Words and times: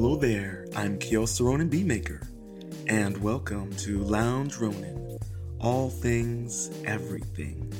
Hello 0.00 0.14
there, 0.14 0.64
I'm 0.76 0.96
Koios 0.96 1.44
Ronin 1.44 1.68
Beatmaker, 1.68 2.24
and 2.86 3.18
welcome 3.18 3.74
to 3.78 3.98
Lounge 4.04 4.56
Ronin, 4.58 5.18
all 5.58 5.90
things, 5.90 6.70
everything. 6.84 7.72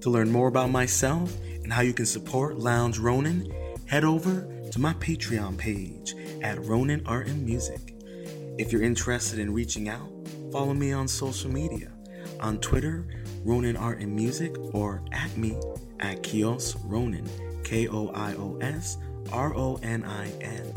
To 0.00 0.08
learn 0.08 0.32
more 0.32 0.48
about 0.48 0.70
myself 0.70 1.36
and 1.62 1.70
how 1.70 1.82
you 1.82 1.92
can 1.92 2.06
support 2.06 2.56
Lounge 2.56 2.98
Ronin, 2.98 3.52
head 3.84 4.02
over 4.02 4.48
to 4.70 4.78
my 4.78 4.94
Patreon 4.94 5.58
page 5.58 6.14
at 6.40 6.64
Ronin 6.64 7.02
Art 7.04 7.26
and 7.26 7.44
Music. 7.44 7.96
If 8.56 8.72
you're 8.72 8.82
interested 8.82 9.38
in 9.38 9.52
reaching 9.52 9.90
out, 9.90 10.08
follow 10.52 10.72
me 10.72 10.92
on 10.92 11.06
social 11.06 11.50
media 11.50 11.92
on 12.40 12.60
Twitter, 12.60 13.04
Ronin 13.44 13.76
Art 13.76 13.98
and 13.98 14.16
Music, 14.16 14.56
or 14.72 15.02
at 15.12 15.36
me 15.36 15.60
at 16.00 16.22
Koios 16.22 16.80
Ronin, 16.82 17.28
K 17.62 17.88
O 17.88 18.08
I 18.08 18.32
O 18.36 18.56
S 18.62 18.96
R 19.30 19.54
O 19.54 19.78
N 19.82 20.02
I 20.04 20.30
N. 20.40 20.72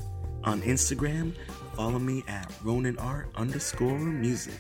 On 0.46 0.62
Instagram, 0.62 1.34
follow 1.76 1.98
me 1.98 2.24
at 2.28 2.52
Ronin 2.64 2.98
Art 3.00 3.30
underscore 3.36 3.98
music. 3.98 4.60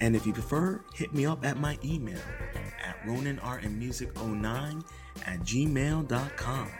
And 0.00 0.16
if 0.16 0.26
you 0.26 0.32
prefer, 0.32 0.80
hit 0.94 1.12
me 1.12 1.26
up 1.26 1.44
at 1.44 1.58
my 1.58 1.78
email 1.84 2.18
at 2.82 2.98
roninartandmusic09 3.06 4.84
at 5.26 5.40
gmail.com. 5.40 6.70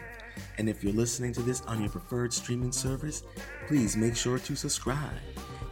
And 0.57 0.67
if 0.67 0.83
you're 0.83 0.93
listening 0.93 1.31
to 1.33 1.43
this 1.43 1.61
on 1.61 1.79
your 1.81 1.91
preferred 1.91 2.33
streaming 2.33 2.71
service, 2.71 3.21
please 3.67 3.95
make 3.95 4.15
sure 4.15 4.39
to 4.39 4.55
subscribe. 4.55 5.13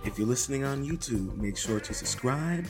If 0.06 0.20
you're 0.20 0.28
listening 0.28 0.64
on 0.64 0.86
YouTube, 0.86 1.36
make 1.38 1.58
sure 1.58 1.80
to 1.80 1.94
subscribe, 1.96 2.68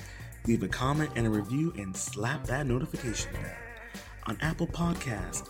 leave 0.48 0.64
a 0.64 0.70
comment 0.70 1.12
and 1.16 1.28
a 1.28 1.30
review, 1.30 1.73
and 1.78 1.95
slap 1.95 2.45
that 2.45 2.66
notification 2.66 3.34
bell. 3.34 3.55
On 4.28 4.38
Apple 4.42 4.67
Podcasts, 4.67 5.50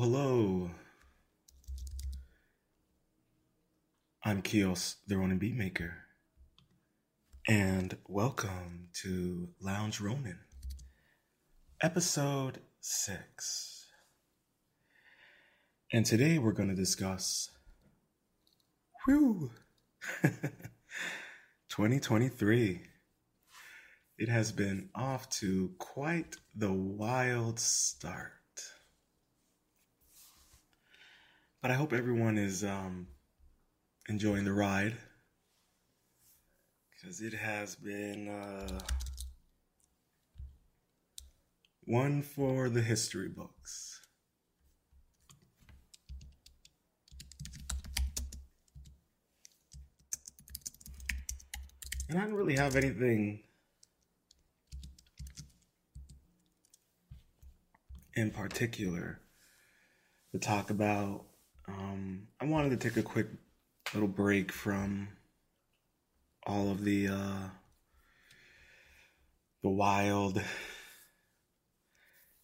Hello. 0.00 0.70
I'm 4.24 4.42
Koios, 4.42 4.94
the 5.08 5.18
Ronin 5.18 5.40
Beatmaker, 5.40 5.90
and 7.48 7.96
welcome 8.06 8.90
to 9.02 9.48
Lounge 9.60 10.00
Ronin, 10.00 10.38
episode 11.82 12.60
6. 12.80 13.86
And 15.92 16.06
today 16.06 16.38
we're 16.38 16.52
going 16.52 16.68
to 16.68 16.76
discuss 16.76 17.50
whew, 19.04 19.50
2023. 21.70 22.82
It 24.16 24.28
has 24.28 24.52
been 24.52 24.90
off 24.94 25.28
to 25.40 25.72
quite 25.80 26.36
the 26.54 26.72
wild 26.72 27.58
start. 27.58 28.37
But 31.60 31.72
I 31.72 31.74
hope 31.74 31.92
everyone 31.92 32.38
is 32.38 32.62
um, 32.62 33.08
enjoying 34.08 34.44
the 34.44 34.52
ride 34.52 34.96
because 36.90 37.20
it 37.20 37.34
has 37.34 37.74
been 37.74 38.28
uh, 38.28 38.78
one 41.84 42.22
for 42.22 42.68
the 42.68 42.80
history 42.80 43.28
books. 43.28 44.00
And 52.08 52.18
I 52.18 52.22
don't 52.22 52.34
really 52.34 52.56
have 52.56 52.76
anything 52.76 53.40
in 58.14 58.30
particular 58.30 59.20
to 60.30 60.38
talk 60.38 60.70
about 60.70 61.27
um, 61.68 62.28
I 62.40 62.46
wanted 62.46 62.70
to 62.70 62.88
take 62.88 62.96
a 62.96 63.02
quick 63.02 63.28
little 63.92 64.08
break 64.08 64.52
from 64.52 65.08
all 66.46 66.70
of 66.70 66.84
the 66.84 67.08
uh, 67.08 67.48
the 69.62 69.68
wild 69.68 70.42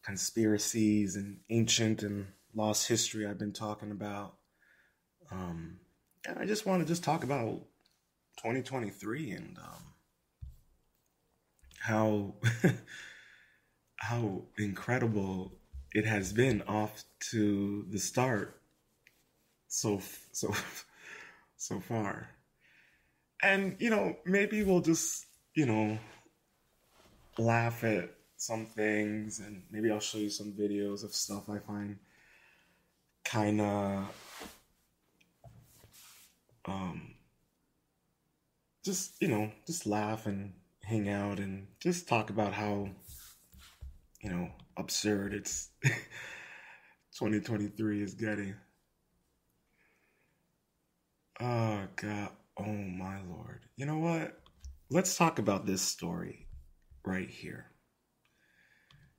conspiracies 0.05 1.17
and 1.17 1.39
ancient 1.49 2.03
and 2.03 2.27
lost 2.55 2.89
history 2.89 3.27
I've 3.27 3.39
been 3.39 3.53
talking 3.53 3.91
about. 3.91 4.35
Um, 5.33 5.79
and 6.27 6.39
I 6.39 6.45
just 6.45 6.67
want 6.67 6.83
to 6.83 6.89
just 6.89 7.03
talk 7.03 7.25
about 7.25 7.63
2023 8.39 9.31
and 9.31 9.59
um, 9.59 9.83
how 11.81 12.35
how 13.97 14.43
incredible 14.59 15.53
it 15.93 16.05
has 16.05 16.33
been 16.33 16.63
off 16.63 17.05
to 17.31 17.87
the 17.89 17.99
start 17.99 18.61
so 19.75 20.01
so 20.33 20.55
so 21.57 21.81
far. 21.81 22.29
And 23.43 23.77
you 23.81 23.91
know, 23.91 24.17
maybe 24.25 24.63
we'll 24.63 24.81
just, 24.81 25.27
you 25.55 25.67
know, 25.67 25.99
laugh 27.39 27.83
at 27.85 28.11
some 28.37 28.67
things 28.67 29.41
and 29.41 29.63
maybe 29.71 29.91
I'll 29.91 30.01
show 30.01 30.19
you 30.19 30.31
some 30.31 30.53
videos 30.53 31.03
of 31.03 31.15
stuff 31.15 31.49
I 31.49 31.59
find 31.59 31.99
kind 33.25 33.61
of 33.61 34.51
um 36.67 37.15
just, 38.85 39.21
you 39.21 39.29
know, 39.29 39.51
just 39.67 39.87
laugh 39.87 40.27
and 40.27 40.53
hang 40.83 41.09
out 41.09 41.39
and 41.39 41.67
just 41.81 42.07
talk 42.07 42.31
about 42.31 42.53
how 42.53 42.89
you 44.21 44.31
know, 44.31 44.51
absurd 44.77 45.35
it's 45.35 45.71
2023 47.19 48.03
is 48.03 48.15
getting. 48.15 48.55
Oh, 51.41 51.83
God. 51.97 52.31
Oh, 52.59 52.65
my 52.65 53.21
Lord. 53.23 53.61
You 53.77 53.87
know 53.87 53.99
what? 53.99 54.41
Let's 54.91 55.17
talk 55.17 55.39
about 55.39 55.67
this 55.67 55.83
story 55.83 56.47
right 57.05 57.29
here. 57.29 57.67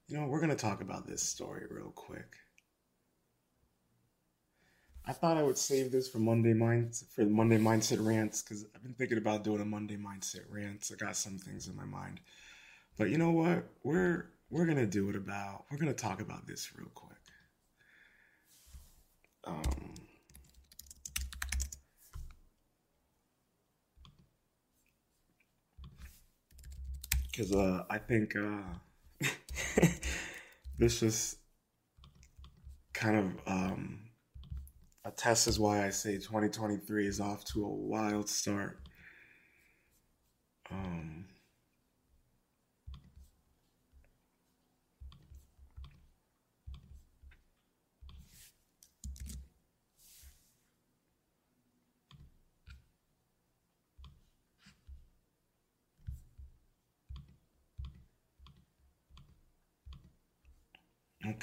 You 0.07 0.17
know, 0.17 0.27
we're 0.27 0.39
going 0.39 0.49
to 0.51 0.55
talk 0.55 0.81
about 0.81 1.07
this 1.07 1.21
story 1.21 1.63
real 1.69 1.91
quick. 1.95 2.35
I 5.07 5.13
thought 5.13 5.37
I 5.37 5.43
would 5.43 5.57
save 5.57 5.91
this 5.91 6.07
for 6.07 6.17
Monday 6.19 6.53
Mind 6.53 6.95
for 7.13 7.25
Monday 7.25 7.57
Mindset 7.57 8.03
rants 8.03 8.41
because 8.41 8.65
I've 8.75 8.81
been 8.81 8.95
thinking 8.95 9.19
about 9.19 9.43
doing 9.43 9.61
a 9.61 9.65
Monday 9.65 9.97
Mindset 9.97 10.45
rants. 10.49 10.91
I 10.91 10.95
got 10.95 11.15
some 11.15 11.37
things 11.37 11.67
in 11.67 11.75
my 11.75 11.85
mind, 11.85 12.19
but 12.97 13.09
you 13.09 13.17
know 13.19 13.29
what? 13.31 13.65
We're 13.83 14.25
we're 14.49 14.65
gonna 14.65 14.87
do 14.87 15.09
it 15.09 15.15
about. 15.15 15.65
We're 15.69 15.77
gonna 15.77 15.93
talk 15.93 16.21
about 16.21 16.47
this 16.47 16.71
real 16.75 16.89
quick. 16.95 17.17
Um, 19.45 19.93
because 27.35 27.53
uh, 27.53 27.83
I 27.89 27.97
think 27.97 28.35
uh, 28.35 29.27
this 30.77 30.99
just 30.99 31.37
kind 32.93 33.17
of 33.17 33.25
um, 33.47 33.99
attests 35.03 35.59
why 35.59 35.85
I 35.85 35.89
say 35.89 36.15
2023 36.15 37.07
is 37.07 37.19
off 37.19 37.43
to 37.45 37.65
a 37.65 37.69
wild 37.69 38.29
start. 38.29 38.79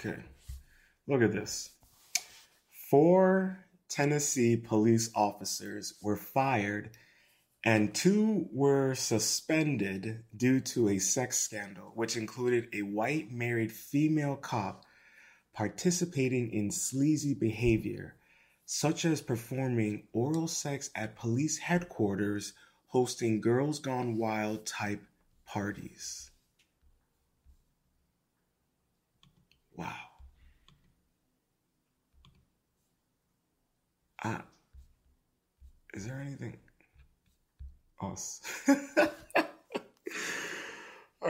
Okay. 0.05 0.21
Look 1.07 1.23
at 1.23 1.33
this. 1.33 1.71
Four 2.91 3.67
Tennessee 3.89 4.57
police 4.57 5.11
officers 5.15 5.95
were 6.03 6.17
fired 6.17 6.91
and 7.65 7.95
two 7.95 8.49
were 8.53 8.95
suspended 8.97 10.25
due 10.37 10.59
to 10.59 10.89
a 10.89 10.99
sex 10.99 11.39
scandal, 11.39 11.93
which 11.95 12.17
included 12.17 12.69
a 12.73 12.83
white 12.83 13.31
married 13.31 13.71
female 13.71 14.35
cop 14.35 14.85
participating 15.55 16.51
in 16.51 16.73
sleazy 16.73 17.35
behavior, 17.35 18.17
such 18.65 19.05
as 19.05 19.21
performing 19.21 20.09
oral 20.13 20.49
sex 20.49 20.91
at 20.97 21.15
police 21.15 21.59
headquarters, 21.59 22.55
hosting 22.89 23.41
Girls 23.41 23.79
Gone 23.79 24.17
Wild 24.19 24.67
type 24.67 25.05
parties. 25.47 26.32
Wow. 29.77 29.95
Uh, 34.25 34.39
is 35.95 36.07
there 36.07 36.21
anything 36.21 36.57
else? 38.03 38.41
All 38.69 38.77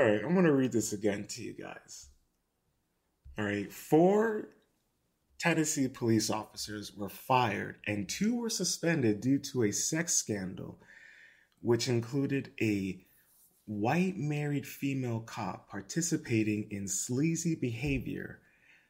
right, 0.02 0.24
I'm 0.24 0.34
going 0.34 0.44
to 0.44 0.52
read 0.52 0.72
this 0.72 0.92
again 0.92 1.26
to 1.30 1.42
you 1.42 1.52
guys. 1.52 2.08
All 3.38 3.44
right, 3.44 3.72
four 3.72 4.48
Tennessee 5.38 5.88
police 5.88 6.30
officers 6.30 6.94
were 6.96 7.08
fired 7.08 7.76
and 7.86 8.08
two 8.08 8.36
were 8.36 8.50
suspended 8.50 9.20
due 9.20 9.38
to 9.38 9.64
a 9.64 9.72
sex 9.72 10.14
scandal, 10.14 10.78
which 11.60 11.88
included 11.88 12.52
a 12.60 13.04
white 13.66 14.16
married 14.16 14.66
female 14.66 15.20
cop 15.20 15.68
participating 15.68 16.68
in 16.70 16.88
sleazy 16.88 17.54
behavior, 17.54 18.40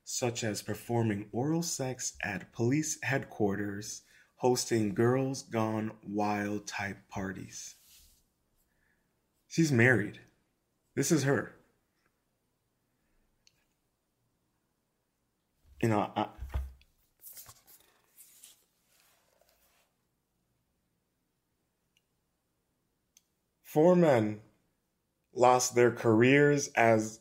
such 0.04 0.44
as 0.44 0.62
performing 0.62 1.26
oral 1.32 1.62
sex 1.62 2.14
at 2.22 2.52
police 2.52 2.98
headquarters, 3.02 4.02
hosting 4.36 4.94
girls 4.94 5.42
gone 5.42 5.92
wild 6.02 6.66
type 6.66 6.98
parties. 7.08 7.76
She's 9.48 9.70
married. 9.70 10.18
This 10.96 11.12
is 11.12 11.24
her. 11.24 11.54
You 15.82 15.88
know, 15.88 16.10
I, 16.16 16.26
four 23.64 23.96
men 23.96 24.40
lost 25.34 25.74
their 25.74 25.90
careers 25.90 26.68
as 26.68 27.20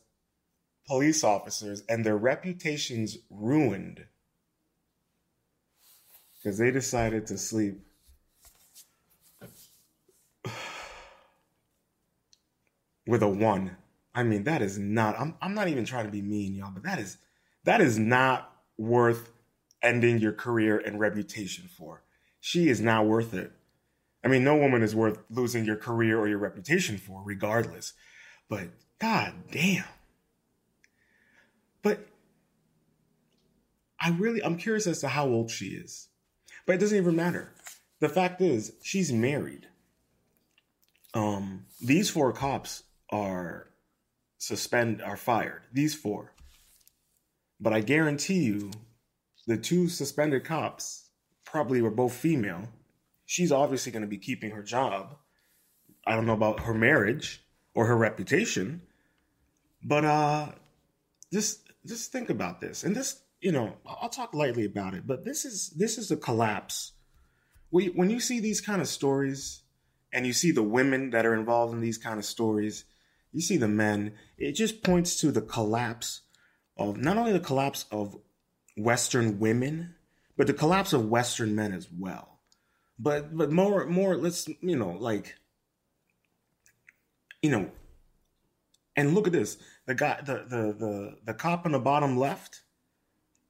police 0.86 1.24
officers 1.24 1.82
and 1.88 2.04
their 2.04 2.16
reputations 2.16 3.18
ruined 3.30 4.04
because 6.36 6.58
they 6.58 6.70
decided 6.70 7.26
to 7.26 7.38
sleep 7.38 7.80
with 13.06 13.22
a 13.22 13.28
one. 13.28 13.76
I 14.14 14.22
mean, 14.24 14.44
that 14.44 14.60
is 14.60 14.78
not. 14.78 15.18
I'm. 15.18 15.34
I'm 15.40 15.54
not 15.54 15.68
even 15.68 15.86
trying 15.86 16.04
to 16.04 16.10
be 16.10 16.20
mean, 16.20 16.54
y'all, 16.54 16.70
but 16.72 16.82
that 16.82 16.98
is 16.98 17.16
that 17.64 17.80
is 17.80 17.98
not 17.98 18.52
worth 18.76 19.30
ending 19.82 20.18
your 20.18 20.32
career 20.32 20.78
and 20.78 21.00
reputation 21.00 21.68
for. 21.78 22.02
She 22.40 22.68
is 22.68 22.80
not 22.80 23.06
worth 23.06 23.32
it. 23.32 23.52
I 24.24 24.28
mean, 24.28 24.44
no 24.44 24.56
woman 24.56 24.82
is 24.82 24.94
worth 24.94 25.18
losing 25.30 25.64
your 25.64 25.76
career 25.76 26.18
or 26.18 26.28
your 26.28 26.38
reputation 26.38 26.96
for, 26.96 27.22
regardless. 27.24 27.92
But 28.48 28.68
god 28.98 29.34
damn. 29.50 29.84
But 31.82 32.06
I 34.00 34.10
really, 34.10 34.42
I'm 34.44 34.56
curious 34.56 34.86
as 34.86 35.00
to 35.00 35.08
how 35.08 35.26
old 35.26 35.50
she 35.50 35.66
is. 35.66 36.08
But 36.66 36.76
it 36.76 36.78
doesn't 36.78 36.96
even 36.96 37.16
matter. 37.16 37.52
The 38.00 38.08
fact 38.08 38.40
is, 38.40 38.72
she's 38.82 39.12
married. 39.12 39.66
Um, 41.14 41.66
these 41.80 42.08
four 42.08 42.32
cops 42.32 42.84
are 43.10 43.68
suspend 44.38 45.02
are 45.02 45.16
fired. 45.16 45.62
These 45.72 45.94
four. 45.94 46.32
But 47.60 47.72
I 47.72 47.80
guarantee 47.80 48.42
you, 48.42 48.70
the 49.46 49.56
two 49.56 49.88
suspended 49.88 50.44
cops 50.44 51.10
probably 51.44 51.80
were 51.82 51.90
both 51.90 52.12
female. 52.12 52.68
She's 53.32 53.50
obviously 53.50 53.92
going 53.92 54.02
to 54.02 54.08
be 54.08 54.18
keeping 54.18 54.50
her 54.50 54.62
job. 54.62 55.16
I 56.06 56.14
don't 56.14 56.26
know 56.26 56.34
about 56.34 56.60
her 56.64 56.74
marriage 56.74 57.42
or 57.74 57.86
her 57.86 57.96
reputation, 57.96 58.82
but 59.82 60.04
uh, 60.04 60.48
just 61.32 61.72
just 61.86 62.12
think 62.12 62.28
about 62.28 62.60
this. 62.60 62.84
And 62.84 62.94
this, 62.94 63.22
you 63.40 63.50
know, 63.50 63.78
I'll 63.86 64.10
talk 64.10 64.34
lightly 64.34 64.66
about 64.66 64.92
it, 64.92 65.06
but 65.06 65.24
this 65.24 65.46
is 65.46 65.70
this 65.70 65.96
is 65.96 66.10
a 66.10 66.16
collapse. 66.18 66.92
We, 67.70 67.86
When 67.86 68.10
you 68.10 68.20
see 68.20 68.38
these 68.38 68.60
kind 68.60 68.82
of 68.82 68.86
stories, 68.86 69.62
and 70.12 70.26
you 70.26 70.34
see 70.34 70.50
the 70.50 70.62
women 70.62 71.08
that 71.12 71.24
are 71.24 71.32
involved 71.32 71.72
in 71.72 71.80
these 71.80 71.96
kind 71.96 72.18
of 72.18 72.26
stories, 72.26 72.84
you 73.32 73.40
see 73.40 73.56
the 73.56 73.66
men, 73.66 74.12
it 74.36 74.52
just 74.52 74.82
points 74.82 75.18
to 75.22 75.32
the 75.32 75.40
collapse 75.40 76.20
of 76.76 76.98
not 76.98 77.16
only 77.16 77.32
the 77.32 77.40
collapse 77.40 77.86
of 77.90 78.14
Western 78.76 79.38
women, 79.38 79.94
but 80.36 80.46
the 80.46 80.52
collapse 80.52 80.92
of 80.92 81.08
Western 81.08 81.54
men 81.54 81.72
as 81.72 81.88
well. 81.90 82.31
But 83.02 83.36
but 83.36 83.50
more 83.50 83.86
more 83.86 84.16
let's 84.16 84.48
you 84.60 84.76
know 84.76 84.92
like 84.92 85.34
you 87.42 87.50
know 87.50 87.70
and 88.94 89.14
look 89.14 89.26
at 89.26 89.32
this. 89.32 89.58
The 89.86 89.94
guy 89.94 90.20
the 90.24 90.44
the 90.48 90.62
the, 90.72 91.16
the 91.24 91.34
cop 91.34 91.66
on 91.66 91.72
the 91.72 91.80
bottom 91.80 92.16
left 92.16 92.62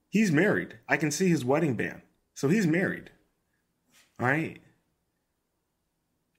he's 0.09 0.33
married. 0.33 0.79
I 0.89 0.97
can 0.97 1.11
see 1.11 1.29
his 1.29 1.45
wedding 1.45 1.75
band. 1.75 2.03
So 2.35 2.49
he's 2.49 2.67
married 2.67 3.11
all 4.23 4.29
right? 4.29 4.61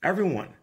Everyone 0.04 0.56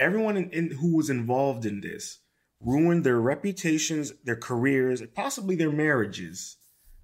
everyone 0.00 0.36
in, 0.36 0.50
in, 0.50 0.70
who 0.70 0.96
was 0.96 1.10
involved 1.10 1.66
in 1.66 1.80
this 1.80 2.20
ruined 2.60 3.04
their 3.04 3.20
reputations, 3.20 4.12
their 4.24 4.36
careers, 4.36 5.02
possibly 5.14 5.54
their 5.54 5.72
marriages 5.72 6.56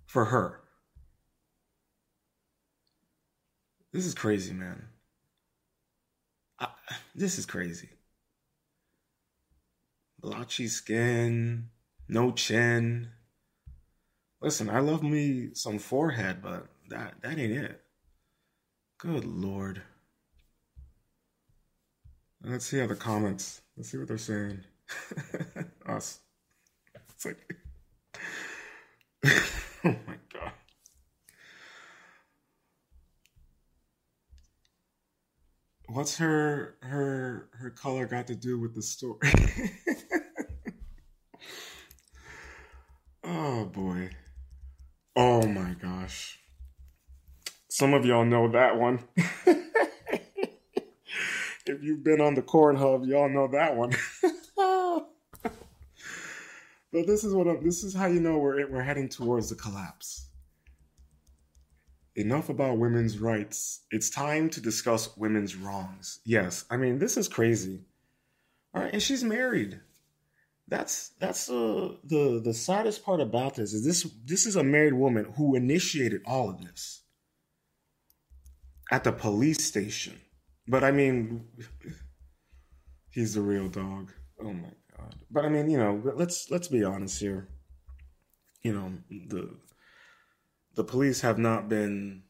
for 0.06 0.26
her. 0.26 0.60
This 3.94 4.06
is 4.06 4.14
crazy, 4.14 4.52
man. 4.52 4.86
I, 6.58 6.66
this 7.14 7.38
is 7.38 7.46
crazy. 7.46 7.90
Blotchy 10.20 10.66
skin, 10.66 11.68
no 12.08 12.32
chin. 12.32 13.10
Listen, 14.42 14.68
I 14.68 14.80
love 14.80 15.04
me 15.04 15.50
some 15.54 15.78
forehead, 15.78 16.42
but 16.42 16.66
that 16.90 17.22
that 17.22 17.38
ain't 17.38 17.52
it. 17.52 17.82
Good 18.98 19.24
lord. 19.24 19.80
Let's 22.42 22.66
see 22.66 22.80
how 22.80 22.88
the 22.88 22.96
comments. 22.96 23.60
Let's 23.76 23.90
see 23.90 23.98
what 23.98 24.08
they're 24.08 24.18
saying. 24.18 24.64
Us. 25.88 26.18
It's 27.10 27.26
like, 27.26 27.56
oh 29.84 29.96
my 30.04 30.16
god. 30.32 30.52
What's 35.86 36.16
her 36.16 36.76
her 36.80 37.48
her 37.52 37.70
color 37.70 38.06
got 38.06 38.26
to 38.28 38.34
do 38.34 38.58
with 38.58 38.74
the 38.74 38.82
story? 38.82 39.18
oh 43.24 43.66
boy. 43.66 44.10
Oh 45.14 45.46
my 45.46 45.74
gosh. 45.80 46.38
Some 47.68 47.92
of 47.92 48.06
y'all 48.06 48.24
know 48.24 48.48
that 48.52 48.78
one. 48.78 49.04
if 51.66 51.82
you've 51.82 52.02
been 52.02 52.20
on 52.20 52.34
the 52.34 52.42
corn 52.42 52.76
hub, 52.76 53.04
y'all 53.04 53.28
know 53.28 53.48
that 53.48 53.76
one. 53.76 53.90
but 56.92 57.06
this 57.06 57.24
is 57.24 57.34
what 57.34 57.46
I'm, 57.46 57.62
this 57.62 57.84
is 57.84 57.94
how 57.94 58.06
you 58.06 58.20
know 58.20 58.38
we're 58.38 58.66
we're 58.70 58.82
heading 58.82 59.10
towards 59.10 59.50
the 59.50 59.56
collapse. 59.56 60.30
Enough 62.16 62.48
about 62.48 62.78
women's 62.78 63.18
rights. 63.18 63.82
It's 63.90 64.08
time 64.08 64.48
to 64.50 64.60
discuss 64.60 65.16
women's 65.16 65.56
wrongs. 65.56 66.20
Yes, 66.24 66.64
I 66.70 66.76
mean 66.76 66.98
this 66.98 67.16
is 67.16 67.28
crazy. 67.28 67.80
All 68.72 68.82
right, 68.82 68.92
and 68.92 69.02
she's 69.02 69.24
married. 69.24 69.80
That's 70.68 71.10
that's 71.18 71.50
uh, 71.50 71.94
the 72.04 72.40
the 72.42 72.54
saddest 72.54 73.04
part 73.04 73.20
about 73.20 73.56
this 73.56 73.72
is 73.74 73.84
this 73.84 74.10
this 74.24 74.46
is 74.46 74.56
a 74.56 74.64
married 74.64 74.94
woman 74.94 75.26
who 75.36 75.56
initiated 75.56 76.22
all 76.24 76.50
of 76.50 76.62
this 76.62 77.02
at 78.90 79.04
the 79.04 79.12
police 79.12 79.64
station. 79.64 80.20
But 80.66 80.84
I 80.84 80.90
mean, 80.90 81.46
he's 83.10 83.34
the 83.34 83.42
real 83.42 83.68
dog. 83.68 84.12
Oh 84.40 84.52
my 84.52 84.70
god! 84.96 85.16
But 85.30 85.44
I 85.44 85.48
mean, 85.48 85.68
you 85.68 85.78
know, 85.78 86.00
let's 86.16 86.50
let's 86.50 86.68
be 86.68 86.84
honest 86.84 87.20
here. 87.20 87.48
You 88.62 88.72
know, 88.72 88.92
the 89.10 89.50
the 90.74 90.84
police 90.84 91.20
have 91.20 91.38
not 91.38 91.68
been 91.68 92.22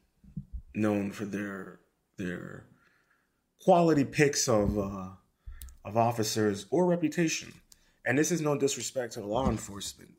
known 0.74 1.12
for 1.12 1.24
their 1.24 1.80
their 2.16 2.66
quality 3.60 4.04
picks 4.04 4.48
of 4.48 4.78
uh, 4.78 5.08
of 5.84 5.96
officers 5.96 6.66
or 6.70 6.86
reputation. 6.86 7.52
And 8.06 8.18
this 8.18 8.30
is 8.30 8.40
no 8.40 8.56
disrespect 8.56 9.14
to 9.14 9.24
law 9.24 9.48
enforcement. 9.48 10.10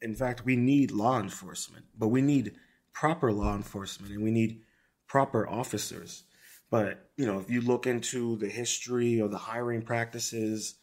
In 0.00 0.14
fact, 0.14 0.44
we 0.44 0.56
need 0.56 0.90
law 0.90 1.20
enforcement, 1.20 1.84
but 1.98 2.08
we 2.08 2.22
need 2.22 2.54
proper 2.92 3.32
law 3.32 3.54
enforcement 3.54 4.12
and 4.12 4.22
we 4.22 4.30
need 4.30 4.60
proper 5.06 5.48
officers. 5.48 6.24
But 6.70 7.10
you 7.16 7.26
know, 7.26 7.38
if 7.38 7.50
you 7.50 7.60
look 7.60 7.86
into 7.86 8.36
the 8.36 8.48
history 8.48 9.20
or 9.20 9.28
the 9.28 9.38
hiring 9.38 9.82
practices 9.82 10.76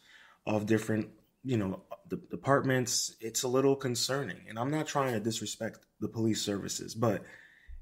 of 0.46 0.66
different 0.66 1.08
you 1.44 1.56
know, 1.56 1.82
the 2.08 2.16
departments, 2.30 3.16
it's 3.20 3.42
a 3.42 3.48
little 3.48 3.74
concerning. 3.74 4.38
And 4.48 4.58
I'm 4.58 4.70
not 4.70 4.86
trying 4.86 5.12
to 5.14 5.20
disrespect 5.20 5.80
the 6.00 6.08
police 6.08 6.40
services, 6.40 6.94
but 6.94 7.22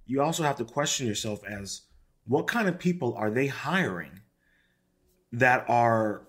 you 0.06 0.22
also 0.22 0.42
have 0.42 0.56
to 0.56 0.64
question 0.64 1.06
yourself 1.06 1.40
as 1.44 1.82
what 2.26 2.46
kind 2.46 2.68
of 2.68 2.78
people 2.78 3.14
are 3.16 3.30
they 3.30 3.46
hiring 3.46 4.20
that 5.32 5.64
are 5.68 6.26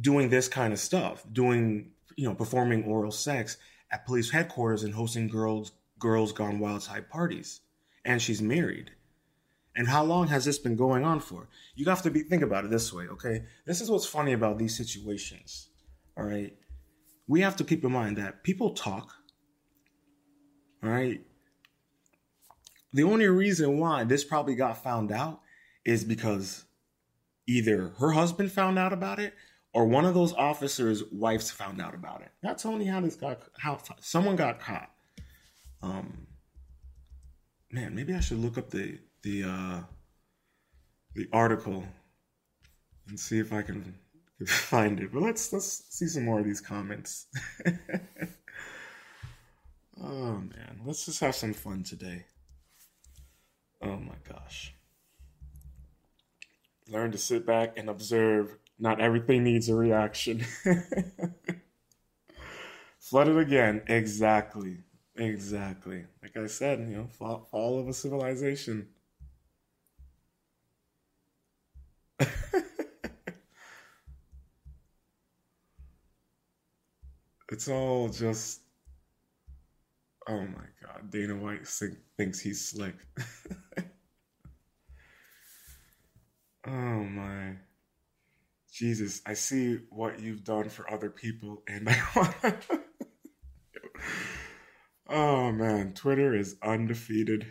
doing 0.00 0.30
this 0.30 0.48
kind 0.48 0.72
of 0.72 0.78
stuff, 0.78 1.24
doing, 1.32 1.90
you 2.16 2.26
know, 2.28 2.34
performing 2.34 2.84
oral 2.84 3.10
sex 3.10 3.56
at 3.90 4.06
police 4.06 4.30
headquarters 4.30 4.84
and 4.84 4.94
hosting 4.94 5.28
girls 5.28 5.72
girls 5.98 6.32
gone 6.32 6.58
wild 6.58 6.82
type 6.82 7.08
parties. 7.08 7.60
And 8.04 8.20
she's 8.20 8.42
married. 8.42 8.90
And 9.76 9.88
how 9.88 10.04
long 10.04 10.26
has 10.28 10.44
this 10.44 10.58
been 10.58 10.76
going 10.76 11.04
on 11.04 11.20
for? 11.20 11.48
You 11.76 11.86
have 11.86 12.02
to 12.02 12.10
be 12.10 12.20
think 12.20 12.42
about 12.42 12.64
it 12.64 12.70
this 12.70 12.92
way, 12.92 13.04
okay? 13.04 13.44
This 13.64 13.80
is 13.80 13.90
what's 13.90 14.04
funny 14.04 14.32
about 14.32 14.58
these 14.58 14.76
situations. 14.76 15.68
All 16.16 16.24
right. 16.24 16.54
We 17.26 17.40
have 17.40 17.56
to 17.56 17.64
keep 17.64 17.84
in 17.84 17.92
mind 17.92 18.18
that 18.18 18.42
people 18.42 18.74
talk. 18.74 19.12
All 20.82 20.90
right. 20.90 21.20
The 22.92 23.04
only 23.04 23.26
reason 23.28 23.78
why 23.78 24.04
this 24.04 24.24
probably 24.24 24.54
got 24.54 24.82
found 24.82 25.10
out 25.10 25.40
is 25.84 26.04
because 26.04 26.64
either 27.46 27.88
her 27.98 28.10
husband 28.10 28.52
found 28.52 28.78
out 28.78 28.92
about 28.92 29.18
it 29.18 29.34
or 29.72 29.86
one 29.86 30.04
of 30.04 30.14
those 30.14 30.32
officers' 30.34 31.02
wives 31.10 31.50
found 31.50 31.80
out 31.80 31.94
about 31.94 32.20
it. 32.20 32.30
That's 32.42 32.66
only 32.66 32.84
how 32.84 33.00
this 33.00 33.16
got 33.16 33.40
how 33.58 33.78
someone 34.00 34.36
got 34.36 34.60
caught. 34.60 34.90
Um 35.82 36.26
man, 37.70 37.94
maybe 37.94 38.14
I 38.14 38.20
should 38.20 38.38
look 38.38 38.58
up 38.58 38.70
the 38.70 38.98
the 39.22 39.44
uh 39.44 39.80
the 41.14 41.28
article 41.32 41.84
and 43.08 43.18
see 43.18 43.38
if 43.38 43.52
I 43.52 43.62
can 43.62 43.94
find 44.46 45.00
it. 45.00 45.12
But 45.12 45.22
let's 45.22 45.52
let's 45.52 45.84
see 45.90 46.06
some 46.06 46.24
more 46.24 46.40
of 46.40 46.44
these 46.44 46.60
comments. 46.60 47.26
oh 50.02 50.34
man, 50.38 50.80
let's 50.84 51.06
just 51.06 51.20
have 51.20 51.34
some 51.34 51.54
fun 51.54 51.82
today. 51.82 52.26
Oh 53.82 53.98
my 53.98 54.14
gosh. 54.26 54.74
Learn 56.88 57.10
to 57.12 57.18
sit 57.18 57.46
back 57.46 57.76
and 57.76 57.88
observe. 57.88 58.56
Not 58.78 59.00
everything 59.00 59.44
needs 59.44 59.68
a 59.68 59.74
reaction. 59.74 60.44
Flooded 62.98 63.36
again. 63.36 63.82
Exactly. 63.86 64.78
Exactly. 65.16 66.04
Like 66.22 66.36
I 66.36 66.46
said, 66.46 66.80
you 66.80 66.96
know, 66.96 67.06
fall, 67.06 67.46
fall 67.50 67.78
of 67.78 67.88
a 67.88 67.92
civilization. 67.92 68.88
it's 77.52 77.68
all 77.68 78.08
just 78.08 78.60
oh 80.28 80.40
my 80.40 80.66
god 80.82 81.10
dana 81.10 81.34
white 81.36 81.66
think, 81.66 81.96
thinks 82.16 82.40
he's 82.40 82.68
slick. 82.68 82.94
Oh 86.64 86.70
my 86.70 87.56
jesus 88.72 89.20
i 89.26 89.34
see 89.34 89.80
what 89.90 90.20
you've 90.20 90.44
done 90.44 90.68
for 90.68 90.88
other 90.88 91.10
people 91.10 91.60
and 91.66 91.88
i 91.88 92.00
want 92.16 92.36
oh 95.08 95.50
man 95.50 95.92
twitter 95.92 96.36
is 96.36 96.54
undefeated. 96.62 97.46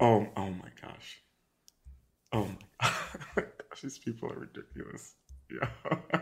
Oh 0.00 0.26
oh 0.34 0.50
my 0.50 0.70
gosh. 0.80 1.20
Oh 2.32 2.46
my 2.46 2.56
these 3.82 3.98
people 3.98 4.30
are 4.30 4.38
ridiculous. 4.38 5.14
Yeah. 5.50 5.68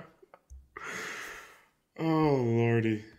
oh, 1.98 2.04
lordy. 2.04 3.04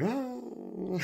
Oh. 0.00 1.00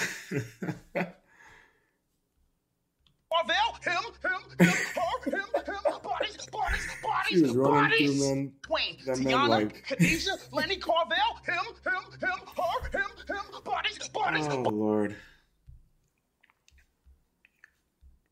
Marvel, 3.31 3.55
him, 3.83 4.05
him, 4.23 4.43
him, 4.61 4.75
her, 4.95 5.31
him, 5.31 5.41
him, 5.41 5.83
bodies, 6.03 6.47
bodies, 6.53 6.87
bodies, 7.03 7.53
bodies. 7.53 8.23
Men, 8.23 8.53
Dwayne, 8.63 9.05
Tiana, 9.05 9.49
like... 9.49 9.85
Khadijah, 9.85 10.39
Lenny 10.53 10.77
Carvel, 10.77 11.17
him, 11.45 11.55
him, 11.85 11.93
him, 11.93 12.21
her, 12.21 12.29
him, 12.29 12.39
him, 12.39 12.54
bodies. 14.15 14.47
Oh, 14.49 14.63
Lord. 14.63 15.15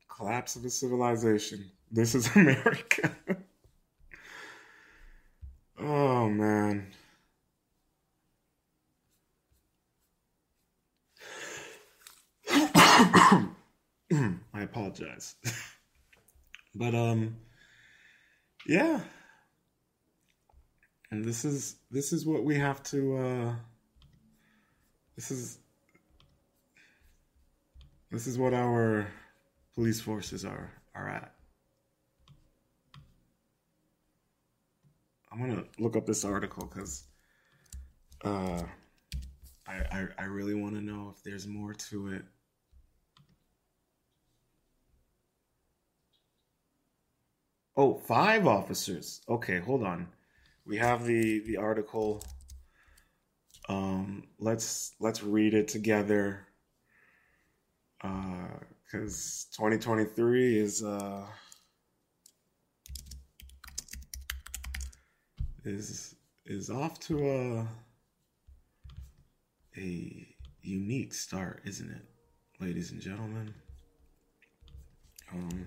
Collapse 0.09 0.57
of 0.57 0.65
a 0.65 0.71
civilization. 0.71 1.71
This 1.91 2.15
is 2.15 2.27
America. 2.37 3.15
oh, 5.79 6.31
man. 6.31 6.87
I 14.55 14.63
apologize. 14.63 15.37
but 16.75 16.95
um 16.95 17.37
yeah. 18.67 19.01
And 21.11 21.25
this 21.25 21.45
is 21.45 21.77
this 21.91 22.13
is 22.13 22.27
what 22.27 22.45
we 22.45 22.57
have 22.59 22.83
to 22.85 23.17
uh 23.17 23.55
this 25.17 25.31
is 25.31 25.59
this 28.13 28.27
is 28.27 28.39
what 28.39 28.53
our 28.53 29.09
police 29.75 30.01
forces 30.01 30.45
are 30.45 30.71
are 30.95 31.09
at. 31.09 31.35
I'm 35.33 35.41
gonna 35.41 35.65
look 35.79 35.97
up 35.97 36.05
this 36.05 36.25
article 36.25 36.67
because 36.67 37.05
uh, 38.23 38.63
I, 39.67 39.75
I 39.91 40.07
I 40.19 40.25
really 40.25 40.55
want 40.55 40.75
to 40.75 40.83
know 40.83 41.15
if 41.17 41.23
there's 41.25 41.47
more 41.47 41.73
to 41.73 42.09
it. 42.09 42.25
Oh, 47.75 47.95
five 47.95 48.47
officers. 48.47 49.23
Okay, 49.27 49.59
hold 49.59 49.83
on. 49.83 50.09
We 50.67 50.77
have 50.77 51.07
the 51.07 51.41
the 51.47 51.57
article. 51.57 52.23
Um, 53.71 54.25
let's 54.39 54.95
let's 55.01 55.23
read 55.23 55.55
it 55.55 55.69
together. 55.69 56.47
Uh, 58.03 58.49
because 58.85 59.47
2023 59.57 60.59
is 60.59 60.83
uh 60.83 61.25
is 65.65 66.15
is 66.45 66.69
off 66.69 66.99
to 67.01 67.19
a 67.25 67.67
a 69.79 70.27
unique 70.63 71.15
start, 71.15 71.63
isn't 71.65 71.91
it, 71.91 72.05
ladies 72.61 72.91
and 72.91 73.01
gentlemen? 73.01 73.55
Um. 75.33 75.67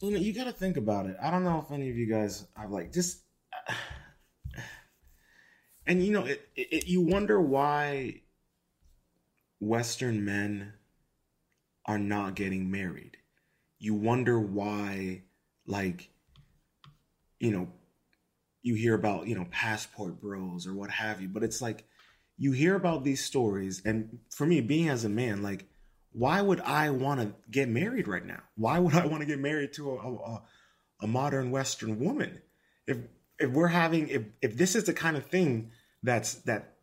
You 0.00 0.10
know, 0.10 0.18
you 0.18 0.32
got 0.32 0.44
to 0.44 0.52
think 0.52 0.76
about 0.76 1.06
it. 1.06 1.16
I 1.22 1.30
don't 1.30 1.44
know 1.44 1.64
if 1.64 1.72
any 1.72 1.90
of 1.90 1.96
you 1.96 2.06
guys 2.06 2.46
have 2.54 2.70
like 2.70 2.92
just, 2.92 3.20
and 5.86 6.04
you 6.04 6.12
know, 6.12 6.24
it, 6.24 6.48
it, 6.54 6.86
you 6.86 7.00
wonder 7.00 7.40
why 7.40 8.22
Western 9.60 10.24
men 10.24 10.74
are 11.86 11.98
not 11.98 12.34
getting 12.34 12.70
married. 12.70 13.16
You 13.78 13.94
wonder 13.94 14.38
why, 14.38 15.22
like, 15.66 16.10
you 17.38 17.50
know, 17.50 17.68
you 18.62 18.74
hear 18.74 18.94
about, 18.94 19.28
you 19.28 19.34
know, 19.34 19.46
passport 19.50 20.20
bros 20.20 20.66
or 20.66 20.74
what 20.74 20.90
have 20.90 21.20
you, 21.20 21.28
but 21.28 21.42
it's 21.42 21.62
like 21.62 21.84
you 22.36 22.52
hear 22.52 22.74
about 22.74 23.04
these 23.04 23.24
stories. 23.24 23.80
And 23.84 24.18
for 24.30 24.46
me, 24.46 24.60
being 24.60 24.88
as 24.88 25.04
a 25.04 25.08
man, 25.08 25.42
like, 25.42 25.66
why 26.16 26.40
would 26.40 26.62
I 26.62 26.88
want 26.88 27.20
to 27.20 27.34
get 27.50 27.68
married 27.68 28.08
right 28.08 28.24
now? 28.24 28.40
Why 28.56 28.78
would 28.78 28.94
I 28.94 29.04
want 29.04 29.20
to 29.20 29.26
get 29.26 29.38
married 29.38 29.74
to 29.74 29.90
a, 29.90 29.96
a, 29.96 30.42
a 31.02 31.06
modern 31.06 31.50
Western 31.50 32.00
woman? 32.00 32.40
If 32.86 32.96
if 33.38 33.50
we're 33.50 33.68
having 33.68 34.08
if 34.08 34.22
if 34.40 34.56
this 34.56 34.74
is 34.74 34.84
the 34.84 34.94
kind 34.94 35.18
of 35.18 35.26
thing 35.26 35.72
that's 36.02 36.36
that 36.44 36.76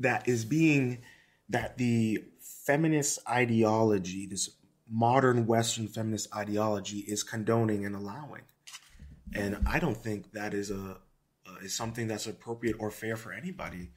that 0.00 0.26
is 0.26 0.44
being 0.44 1.02
that 1.50 1.78
the 1.78 2.24
feminist 2.40 3.20
ideology, 3.28 4.26
this 4.26 4.50
modern 4.90 5.46
Western 5.46 5.86
feminist 5.86 6.34
ideology, 6.34 6.98
is 7.06 7.22
condoning 7.22 7.86
and 7.86 7.94
allowing, 7.94 8.42
and 9.36 9.58
I 9.66 9.78
don't 9.78 9.96
think 9.96 10.32
that 10.32 10.52
is 10.52 10.72
a 10.72 10.96
is 11.62 11.76
something 11.76 12.08
that's 12.08 12.26
appropriate 12.26 12.74
or 12.80 12.90
fair 12.90 13.14
for 13.14 13.32
anybody 13.32 13.92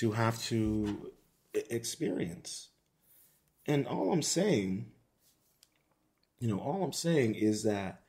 to 0.00 0.10
have 0.10 0.42
to 0.46 1.12
experience. 1.54 2.70
And 3.66 3.86
all 3.86 4.12
I'm 4.12 4.22
saying 4.22 4.92
you 6.44 6.50
know, 6.50 6.58
all 6.58 6.84
I'm 6.84 6.92
saying 6.92 7.36
is 7.36 7.62
that 7.62 8.02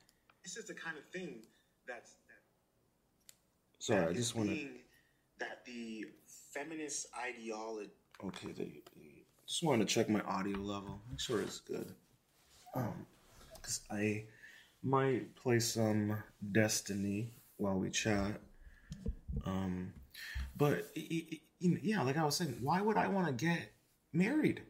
it's 0.44 0.54
just 0.54 0.68
the 0.68 0.74
kind 0.74 0.98
of 0.98 1.04
thing 1.06 1.40
that's. 1.88 2.10
That, 2.10 3.78
Sorry, 3.78 4.00
that 4.00 4.10
I 4.10 4.12
just 4.12 4.36
want 4.36 4.50
to. 4.50 4.68
That 5.40 5.64
the 5.64 6.04
feminist 6.52 7.06
ideology. 7.18 7.90
Okay, 8.22 8.48
they, 8.48 8.64
they, 8.64 9.24
just 9.46 9.62
wanted 9.62 9.88
to 9.88 9.94
check 9.94 10.10
my 10.10 10.20
audio 10.20 10.58
level, 10.58 11.00
make 11.10 11.18
sure 11.18 11.40
it's 11.40 11.60
good. 11.60 11.94
Um, 12.74 13.06
because 13.54 13.80
I 13.90 14.24
might 14.82 15.34
play 15.34 15.58
some 15.58 16.22
Destiny 16.52 17.32
while 17.56 17.78
we 17.78 17.88
chat. 17.88 18.38
Um, 19.46 19.94
but 20.58 20.90
yeah, 21.60 22.02
like 22.02 22.18
I 22.18 22.24
was 22.24 22.36
saying, 22.36 22.58
why 22.60 22.82
would 22.82 22.98
I 22.98 23.08
want 23.08 23.28
to 23.28 23.32
get 23.32 23.72
married 24.12 24.60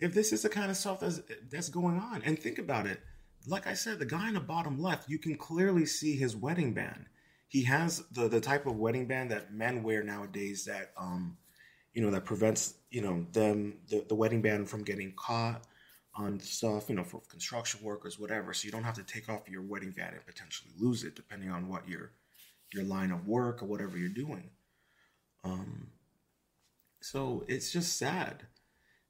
if 0.00 0.14
this 0.14 0.32
is 0.32 0.42
the 0.42 0.48
kind 0.48 0.70
of 0.70 0.76
stuff 0.76 1.00
that's 1.00 1.20
that's 1.50 1.68
going 1.68 1.98
on? 1.98 2.22
And 2.24 2.38
think 2.38 2.58
about 2.58 2.86
it. 2.86 3.00
Like 3.46 3.66
I 3.66 3.74
said, 3.74 3.98
the 3.98 4.06
guy 4.06 4.28
in 4.28 4.34
the 4.34 4.40
bottom 4.40 4.80
left, 4.80 5.08
you 5.08 5.18
can 5.18 5.36
clearly 5.36 5.86
see 5.86 6.16
his 6.16 6.36
wedding 6.36 6.74
band. 6.74 7.06
He 7.48 7.64
has 7.64 8.04
the 8.12 8.28
the 8.28 8.40
type 8.40 8.66
of 8.66 8.76
wedding 8.76 9.06
band 9.06 9.30
that 9.30 9.52
men 9.52 9.82
wear 9.82 10.02
nowadays 10.02 10.64
that 10.66 10.92
um, 10.96 11.38
you 11.98 12.02
know, 12.02 12.10
that 12.10 12.24
prevents 12.24 12.74
you 12.90 13.00
know 13.00 13.26
them 13.32 13.78
the, 13.88 14.04
the 14.08 14.14
wedding 14.14 14.40
band 14.40 14.68
from 14.68 14.84
getting 14.84 15.12
caught 15.16 15.64
on 16.14 16.38
stuff, 16.40 16.88
you 16.88 16.94
know, 16.94 17.04
for 17.04 17.20
construction 17.28 17.80
workers, 17.82 18.18
whatever. 18.18 18.52
So 18.52 18.66
you 18.66 18.72
don't 18.72 18.84
have 18.84 18.94
to 18.94 19.02
take 19.02 19.28
off 19.28 19.48
your 19.48 19.62
wedding 19.62 19.90
band 19.90 20.14
and 20.14 20.26
potentially 20.26 20.70
lose 20.78 21.04
it, 21.04 21.16
depending 21.16 21.50
on 21.50 21.68
what 21.68 21.88
your 21.88 22.12
your 22.72 22.84
line 22.84 23.10
of 23.10 23.26
work 23.26 23.62
or 23.62 23.66
whatever 23.66 23.96
you're 23.96 24.10
doing. 24.10 24.50
Um, 25.42 25.88
so 27.00 27.44
it's 27.48 27.72
just 27.72 27.96
sad. 27.96 28.46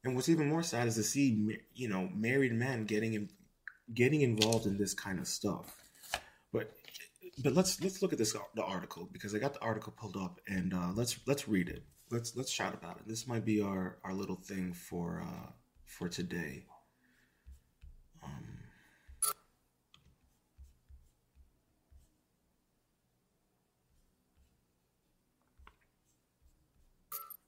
And 0.03 0.15
what's 0.15 0.29
even 0.29 0.47
more 0.47 0.63
sad 0.63 0.87
is 0.87 0.95
to 0.95 1.03
see, 1.03 1.59
you 1.73 1.89
know, 1.89 2.09
married 2.15 2.53
men 2.53 2.85
getting 2.85 3.13
in, 3.13 3.29
getting 3.93 4.21
involved 4.21 4.65
in 4.65 4.77
this 4.77 4.93
kind 4.93 5.19
of 5.19 5.27
stuff. 5.27 5.75
But 6.53 6.71
but 7.43 7.53
let's 7.53 7.81
let's 7.81 8.01
look 8.01 8.13
at 8.13 8.19
this 8.19 8.35
the 8.55 8.63
article 8.63 9.09
because 9.11 9.35
I 9.35 9.39
got 9.39 9.53
the 9.53 9.61
article 9.61 9.93
pulled 9.97 10.17
up 10.17 10.39
and 10.47 10.73
uh, 10.73 10.91
let's 10.95 11.19
let's 11.25 11.47
read 11.47 11.69
it. 11.69 11.83
Let's 12.11 12.35
let's 12.35 12.51
chat 12.51 12.73
about 12.73 12.97
it. 12.97 13.07
This 13.07 13.27
might 13.27 13.45
be 13.45 13.61
our 13.61 13.97
our 14.03 14.13
little 14.13 14.35
thing 14.35 14.73
for 14.73 15.21
uh, 15.25 15.51
for 15.85 16.07
today. 16.09 16.65
Um, 18.23 18.48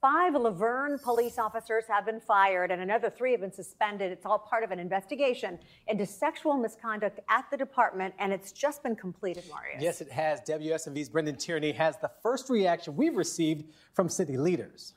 Five 0.01 0.34
La 0.34 0.50
Vergne 0.50 0.98
police 0.98 1.38
officers 1.38 1.84
have 1.88 2.08
been 2.08 2.20
fired 2.20 2.72
and 2.72 2.81
another 2.81 3.08
three 3.08 3.34
have 3.34 3.41
been 3.41 3.53
suspended. 3.53 4.12
It's 4.12 4.25
all 4.25 4.39
part 4.39 4.63
of 4.63 4.72
an 4.72 4.79
investigation 4.79 5.60
into 5.88 6.08
sexual 6.08 6.58
misconduct 6.58 7.20
at 7.29 7.46
the 7.51 7.58
department, 7.58 8.15
and 8.17 8.34
it's 8.34 8.51
just 8.51 8.81
been 8.81 8.96
completed, 8.96 9.43
Marius. 9.53 9.79
Yes, 9.79 10.01
it 10.01 10.10
has. 10.10 10.41
WSMV's 10.41 11.10
Brendan 11.10 11.36
Tierney 11.36 11.72
has 11.74 11.98
the 11.98 12.10
first 12.24 12.50
reaction 12.50 12.96
we've 12.96 13.15
received 13.15 13.65
from 13.93 14.10
city 14.10 14.38
leaders. 14.38 14.96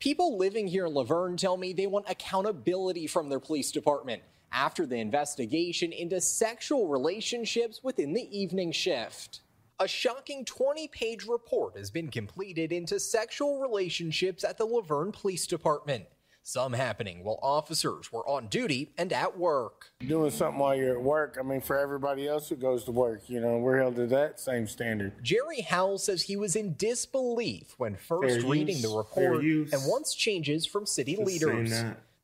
People 0.00 0.36
living 0.38 0.66
here 0.66 0.86
in 0.86 0.92
La 0.92 1.04
Vergne 1.04 1.36
tell 1.36 1.56
me 1.56 1.72
they 1.72 1.86
want 1.86 2.10
accountability 2.10 3.06
from 3.06 3.28
their 3.28 3.38
police 3.38 3.70
department 3.70 4.22
after 4.50 4.86
the 4.86 4.96
investigation 4.96 5.92
into 5.92 6.20
sexual 6.20 6.88
relationships 6.88 7.78
within 7.84 8.12
the 8.12 8.36
evening 8.36 8.72
shift. 8.72 9.42
A 9.80 9.88
shocking 9.88 10.44
20 10.44 10.86
page 10.88 11.26
report 11.26 11.76
has 11.76 11.90
been 11.90 12.08
completed 12.08 12.70
into 12.70 13.00
sexual 13.00 13.58
relationships 13.58 14.44
at 14.44 14.56
the 14.56 14.64
La 14.64 14.80
Vergne 14.82 15.10
Police 15.10 15.48
Department. 15.48 16.04
Some 16.44 16.74
happening 16.74 17.24
while 17.24 17.40
officers 17.42 18.12
were 18.12 18.24
on 18.28 18.46
duty 18.48 18.92
and 18.98 19.12
at 19.12 19.36
work. 19.36 19.90
Doing 20.06 20.30
something 20.30 20.60
while 20.60 20.76
you're 20.76 20.92
at 20.92 21.02
work, 21.02 21.38
I 21.40 21.42
mean, 21.42 21.60
for 21.62 21.76
everybody 21.76 22.28
else 22.28 22.50
who 22.50 22.56
goes 22.56 22.84
to 22.84 22.92
work, 22.92 23.22
you 23.28 23.40
know, 23.40 23.56
we're 23.58 23.78
held 23.78 23.96
to 23.96 24.06
that 24.08 24.38
same 24.38 24.68
standard. 24.68 25.14
Jerry 25.22 25.62
Howell 25.62 25.98
says 25.98 26.22
he 26.22 26.36
was 26.36 26.54
in 26.54 26.74
disbelief 26.76 27.74
when 27.78 27.96
first 27.96 28.42
Fair 28.42 28.50
reading 28.50 28.76
use. 28.76 28.82
the 28.82 28.96
report 28.96 29.42
and 29.42 29.82
wants 29.86 30.14
changes 30.14 30.66
from 30.66 30.86
city 30.86 31.16
Just 31.16 31.26
leaders. 31.26 31.72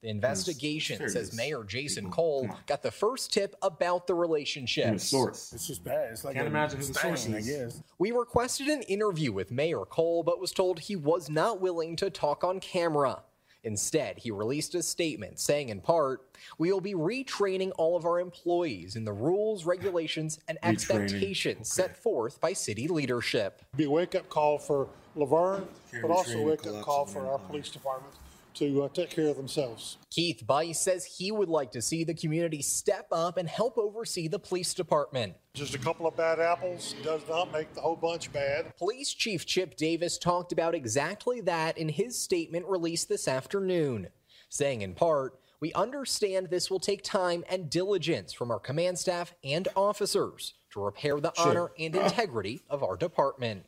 The 0.02 0.08
investigation 0.08 1.06
says 1.10 1.36
Mayor 1.36 1.62
Jason 1.62 2.10
Cole 2.10 2.48
got 2.66 2.82
the 2.82 2.90
first 2.90 3.34
tip 3.34 3.54
about 3.60 4.06
the 4.06 4.14
relationship. 4.14 4.98
source. 4.98 5.52
It's 5.52 5.66
just 5.66 5.84
bad. 5.84 6.12
It's 6.12 6.24
like 6.24 6.36
Can't 6.36 6.46
imagine 6.46 6.80
who 6.80 6.86
the 6.86 6.94
source 6.94 7.26
is. 7.26 7.34
I 7.34 7.40
guess. 7.40 7.82
We 7.98 8.10
requested 8.12 8.68
an 8.68 8.80
interview 8.82 9.30
with 9.30 9.50
Mayor 9.50 9.84
Cole, 9.84 10.22
but 10.22 10.40
was 10.40 10.52
told 10.52 10.78
he 10.78 10.96
was 10.96 11.28
not 11.28 11.60
willing 11.60 11.96
to 11.96 12.08
talk 12.08 12.44
on 12.44 12.60
camera. 12.60 13.22
Instead, 13.62 14.16
he 14.16 14.30
released 14.30 14.74
a 14.74 14.82
statement 14.82 15.38
saying, 15.38 15.68
in 15.68 15.82
part, 15.82 16.22
we 16.56 16.72
will 16.72 16.80
be 16.80 16.94
retraining 16.94 17.70
all 17.76 17.94
of 17.94 18.06
our 18.06 18.18
employees 18.18 18.96
in 18.96 19.04
the 19.04 19.12
rules, 19.12 19.66
regulations, 19.66 20.38
and 20.48 20.56
expectations 20.62 21.78
okay. 21.78 21.88
set 21.88 22.02
forth 22.02 22.40
by 22.40 22.54
city 22.54 22.88
leadership. 22.88 23.60
Be 23.76 23.84
a 23.84 23.90
wake 23.90 24.14
up 24.14 24.30
call 24.30 24.58
for 24.58 24.88
La 25.14 25.26
Vergne, 25.26 25.68
but 26.00 26.10
also 26.10 26.38
a 26.38 26.42
wake 26.42 26.66
up 26.66 26.80
call 26.80 27.04
for 27.04 27.30
our 27.30 27.38
police 27.38 27.68
department 27.68 28.14
to 28.54 28.82
uh, 28.82 28.88
take 28.88 29.10
care 29.10 29.28
of 29.28 29.36
themselves. 29.36 29.98
Keith 30.10 30.46
Bice 30.46 30.80
says 30.80 31.04
he 31.04 31.30
would 31.32 31.48
like 31.48 31.70
to 31.72 31.82
see 31.82 32.04
the 32.04 32.14
community 32.14 32.62
step 32.62 33.06
up 33.12 33.36
and 33.36 33.48
help 33.48 33.78
oversee 33.78 34.28
the 34.28 34.38
police 34.38 34.74
department. 34.74 35.34
Just 35.54 35.74
a 35.74 35.78
couple 35.78 36.06
of 36.06 36.16
bad 36.16 36.40
apples 36.40 36.94
does 37.02 37.22
not 37.28 37.52
make 37.52 37.72
the 37.74 37.80
whole 37.80 37.96
bunch 37.96 38.32
bad. 38.32 38.76
Police 38.76 39.12
Chief 39.12 39.46
Chip 39.46 39.76
Davis 39.76 40.18
talked 40.18 40.52
about 40.52 40.74
exactly 40.74 41.40
that 41.42 41.78
in 41.78 41.88
his 41.88 42.18
statement 42.18 42.66
released 42.66 43.08
this 43.08 43.26
afternoon, 43.28 44.08
saying 44.48 44.82
in 44.82 44.94
part, 44.94 45.40
we 45.60 45.72
understand 45.74 46.48
this 46.48 46.70
will 46.70 46.80
take 46.80 47.02
time 47.02 47.44
and 47.50 47.68
diligence 47.68 48.32
from 48.32 48.50
our 48.50 48.58
command 48.58 48.98
staff 48.98 49.34
and 49.44 49.68
officers 49.76 50.54
to 50.72 50.80
repair 50.80 51.20
the 51.20 51.32
sure. 51.36 51.48
honor 51.48 51.70
and 51.78 51.94
integrity 51.94 52.62
of 52.70 52.82
our 52.82 52.96
department. 52.96 53.64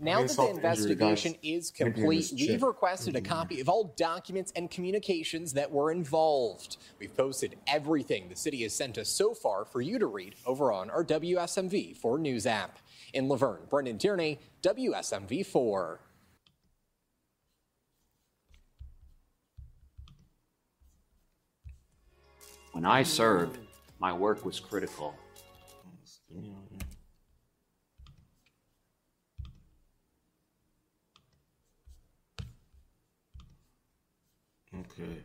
Now 0.00 0.22
that 0.22 0.36
the 0.36 0.50
investigation 0.50 1.36
is 1.42 1.70
complete, 1.70 2.32
we've 2.36 2.62
requested 2.62 3.14
a 3.14 3.20
copy 3.20 3.60
of 3.60 3.68
all 3.68 3.94
documents 3.96 4.52
and 4.56 4.68
communications 4.68 5.52
that 5.52 5.70
were 5.70 5.92
involved. 5.92 6.78
We've 6.98 7.16
posted 7.16 7.56
everything 7.68 8.28
the 8.28 8.34
city 8.34 8.62
has 8.64 8.74
sent 8.74 8.98
us 8.98 9.08
so 9.08 9.34
far 9.34 9.64
for 9.64 9.80
you 9.80 10.00
to 10.00 10.06
read 10.06 10.34
over 10.46 10.72
on 10.72 10.90
our 10.90 11.04
WSMV 11.04 11.96
4 11.96 12.18
News 12.18 12.44
app. 12.44 12.80
In 13.12 13.28
La 13.28 13.36
Vergne, 13.36 13.68
Brendan 13.70 13.96
Tierney, 13.96 14.40
WSMV 14.62 15.46
4. 15.46 16.00
When 22.72 22.84
I 22.84 23.04
served, 23.04 23.58
my 24.00 24.12
work 24.12 24.44
was 24.44 24.58
critical. 24.58 25.14
Okay. 34.98 35.22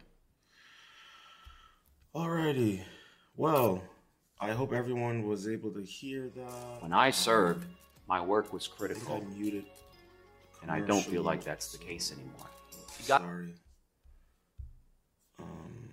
Alrighty. 2.15 2.84
Well, 3.36 3.84
I 4.39 4.51
hope 4.51 4.73
everyone 4.73 5.27
was 5.27 5.47
able 5.47 5.71
to 5.71 5.82
hear 5.84 6.29
that. 6.36 6.82
When 6.82 6.93
I 6.93 7.12
served, 7.12 7.65
my 8.08 8.19
work 8.21 8.51
was 8.51 8.67
critical. 8.67 9.15
I 9.17 9.36
muted 9.38 9.65
and 10.62 10.71
I 10.71 10.79
don't 10.82 11.03
feel 11.05 11.23
like 11.23 11.43
that's 11.43 11.71
the 11.71 11.77
case 11.77 12.12
anymore. 12.12 12.49
Got- 13.08 13.21
Sorry. 13.21 13.53
Um, 15.39 15.89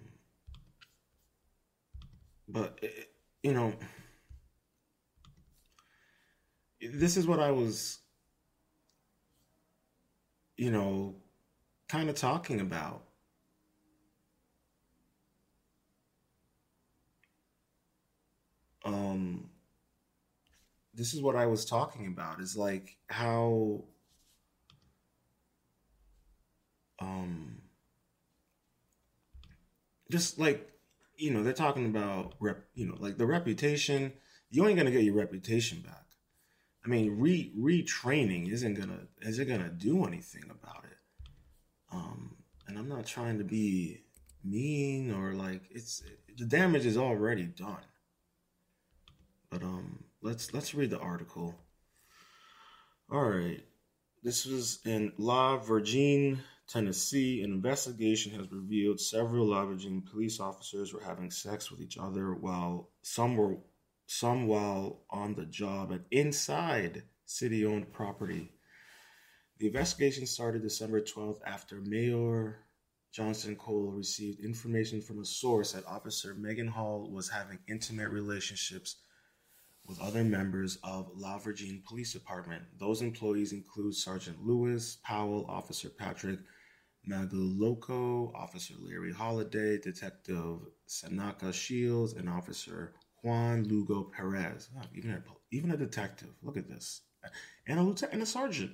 but 2.48 2.78
it, 2.82 2.92
eh, 2.98 3.02
you 3.42 3.52
know, 3.52 3.72
this 6.80 7.16
is 7.16 7.26
what 7.26 7.40
I 7.40 7.50
was, 7.50 7.98
you 10.56 10.70
know, 10.70 11.16
kind 11.88 12.08
of 12.08 12.16
talking 12.16 12.60
about 12.60 13.05
um 18.86 19.50
this 20.94 21.12
is 21.12 21.20
what 21.20 21.36
I 21.36 21.46
was 21.46 21.64
talking 21.64 22.06
about 22.06 22.40
is 22.40 22.56
like 22.56 22.96
how 23.08 23.84
um 27.00 27.58
just 30.10 30.38
like 30.38 30.70
you 31.16 31.30
know 31.32 31.42
they're 31.42 31.52
talking 31.52 31.86
about 31.86 32.34
rep 32.40 32.64
you 32.74 32.86
know 32.86 32.96
like 32.98 33.18
the 33.18 33.26
reputation 33.26 34.12
you 34.50 34.66
ain't 34.66 34.78
gonna 34.78 34.92
get 34.92 35.02
your 35.02 35.16
reputation 35.16 35.80
back. 35.80 36.04
I 36.84 36.88
mean 36.88 37.18
re 37.18 37.52
retraining 37.58 38.50
isn't 38.50 38.74
gonna 38.74 39.00
isn't 39.20 39.48
gonna 39.48 39.68
do 39.68 40.06
anything 40.06 40.44
about 40.44 40.84
it. 40.84 41.28
Um 41.92 42.36
and 42.68 42.78
i'm 42.78 42.88
not 42.88 43.06
trying 43.06 43.38
to 43.38 43.44
be 43.44 44.02
mean 44.44 45.12
or 45.12 45.32
like 45.32 45.62
it's 45.70 46.02
the 46.38 46.44
damage 46.44 46.86
is 46.86 46.96
already 46.96 47.44
done 47.44 47.78
but 49.50 49.62
um, 49.62 50.04
let's 50.22 50.52
let's 50.52 50.74
read 50.74 50.90
the 50.90 50.98
article. 50.98 51.54
All 53.10 53.24
right, 53.24 53.62
this 54.22 54.46
was 54.46 54.80
in 54.84 55.12
La 55.18 55.58
Vergne 55.58 56.38
Tennessee, 56.68 57.42
an 57.42 57.52
investigation 57.52 58.32
has 58.32 58.50
revealed 58.50 59.00
several 59.00 59.46
La 59.46 59.64
Virginia 59.64 60.02
police 60.10 60.40
officers 60.40 60.92
were 60.92 61.00
having 61.00 61.30
sex 61.30 61.70
with 61.70 61.80
each 61.80 61.96
other 61.96 62.34
while 62.34 62.90
some 63.02 63.36
were 63.36 63.58
some 64.08 64.46
while 64.46 65.02
on 65.10 65.34
the 65.34 65.46
job 65.46 65.92
and 65.92 66.04
inside 66.10 67.04
city-owned 67.24 67.92
property. 67.92 68.52
The 69.58 69.68
investigation 69.68 70.26
started 70.26 70.62
December 70.62 71.00
12th 71.00 71.40
after 71.46 71.80
Mayor 71.80 72.58
Johnson 73.12 73.56
Cole 73.56 73.92
received 73.92 74.40
information 74.40 75.00
from 75.00 75.20
a 75.20 75.24
source 75.24 75.72
that 75.72 75.86
Officer 75.86 76.34
Megan 76.34 76.68
Hall 76.68 77.08
was 77.10 77.28
having 77.28 77.58
intimate 77.68 78.10
relationships 78.10 78.96
with 79.86 80.00
other 80.00 80.24
members 80.24 80.78
of 80.82 81.10
La 81.14 81.38
Virginie 81.38 81.82
Police 81.86 82.12
Department. 82.12 82.62
Those 82.78 83.02
employees 83.02 83.52
include 83.52 83.94
Sergeant 83.94 84.44
Lewis 84.44 84.98
Powell, 85.04 85.46
Officer 85.48 85.88
Patrick 85.88 86.40
Magliocco, 87.08 88.34
Officer 88.34 88.74
Larry 88.80 89.12
Holiday, 89.12 89.78
Detective 89.78 90.58
Seneca 90.86 91.52
Shields, 91.52 92.14
and 92.14 92.28
Officer 92.28 92.94
Juan 93.22 93.64
Lugo 93.64 94.04
Perez. 94.04 94.68
Oh, 94.76 94.82
even, 94.94 95.10
a, 95.12 95.22
even 95.52 95.70
a 95.70 95.76
detective. 95.76 96.30
Look 96.42 96.56
at 96.56 96.68
this. 96.68 97.02
And 97.66 97.78
a 97.78 97.82
lieutenant 97.82 98.14
and 98.14 98.22
a 98.22 98.26
sergeant, 98.26 98.72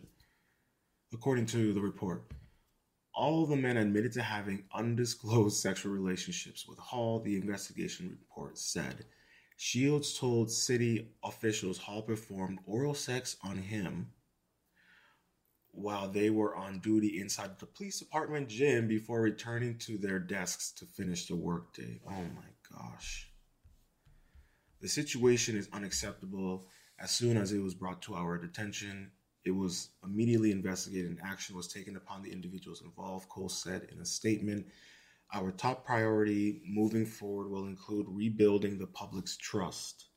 according 1.12 1.46
to 1.46 1.72
the 1.72 1.80
report. 1.80 2.24
All 3.14 3.44
the 3.46 3.56
men 3.56 3.76
admitted 3.76 4.12
to 4.12 4.22
having 4.22 4.64
undisclosed 4.74 5.56
sexual 5.60 5.92
relationships 5.92 6.66
with 6.66 6.78
Hall, 6.78 7.20
the 7.20 7.36
investigation 7.36 8.08
report 8.08 8.56
said. 8.56 9.04
Shields 9.64 10.18
told 10.18 10.50
city 10.50 11.12
officials 11.22 11.78
Hall 11.78 12.02
performed 12.02 12.58
oral 12.66 12.94
sex 12.94 13.36
on 13.44 13.58
him 13.58 14.10
while 15.70 16.08
they 16.08 16.30
were 16.30 16.56
on 16.56 16.80
duty 16.80 17.20
inside 17.20 17.60
the 17.60 17.66
police 17.66 18.00
department 18.00 18.48
gym 18.48 18.88
before 18.88 19.20
returning 19.20 19.78
to 19.78 19.98
their 19.98 20.18
desks 20.18 20.72
to 20.72 20.84
finish 20.84 21.26
the 21.28 21.36
workday. 21.36 22.00
Oh 22.08 22.10
my 22.10 22.76
gosh. 22.76 23.30
The 24.80 24.88
situation 24.88 25.56
is 25.56 25.68
unacceptable. 25.72 26.66
As 26.98 27.12
soon 27.12 27.36
as 27.36 27.52
it 27.52 27.60
was 27.60 27.74
brought 27.74 28.02
to 28.02 28.14
our 28.14 28.34
attention, 28.34 29.12
it 29.44 29.52
was 29.52 29.90
immediately 30.02 30.50
investigated 30.50 31.08
and 31.08 31.20
action 31.22 31.54
was 31.54 31.68
taken 31.68 31.94
upon 31.94 32.24
the 32.24 32.32
individuals 32.32 32.82
involved, 32.82 33.28
Cole 33.28 33.48
said 33.48 33.86
in 33.92 34.00
a 34.00 34.04
statement. 34.04 34.66
Our 35.34 35.50
top 35.50 35.86
priority 35.86 36.60
moving 36.66 37.06
forward 37.06 37.50
will 37.50 37.66
include 37.66 38.06
rebuilding 38.08 38.78
the 38.78 38.86
public's 38.86 39.36
trust. 39.36 40.08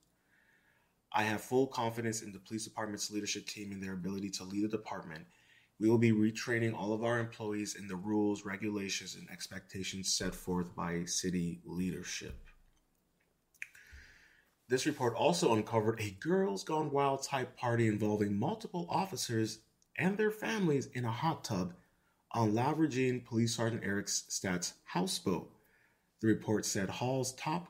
I 1.14 1.24
have 1.24 1.40
full 1.40 1.68
confidence 1.68 2.22
in 2.22 2.34
the 2.34 2.40
police 2.40 2.66
department's 2.66 3.10
leadership 3.10 3.48
team 3.48 3.72
and 3.72 3.82
their 3.82 3.94
ability 3.94 4.30
to 4.32 4.44
lead 4.44 4.66
the 4.66 4.78
department. 4.78 5.26
We 5.80 5.90
will 5.90 5.98
be 5.98 6.12
retraining 6.12 6.74
all 6.74 6.92
of 6.92 7.04
our 7.04 7.20
employees 7.20 7.76
in 7.76 7.88
the 7.88 7.96
rules, 7.96 8.44
regulations, 8.44 9.16
and 9.16 9.30
expectations 9.30 10.12
set 10.12 10.36
forth 10.36 10.76
by 10.76 11.06
city 11.06 11.62
leadership. 11.64 12.38
This 14.68 14.86
report 14.86 15.16
also 15.16 15.54
uncovered 15.54 16.02
a 16.02 16.12
Girls 16.12 16.64
Gone 16.66 16.92
Wild 16.92 17.24
type 17.24 17.56
party 17.56 17.88
involving 17.88 18.38
multiple 18.38 18.88
officers 18.90 19.60
and 19.98 20.18
their 20.18 20.32
families 20.32 20.88
in 20.88 21.06
a 21.06 21.12
hot 21.12 21.46
tub 21.46 21.74
on 22.36 22.54
La 22.54 22.74
Virginie 22.74 23.22
Police 23.22 23.56
Sergeant 23.56 23.82
Eric 23.84 24.10
Stat's 24.10 24.74
houseboat. 24.84 25.50
The 26.22 26.28
report 26.28 26.66
said 26.66 26.90
Hall's 26.90 27.34
top 27.36 27.68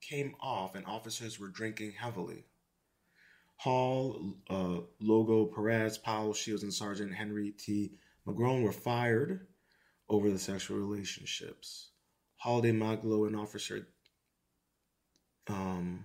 came 0.00 0.36
off 0.40 0.76
and 0.76 0.86
officers 0.86 1.40
were 1.40 1.48
drinking 1.48 1.92
heavily. 1.92 2.44
Hall, 3.56 4.34
uh, 4.48 4.78
Lugo, 5.00 5.46
Perez, 5.46 5.98
Powell, 5.98 6.32
Shields, 6.32 6.62
and 6.62 6.72
Sergeant 6.72 7.12
Henry 7.12 7.50
T. 7.50 7.92
McGrone 8.26 8.62
were 8.62 8.72
fired 8.72 9.46
over 10.08 10.30
the 10.30 10.38
sexual 10.38 10.78
relationships. 10.78 11.88
Holiday 12.36 12.72
Maglo 12.72 13.26
and 13.26 13.34
Officer 13.34 13.88
um, 15.48 16.04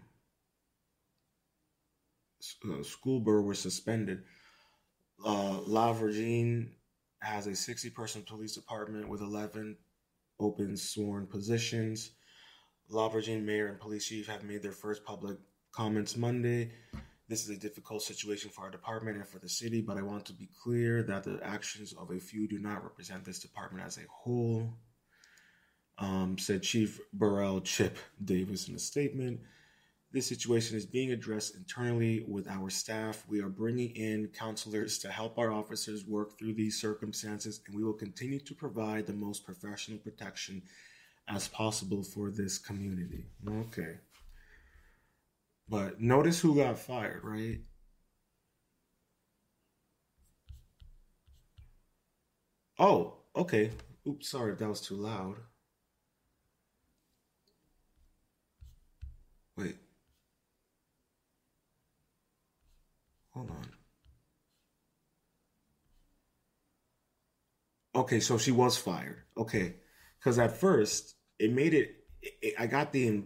uh, 2.65 2.83
were 3.23 3.53
suspended. 3.53 4.23
Uh, 5.23 5.59
La 5.67 5.93
Virginie 5.93 6.69
has 7.21 7.47
a 7.47 7.55
60 7.55 7.89
person 7.91 8.23
police 8.23 8.55
department 8.55 9.07
with 9.07 9.21
11 9.21 9.77
open 10.39 10.75
sworn 10.75 11.27
positions. 11.27 12.11
La 12.89 13.07
Virginie 13.07 13.41
mayor 13.41 13.67
and 13.67 13.79
police 13.79 14.05
chief 14.07 14.27
have 14.27 14.43
made 14.43 14.61
their 14.61 14.71
first 14.71 15.05
public 15.05 15.37
comments 15.71 16.17
Monday. 16.17 16.71
This 17.29 17.43
is 17.43 17.49
a 17.49 17.59
difficult 17.59 18.01
situation 18.01 18.49
for 18.49 18.65
our 18.65 18.71
department 18.71 19.15
and 19.15 19.27
for 19.27 19.39
the 19.39 19.47
city, 19.47 19.79
but 19.79 19.97
I 19.97 20.01
want 20.01 20.25
to 20.25 20.33
be 20.33 20.49
clear 20.61 21.03
that 21.03 21.23
the 21.23 21.39
actions 21.43 21.93
of 21.93 22.11
a 22.11 22.19
few 22.19 22.47
do 22.47 22.59
not 22.59 22.83
represent 22.83 23.23
this 23.23 23.39
department 23.39 23.85
as 23.85 23.97
a 23.97 24.01
whole, 24.09 24.73
um, 25.97 26.37
said 26.37 26.63
Chief 26.63 26.99
Burrell 27.13 27.61
Chip 27.61 27.97
Davis 28.23 28.67
in 28.67 28.75
a 28.75 28.79
statement. 28.79 29.39
This 30.13 30.27
situation 30.27 30.75
is 30.75 30.85
being 30.85 31.11
addressed 31.11 31.55
internally 31.55 32.25
with 32.27 32.45
our 32.49 32.69
staff. 32.69 33.23
We 33.29 33.41
are 33.41 33.47
bringing 33.47 33.95
in 33.95 34.27
counselors 34.27 34.97
to 34.99 35.09
help 35.09 35.37
our 35.39 35.53
officers 35.53 36.05
work 36.05 36.37
through 36.37 36.55
these 36.55 36.81
circumstances, 36.81 37.61
and 37.65 37.75
we 37.75 37.83
will 37.83 37.93
continue 37.93 38.39
to 38.39 38.53
provide 38.53 39.07
the 39.07 39.13
most 39.13 39.45
professional 39.45 39.99
protection 39.99 40.63
as 41.29 41.47
possible 41.47 42.03
for 42.03 42.29
this 42.29 42.57
community. 42.57 43.25
Okay. 43.47 43.99
But 45.69 46.01
notice 46.01 46.41
who 46.41 46.57
got 46.57 46.77
fired, 46.77 47.23
right? 47.23 47.59
Oh, 52.77 53.19
okay. 53.33 53.71
Oops, 54.05 54.27
sorry 54.27 54.55
that 54.55 54.67
was 54.67 54.81
too 54.81 54.95
loud. 54.95 55.37
Wait. 59.55 59.77
Hold 63.33 63.51
on. 63.51 63.67
Okay, 67.93 68.19
so 68.19 68.37
she 68.37 68.51
was 68.51 68.77
fired. 68.77 69.23
Okay, 69.37 69.75
because 70.19 70.39
at 70.39 70.57
first 70.57 71.15
it 71.39 71.51
made 71.51 71.73
it, 71.73 71.95
it, 72.21 72.53
I 72.59 72.67
got 72.67 72.91
the 72.91 73.23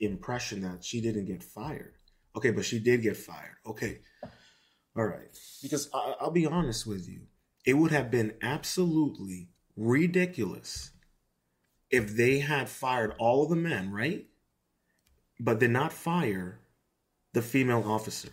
impression 0.00 0.62
that 0.62 0.84
she 0.84 1.00
didn't 1.00 1.26
get 1.26 1.42
fired. 1.42 1.94
Okay, 2.36 2.50
but 2.50 2.64
she 2.64 2.78
did 2.78 3.02
get 3.02 3.16
fired. 3.16 3.56
Okay, 3.66 4.00
all 4.96 5.04
right. 5.04 5.36
Because 5.62 5.88
I, 5.94 6.14
I'll 6.20 6.30
be 6.30 6.46
honest 6.46 6.86
with 6.86 7.08
you, 7.08 7.22
it 7.64 7.74
would 7.74 7.90
have 7.90 8.10
been 8.10 8.34
absolutely 8.42 9.50
ridiculous 9.76 10.92
if 11.90 12.16
they 12.16 12.38
had 12.38 12.68
fired 12.68 13.14
all 13.18 13.44
of 13.44 13.50
the 13.50 13.56
men, 13.56 13.92
right? 13.92 14.26
But 15.38 15.58
did 15.58 15.70
not 15.70 15.92
fire 15.92 16.60
the 17.32 17.42
female 17.42 17.84
officer 17.86 18.30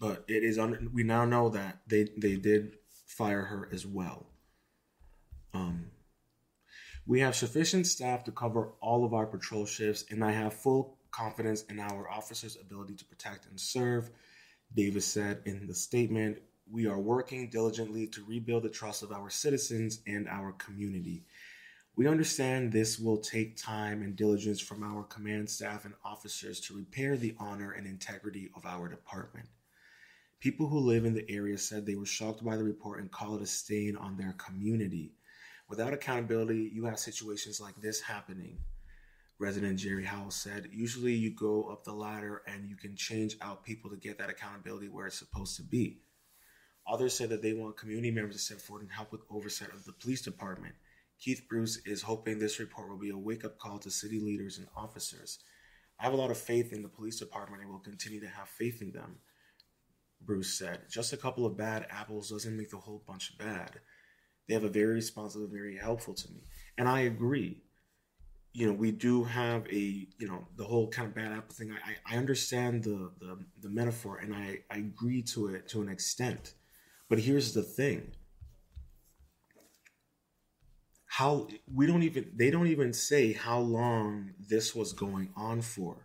but 0.00 0.24
it 0.26 0.42
is. 0.42 0.58
We 0.92 1.04
now 1.04 1.24
know 1.24 1.50
that 1.50 1.82
they 1.86 2.08
they 2.16 2.36
did 2.36 2.78
fire 3.06 3.42
her 3.42 3.68
as 3.70 3.86
well. 3.86 4.26
Um, 5.52 5.90
we 7.06 7.20
have 7.20 7.36
sufficient 7.36 7.86
staff 7.86 8.24
to 8.24 8.32
cover 8.32 8.72
all 8.80 9.04
of 9.04 9.14
our 9.14 9.26
patrol 9.26 9.66
shifts, 9.66 10.06
and 10.10 10.24
I 10.24 10.32
have 10.32 10.54
full 10.54 10.96
confidence 11.10 11.62
in 11.64 11.78
our 11.78 12.10
officers' 12.10 12.56
ability 12.60 12.94
to 12.94 13.04
protect 13.04 13.46
and 13.46 13.60
serve. 13.60 14.10
Davis 14.74 15.06
said 15.06 15.42
in 15.44 15.66
the 15.66 15.74
statement, 15.74 16.38
We 16.70 16.86
are 16.86 16.98
working 16.98 17.50
diligently 17.50 18.06
to 18.08 18.24
rebuild 18.24 18.62
the 18.62 18.70
trust 18.70 19.02
of 19.02 19.12
our 19.12 19.28
citizens 19.28 20.00
and 20.06 20.28
our 20.28 20.52
community. 20.52 21.24
We 21.96 22.06
understand 22.06 22.72
this 22.72 22.98
will 22.98 23.18
take 23.18 23.56
time 23.56 24.02
and 24.02 24.14
diligence 24.16 24.60
from 24.60 24.82
our 24.82 25.02
command 25.02 25.50
staff 25.50 25.84
and 25.84 25.94
officers 26.04 26.60
to 26.60 26.76
repair 26.76 27.16
the 27.16 27.34
honor 27.38 27.72
and 27.72 27.86
integrity 27.86 28.50
of 28.56 28.64
our 28.64 28.88
department. 28.88 29.48
People 30.40 30.68
who 30.68 30.78
live 30.78 31.04
in 31.04 31.12
the 31.12 31.30
area 31.30 31.58
said 31.58 31.84
they 31.84 31.96
were 31.96 32.06
shocked 32.06 32.42
by 32.42 32.56
the 32.56 32.64
report 32.64 32.98
and 32.98 33.10
call 33.10 33.36
it 33.36 33.42
a 33.42 33.46
stain 33.46 33.94
on 33.94 34.16
their 34.16 34.32
community. 34.38 35.12
Without 35.68 35.92
accountability, 35.92 36.70
you 36.72 36.86
have 36.86 36.98
situations 36.98 37.60
like 37.60 37.76
this 37.76 38.00
happening. 38.00 38.56
Resident 39.38 39.78
Jerry 39.78 40.04
Howell 40.04 40.30
said, 40.30 40.70
Usually 40.72 41.12
you 41.12 41.30
go 41.30 41.64
up 41.64 41.84
the 41.84 41.92
ladder 41.92 42.40
and 42.46 42.70
you 42.70 42.76
can 42.76 42.96
change 42.96 43.36
out 43.42 43.64
people 43.64 43.90
to 43.90 43.96
get 43.96 44.16
that 44.16 44.30
accountability 44.30 44.88
where 44.88 45.06
it's 45.06 45.18
supposed 45.18 45.56
to 45.56 45.62
be. 45.62 46.00
Others 46.86 47.12
said 47.12 47.28
that 47.28 47.42
they 47.42 47.52
want 47.52 47.76
community 47.76 48.10
members 48.10 48.36
to 48.36 48.40
step 48.40 48.58
forward 48.60 48.82
and 48.82 48.90
help 48.90 49.12
with 49.12 49.20
oversight 49.30 49.74
of 49.74 49.84
the 49.84 49.92
police 49.92 50.22
department. 50.22 50.74
Keith 51.20 51.42
Bruce 51.50 51.82
is 51.84 52.00
hoping 52.00 52.38
this 52.38 52.58
report 52.58 52.88
will 52.88 52.96
be 52.96 53.10
a 53.10 53.16
wake 53.16 53.44
up 53.44 53.58
call 53.58 53.78
to 53.80 53.90
city 53.90 54.18
leaders 54.18 54.56
and 54.56 54.68
officers. 54.74 55.40
I 55.98 56.04
have 56.04 56.14
a 56.14 56.16
lot 56.16 56.30
of 56.30 56.38
faith 56.38 56.72
in 56.72 56.80
the 56.80 56.88
police 56.88 57.18
department 57.18 57.62
and 57.62 57.70
will 57.70 57.78
continue 57.78 58.20
to 58.20 58.28
have 58.28 58.48
faith 58.48 58.80
in 58.80 58.92
them. 58.92 59.16
Bruce 60.20 60.58
said. 60.58 60.80
Just 60.90 61.12
a 61.12 61.16
couple 61.16 61.46
of 61.46 61.56
bad 61.56 61.86
apples 61.90 62.30
doesn't 62.30 62.56
make 62.56 62.70
the 62.70 62.76
whole 62.76 63.02
bunch 63.06 63.36
bad. 63.38 63.80
They 64.46 64.54
have 64.54 64.64
a 64.64 64.68
very 64.68 64.94
responsive, 64.94 65.48
very 65.50 65.76
helpful 65.76 66.14
to 66.14 66.32
me. 66.32 66.44
And 66.76 66.88
I 66.88 67.00
agree. 67.00 67.62
You 68.52 68.66
know, 68.66 68.72
we 68.72 68.90
do 68.90 69.24
have 69.24 69.66
a, 69.68 70.08
you 70.18 70.26
know, 70.26 70.48
the 70.56 70.64
whole 70.64 70.88
kind 70.88 71.08
of 71.08 71.14
bad 71.14 71.32
apple 71.32 71.54
thing. 71.54 71.72
I, 71.72 72.14
I 72.14 72.18
understand 72.18 72.82
the, 72.82 73.12
the, 73.20 73.38
the 73.60 73.68
metaphor 73.68 74.18
and 74.18 74.34
I, 74.34 74.60
I 74.70 74.78
agree 74.78 75.22
to 75.34 75.54
it 75.54 75.68
to 75.68 75.82
an 75.82 75.88
extent. 75.88 76.54
But 77.08 77.20
here's 77.20 77.54
the 77.54 77.62
thing 77.62 78.12
how 81.10 81.48
we 81.74 81.86
don't 81.86 82.04
even 82.04 82.30
they 82.36 82.50
don't 82.50 82.68
even 82.68 82.92
say 82.92 83.32
how 83.32 83.58
long 83.58 84.30
this 84.48 84.74
was 84.74 84.92
going 84.92 85.28
on 85.36 85.60
for. 85.60 86.04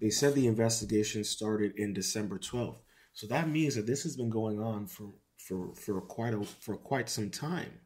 They 0.00 0.10
said 0.10 0.34
the 0.34 0.46
investigation 0.46 1.24
started 1.24 1.74
in 1.76 1.92
December 1.92 2.38
12th. 2.38 2.80
So 3.12 3.26
that 3.26 3.48
means 3.48 3.74
that 3.74 3.86
this 3.86 4.04
has 4.04 4.16
been 4.16 4.30
going 4.30 4.60
on 4.60 4.86
for 4.86 5.12
for 5.36 5.74
for 5.74 6.00
quite 6.00 6.34
a 6.34 6.44
for 6.44 6.76
quite 6.76 7.08
some 7.08 7.30
time. 7.30 7.80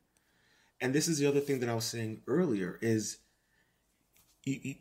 And 0.80 0.92
this 0.92 1.08
is 1.08 1.18
the 1.18 1.26
other 1.26 1.40
thing 1.40 1.60
that 1.60 1.68
I 1.68 1.74
was 1.74 1.84
saying 1.84 2.22
earlier 2.26 2.78
is 2.82 3.18
the 4.44 4.78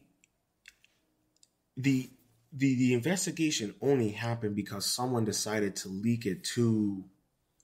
the 1.78 2.10
the 2.54 2.94
investigation 2.94 3.76
only 3.82 4.10
happened 4.10 4.56
because 4.56 4.86
someone 4.86 5.24
decided 5.24 5.76
to 5.78 5.90
leak 5.90 6.26
it 6.26 6.44
to 6.44 7.06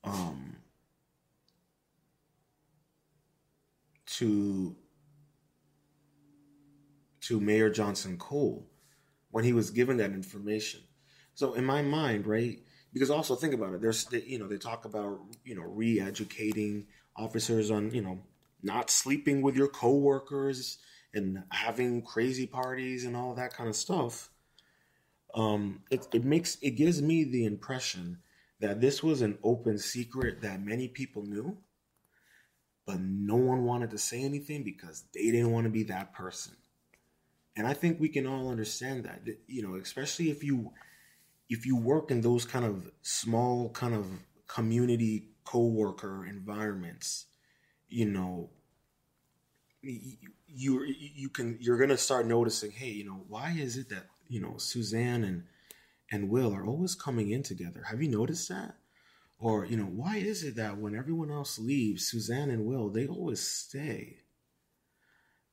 um 0.04 0.56
to 4.06 4.76
to 7.22 7.42
Mayor 7.42 7.70
Johnson 7.70 8.18
Cole 8.18 8.70
when 9.32 9.44
he 9.44 9.54
was 9.54 9.72
given 9.72 9.98
that 9.98 10.12
information. 10.12 10.82
So 11.34 11.54
in 11.54 11.66
my 11.66 11.82
mind, 11.82 12.26
right? 12.26 12.60
Because 12.94 13.10
also 13.10 13.36
think 13.36 13.54
about 13.54 13.74
it. 13.74 13.82
There's 13.82 14.08
you 14.12 14.40
know 14.40 14.48
they 14.48 14.58
talk 14.58 14.86
about 14.86 15.20
you 15.44 15.56
know 15.56 15.63
re-educating 15.63 16.88
officers 17.16 17.70
on 17.72 17.92
you 17.92 18.02
know 18.02 18.24
not 18.63 18.90
sleeping 18.90 19.42
with 19.42 19.56
your 19.56 19.68
coworkers 19.68 20.80
and 21.13 21.44
having 21.52 22.02
crazy 22.02 22.48
parties 22.48 23.06
and 23.06 23.16
all 23.16 23.36
that 23.36 23.54
kind 23.54 23.70
of 23.70 23.76
stuff. 23.76 24.30
Um, 25.36 25.84
it 25.92 26.08
it 26.13 26.24
makes 26.24 26.58
it 26.62 26.72
gives 26.72 27.02
me 27.02 27.24
the 27.24 27.46
impression 27.46 28.20
that 28.60 28.82
this 28.82 29.04
was 29.04 29.22
an 29.22 29.38
open 29.44 29.78
secret 29.78 30.42
that 30.42 30.62
many 30.62 30.88
people 30.88 31.24
knew 31.24 31.58
but 32.88 33.02
no 33.02 33.36
one 33.36 33.66
wanted 33.66 33.92
to 33.92 33.98
say 33.98 34.24
anything 34.24 34.63
because 34.63 35.04
they 35.13 35.26
didn't 35.26 35.52
want 35.52 35.66
to 35.66 35.70
be 35.70 35.84
that 35.84 36.13
person. 36.13 36.56
And 37.58 37.65
I 37.65 37.74
think 37.74 38.00
we 38.00 38.10
can 38.10 38.28
all 38.28 38.50
understand 38.52 39.06
that, 39.06 39.22
you 39.48 39.63
know, 39.63 39.76
especially 39.76 40.30
if 40.30 40.43
you 40.43 40.72
if 41.50 41.65
you 41.65 41.76
work 41.76 42.12
in 42.12 42.22
those 42.22 42.46
kind 42.46 42.63
of 42.65 42.91
small 43.02 43.70
kind 43.72 43.96
of 43.96 44.06
community 44.48 45.30
co-worker 45.43 46.26
environments, 46.26 47.26
you 47.89 48.06
know, 48.06 48.52
you 49.82 50.86
you 50.86 51.30
can 51.30 51.58
you're 51.60 51.86
to 51.88 51.98
start 51.98 52.28
noticing, 52.28 52.70
hey, 52.70 52.89
you 52.89 53.06
know, 53.06 53.26
why 53.28 53.56
is 53.58 53.76
it 53.76 53.89
that, 53.89 54.06
you 54.28 54.39
know, 54.39 54.58
Suzanne 54.58 55.24
and 55.24 55.43
and 56.12 56.30
Will 56.30 56.54
are 56.54 56.65
always 56.65 56.93
coming 56.93 57.32
in 57.32 57.41
together? 57.41 57.86
Have 57.89 58.04
you 58.04 58.10
noticed 58.10 58.50
that? 58.50 58.76
Or, 59.39 59.65
you 59.65 59.78
know, 59.78 59.84
why 59.84 60.17
is 60.17 60.43
it 60.43 60.56
that 60.56 60.78
when 60.78 60.96
everyone 60.96 61.32
else 61.32 61.60
leaves, 61.60 62.08
Suzanne 62.08 62.50
and 62.50 62.65
Will, 62.65 62.89
they 62.89 63.08
always 63.08 63.41
stay? 63.41 64.17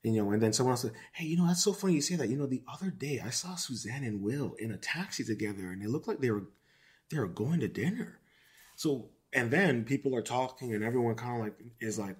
You 0.04 0.22
know, 0.22 0.30
and 0.32 0.42
then 0.42 0.52
someone 0.52 0.74
else 0.74 0.82
said, 0.82 0.92
Hey, 1.12 1.24
you 1.24 1.36
know, 1.36 1.46
that's 1.46 1.64
so 1.64 1.72
funny 1.72 1.94
you 1.94 2.02
say 2.02 2.16
that. 2.16 2.28
You 2.28 2.36
know, 2.36 2.46
the 2.46 2.62
other 2.70 2.90
day 2.90 3.22
I 3.24 3.30
saw 3.30 3.54
Suzanne 3.54 4.04
and 4.04 4.22
Will 4.22 4.54
in 4.58 4.70
a 4.70 4.76
taxi 4.76 5.24
together 5.24 5.70
and 5.70 5.80
they 5.80 5.86
looked 5.86 6.06
like 6.06 6.20
they 6.20 6.30
were 6.30 6.44
they 7.10 7.18
were 7.18 7.26
going 7.26 7.60
to 7.60 7.68
dinner. 7.68 8.18
So 8.76 9.08
and 9.32 9.50
then 9.50 9.84
people 9.84 10.14
are 10.14 10.22
talking 10.22 10.74
and 10.74 10.84
everyone 10.84 11.14
kind 11.14 11.38
of 11.38 11.44
like 11.44 11.54
is 11.80 11.98
like, 11.98 12.16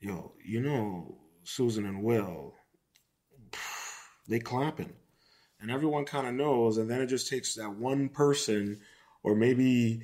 yo, 0.00 0.32
you 0.44 0.60
know, 0.60 1.16
Susan 1.44 1.86
and 1.86 2.02
Will, 2.02 2.54
they 4.28 4.40
clapping. 4.40 4.92
And 5.60 5.70
everyone 5.70 6.04
kind 6.06 6.26
of 6.26 6.34
knows, 6.34 6.76
and 6.76 6.90
then 6.90 7.00
it 7.00 7.06
just 7.06 7.30
takes 7.30 7.54
that 7.54 7.76
one 7.76 8.08
person, 8.08 8.80
or 9.22 9.36
maybe 9.36 10.02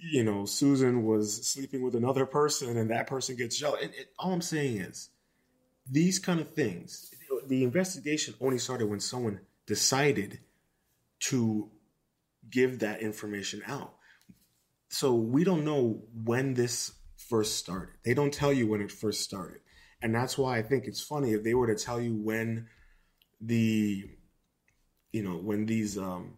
you 0.00 0.24
know, 0.24 0.44
Susan 0.44 1.04
was 1.04 1.46
sleeping 1.46 1.82
with 1.82 1.94
another 1.94 2.26
person 2.26 2.76
and 2.76 2.90
that 2.90 3.06
person 3.06 3.36
gets 3.36 3.58
jealous. 3.58 3.82
And, 3.82 3.92
all 4.18 4.32
I'm 4.32 4.40
saying 4.40 4.78
is, 4.78 5.10
these 5.88 6.18
kind 6.18 6.40
of 6.40 6.54
things, 6.54 7.12
the 7.46 7.62
investigation 7.64 8.34
only 8.40 8.58
started 8.58 8.88
when 8.88 9.00
someone 9.00 9.40
decided 9.66 10.40
to 11.20 11.70
give 12.50 12.80
that 12.80 13.00
information 13.00 13.62
out. 13.66 13.94
So 14.88 15.14
we 15.14 15.44
don't 15.44 15.64
know 15.64 16.02
when 16.24 16.54
this 16.54 16.92
first 17.16 17.56
started. 17.56 17.94
They 18.04 18.14
don't 18.14 18.32
tell 18.32 18.52
you 18.52 18.66
when 18.66 18.80
it 18.80 18.90
first 18.90 19.20
started. 19.20 19.60
And 20.02 20.14
that's 20.14 20.38
why 20.38 20.58
I 20.58 20.62
think 20.62 20.86
it's 20.86 21.02
funny 21.02 21.32
if 21.32 21.44
they 21.44 21.54
were 21.54 21.72
to 21.72 21.82
tell 21.82 22.00
you 22.00 22.14
when 22.14 22.68
the 23.40 24.10
you 25.12 25.22
know, 25.22 25.36
when 25.36 25.66
these 25.66 25.98
um 25.98 26.34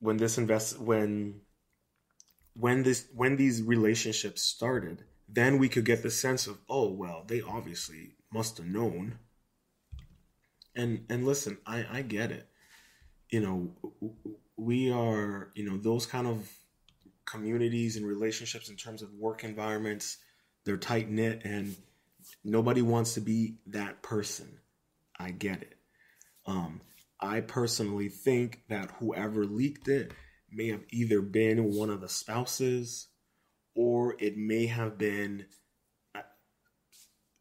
when 0.00 0.16
this 0.16 0.38
invest 0.38 0.80
when 0.80 1.40
when 2.54 2.82
this 2.82 3.06
when 3.14 3.36
these 3.36 3.62
relationships 3.62 4.42
started, 4.42 5.04
then 5.32 5.58
we 5.58 5.68
could 5.68 5.84
get 5.84 6.02
the 6.02 6.10
sense 6.10 6.46
of, 6.46 6.58
oh 6.68 6.90
well, 6.90 7.24
they 7.26 7.40
obviously 7.40 8.16
must 8.32 8.58
have 8.58 8.66
known. 8.66 9.18
And 10.74 11.04
and 11.08 11.24
listen, 11.24 11.58
I 11.66 11.86
I 11.90 12.02
get 12.02 12.30
it. 12.30 12.48
You 13.30 13.40
know, 13.40 14.14
we 14.56 14.90
are, 14.90 15.50
you 15.54 15.68
know, 15.68 15.76
those 15.76 16.06
kind 16.06 16.26
of 16.26 16.48
communities 17.24 17.96
and 17.96 18.06
relationships 18.06 18.68
in 18.68 18.76
terms 18.76 19.02
of 19.02 19.12
work 19.14 19.44
environments, 19.44 20.18
they're 20.64 20.76
tight 20.76 21.08
knit 21.08 21.42
and 21.44 21.76
nobody 22.44 22.82
wants 22.82 23.14
to 23.14 23.20
be 23.20 23.58
that 23.66 24.02
person. 24.02 24.58
I 25.18 25.30
get 25.30 25.62
it. 25.62 25.74
Um, 26.46 26.80
I 27.20 27.40
personally 27.40 28.08
think 28.08 28.62
that 28.68 28.90
whoever 28.98 29.44
leaked 29.44 29.86
it 29.86 30.12
may 30.50 30.68
have 30.68 30.82
either 30.90 31.20
been 31.20 31.74
one 31.74 31.90
of 31.90 32.00
the 32.00 32.08
spouses 32.08 33.09
or 33.80 34.14
it 34.18 34.36
may 34.36 34.66
have 34.66 34.98
been 34.98 35.46
uh, 36.14 36.20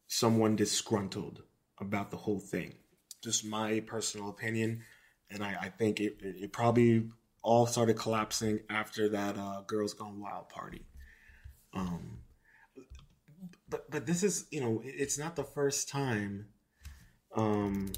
someone 0.07 0.55
disgruntled 0.55 1.43
about 1.81 2.11
the 2.11 2.15
whole 2.15 2.39
thing. 2.39 2.75
Just 3.21 3.43
my 3.43 3.81
personal 3.81 4.29
opinion. 4.29 4.83
And 5.29 5.43
I, 5.43 5.57
I 5.63 5.67
think 5.67 5.99
it, 5.99 6.15
it, 6.21 6.53
probably 6.53 7.09
all 7.43 7.67
started 7.67 7.95
collapsing 7.97 8.61
after 8.69 9.09
that 9.09 9.37
uh, 9.37 9.63
Girls 9.67 9.93
Gone 9.93 10.21
Wild 10.21 10.47
party. 10.47 10.85
Um, 11.73 12.19
but 13.67 13.91
but 13.91 14.05
this 14.05 14.23
is 14.23 14.45
you 14.49 14.61
know 14.61 14.81
it's 14.83 15.17
not 15.17 15.35
the 15.35 15.43
first 15.43 15.89
time 15.89 16.47
um, 17.35 17.91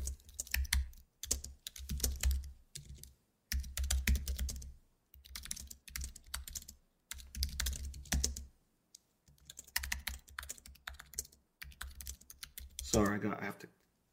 got 13.21 13.41
I 13.41 13.45
have 13.45 13.59
to 13.59 13.67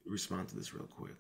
respond 0.07 0.49
to 0.49 0.57
this 0.57 0.75
real 0.75 0.87
quick. 0.87 1.15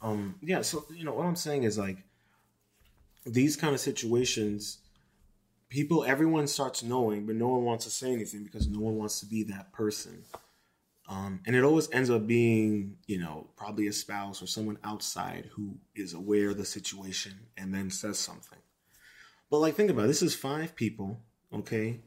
Um, 0.00 0.36
yeah, 0.40 0.62
so 0.62 0.84
you 0.94 1.04
know 1.04 1.12
what 1.12 1.26
I'm 1.26 1.36
saying 1.36 1.64
is 1.64 1.76
like 1.76 1.98
these 3.26 3.56
kind 3.56 3.74
of 3.74 3.80
situations 3.80 4.78
people, 5.68 6.04
everyone 6.04 6.46
starts 6.46 6.82
knowing, 6.82 7.26
but 7.26 7.36
no 7.36 7.48
one 7.48 7.64
wants 7.64 7.84
to 7.84 7.90
say 7.90 8.12
anything 8.12 8.44
because 8.44 8.68
no 8.68 8.80
one 8.80 8.96
wants 8.96 9.20
to 9.20 9.26
be 9.26 9.42
that 9.44 9.72
person. 9.72 10.24
Um, 11.08 11.40
and 11.46 11.56
it 11.56 11.64
always 11.64 11.90
ends 11.90 12.10
up 12.10 12.26
being, 12.26 12.96
you 13.06 13.18
know, 13.18 13.48
probably 13.56 13.86
a 13.86 13.92
spouse 13.92 14.42
or 14.42 14.46
someone 14.46 14.78
outside 14.84 15.48
who 15.52 15.78
is 15.94 16.12
aware 16.12 16.50
of 16.50 16.58
the 16.58 16.66
situation 16.66 17.32
and 17.56 17.72
then 17.72 17.90
says 17.90 18.18
something. 18.18 18.58
But 19.50 19.58
like, 19.58 19.74
think 19.74 19.90
about 19.90 20.04
it. 20.04 20.08
This 20.08 20.22
is 20.22 20.34
five 20.34 20.74
people, 20.76 21.20
okay? 21.52 22.00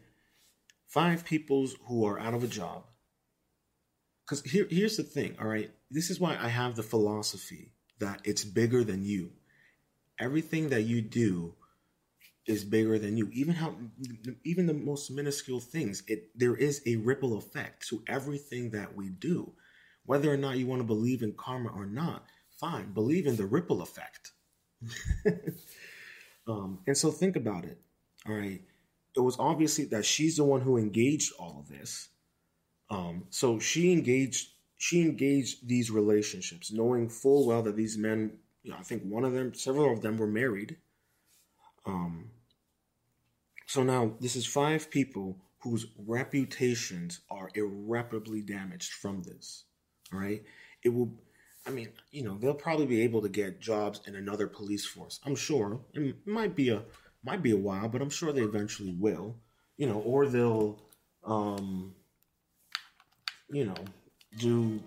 Five 0.88 1.26
peoples 1.26 1.76
who 1.88 2.06
are 2.06 2.20
out 2.20 2.36
of 2.36 2.44
a 2.44 2.48
job. 2.48 2.84
Because 4.24 4.44
here, 4.44 4.68
here's 4.70 4.98
the 4.98 5.04
thing, 5.04 5.36
all 5.42 5.48
right? 5.48 5.72
This 5.90 6.12
is 6.12 6.20
why 6.20 6.38
I 6.40 6.50
have 6.50 6.76
the 6.76 6.84
philosophy 6.84 7.72
that 8.00 8.22
it's 8.24 8.44
bigger 8.44 8.84
than 8.84 9.04
you. 9.04 9.32
Everything 10.20 10.70
that 10.70 10.84
you 10.84 11.02
do 11.02 11.56
is 12.48 12.64
bigger 12.64 12.98
than 12.98 13.18
you. 13.18 13.30
Even 13.32 13.54
how 13.56 13.76
even 14.44 14.66
the 14.66 14.74
most 14.74 15.12
minuscule 15.12 15.60
things, 15.60 16.04
it 16.08 16.30
there 16.36 16.56
is 16.56 16.82
a 16.86 16.96
ripple 16.98 17.38
effect 17.38 17.88
to 17.90 18.04
everything 18.08 18.72
that 18.72 18.96
we 18.96 19.10
do. 19.10 19.54
Whether 20.06 20.32
or 20.32 20.38
not 20.38 20.58
you 20.58 20.66
want 20.66 20.82
to 20.82 20.88
believe 20.88 21.22
in 21.22 21.34
karma 21.34 21.70
or 21.70 21.86
not, 21.86 22.26
fine, 22.60 22.92
believe 22.94 23.28
in 23.28 23.36
the 23.36 23.46
ripple 23.46 23.82
effect. 23.82 24.32
um, 26.48 26.80
and 26.88 26.98
so 26.98 27.12
think 27.12 27.36
about 27.36 27.66
it. 27.66 27.80
All 28.28 28.36
right. 28.36 28.62
It 29.16 29.20
was 29.20 29.36
obviously 29.38 29.86
that 29.86 30.06
she's 30.06 30.38
the 30.38 30.44
one 30.44 30.62
who 30.62 30.78
engaged 30.78 31.34
all 31.38 31.60
of 31.60 31.70
this. 31.70 32.10
Um, 32.90 33.26
so 33.30 33.60
she 33.60 33.92
engaged 33.92 34.50
she 34.78 35.02
engaged 35.02 35.68
these 35.68 35.92
relationships, 35.92 36.72
knowing 36.72 37.08
full 37.08 37.46
well 37.46 37.62
that 37.62 37.76
these 37.76 38.00
men, 38.00 38.32
you 38.64 38.72
know, 38.72 38.78
I 38.80 38.84
think 38.84 39.04
one 39.04 39.24
of 39.24 39.34
them, 39.34 39.54
several 39.54 39.94
of 39.94 40.02
them 40.02 40.18
were 40.18 40.26
married 40.26 40.78
um, 41.86 42.30
So 43.72 43.84
now 43.84 44.12
this 44.20 44.36
is 44.36 44.46
five 44.46 44.92
people 44.92 45.38
whose 45.60 45.86
reputations 46.06 47.22
are 47.30 47.50
irreparably 47.56 48.42
damaged 48.42 48.92
from 48.92 49.24
this. 49.24 49.64
All 50.12 50.20
right. 50.20 50.44
It 50.84 50.90
will, 50.90 51.14
I 51.66 51.70
mean, 51.70 51.88
you 52.12 52.24
know, 52.24 52.38
they'll 52.38 52.54
probably 52.54 52.86
be 52.86 53.02
able 53.04 53.22
to 53.22 53.30
get 53.30 53.62
jobs 53.62 54.02
in 54.08 54.16
another 54.18 54.48
police 54.48 54.86
force. 54.86 55.22
I'm 55.26 55.38
sure 55.38 55.80
it 55.94 56.28
might 56.28 56.54
be 56.54 56.68
a, 56.68 56.82
might 57.24 57.42
be 57.42 57.52
a 57.52 57.58
while, 57.58 57.88
but 57.88 58.02
I'm 58.02 58.10
sure 58.10 58.34
they 58.34 58.42
eventually 58.42 58.94
will, 59.00 59.38
you 59.78 59.88
know, 59.88 60.02
or 60.02 60.28
they'll, 60.28 60.78
um, 61.24 61.96
you 63.50 63.64
know, 63.64 63.76
do, 64.38 64.82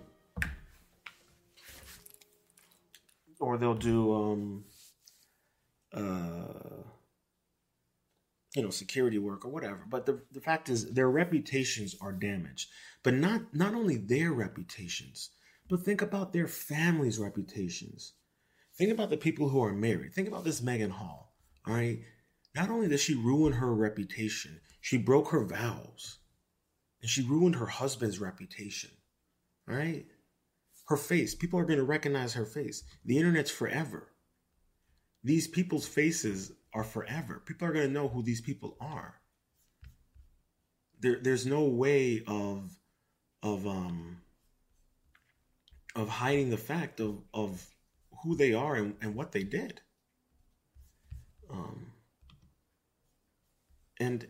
or 3.40 3.56
they'll 3.56 3.74
do, 3.74 4.12
um, 4.12 4.64
uh, 5.94 6.82
you 8.54 8.62
know 8.62 8.70
security 8.70 9.18
work 9.18 9.44
or 9.44 9.50
whatever. 9.50 9.84
But 9.88 10.06
the, 10.06 10.22
the 10.32 10.40
fact 10.40 10.68
is 10.68 10.92
their 10.92 11.10
reputations 11.10 11.96
are 12.00 12.12
damaged. 12.12 12.70
But 13.02 13.14
not 13.14 13.54
not 13.54 13.74
only 13.74 13.96
their 13.96 14.32
reputations 14.32 15.30
but 15.68 15.80
think 15.80 16.02
about 16.02 16.32
their 16.32 16.46
families 16.46 17.18
reputations. 17.18 18.12
Think 18.76 18.92
about 18.92 19.08
the 19.08 19.16
people 19.16 19.48
who 19.48 19.62
are 19.62 19.72
married. 19.72 20.12
Think 20.12 20.28
about 20.28 20.44
this 20.44 20.62
Maegan 20.62 20.90
Hall 20.90 21.34
all 21.66 21.74
right? 21.74 22.00
Not 22.54 22.70
only 22.70 22.88
did 22.88 23.00
she 23.00 23.14
ruin 23.14 23.54
her 23.54 23.74
reputation 23.74 24.60
she 24.80 24.98
broke 24.98 25.28
her 25.28 25.44
vows. 25.44 26.18
And 27.00 27.10
she 27.10 27.22
ruined 27.22 27.56
her 27.56 27.66
husband's 27.66 28.20
reputation 28.20 28.90
all 29.68 29.76
right? 29.76 30.06
Her 30.86 30.96
face. 30.96 31.34
People 31.34 31.58
are 31.58 31.64
going 31.64 31.78
to 31.78 31.84
recognize 31.84 32.34
her 32.34 32.44
face. 32.44 32.84
The 33.04 33.16
internet's 33.16 33.50
forever 33.50 34.13
these 35.24 35.48
people's 35.48 35.86
faces 35.86 36.52
are 36.74 36.84
forever. 36.84 37.42
People 37.44 37.66
are 37.66 37.72
going 37.72 37.86
to 37.86 37.92
know 37.92 38.08
who 38.08 38.22
these 38.22 38.42
people 38.42 38.76
are. 38.80 39.14
There, 41.00 41.18
there's 41.20 41.46
no 41.46 41.64
way 41.64 42.22
of 42.26 42.70
of 43.42 43.66
um 43.66 44.22
of 45.94 46.08
hiding 46.08 46.50
the 46.50 46.56
fact 46.56 47.00
of 47.00 47.22
of 47.32 47.66
who 48.22 48.36
they 48.36 48.54
are 48.54 48.74
and, 48.76 48.94
and 49.00 49.14
what 49.14 49.32
they 49.32 49.44
did. 49.44 49.80
Um 51.50 51.92
and 54.00 54.26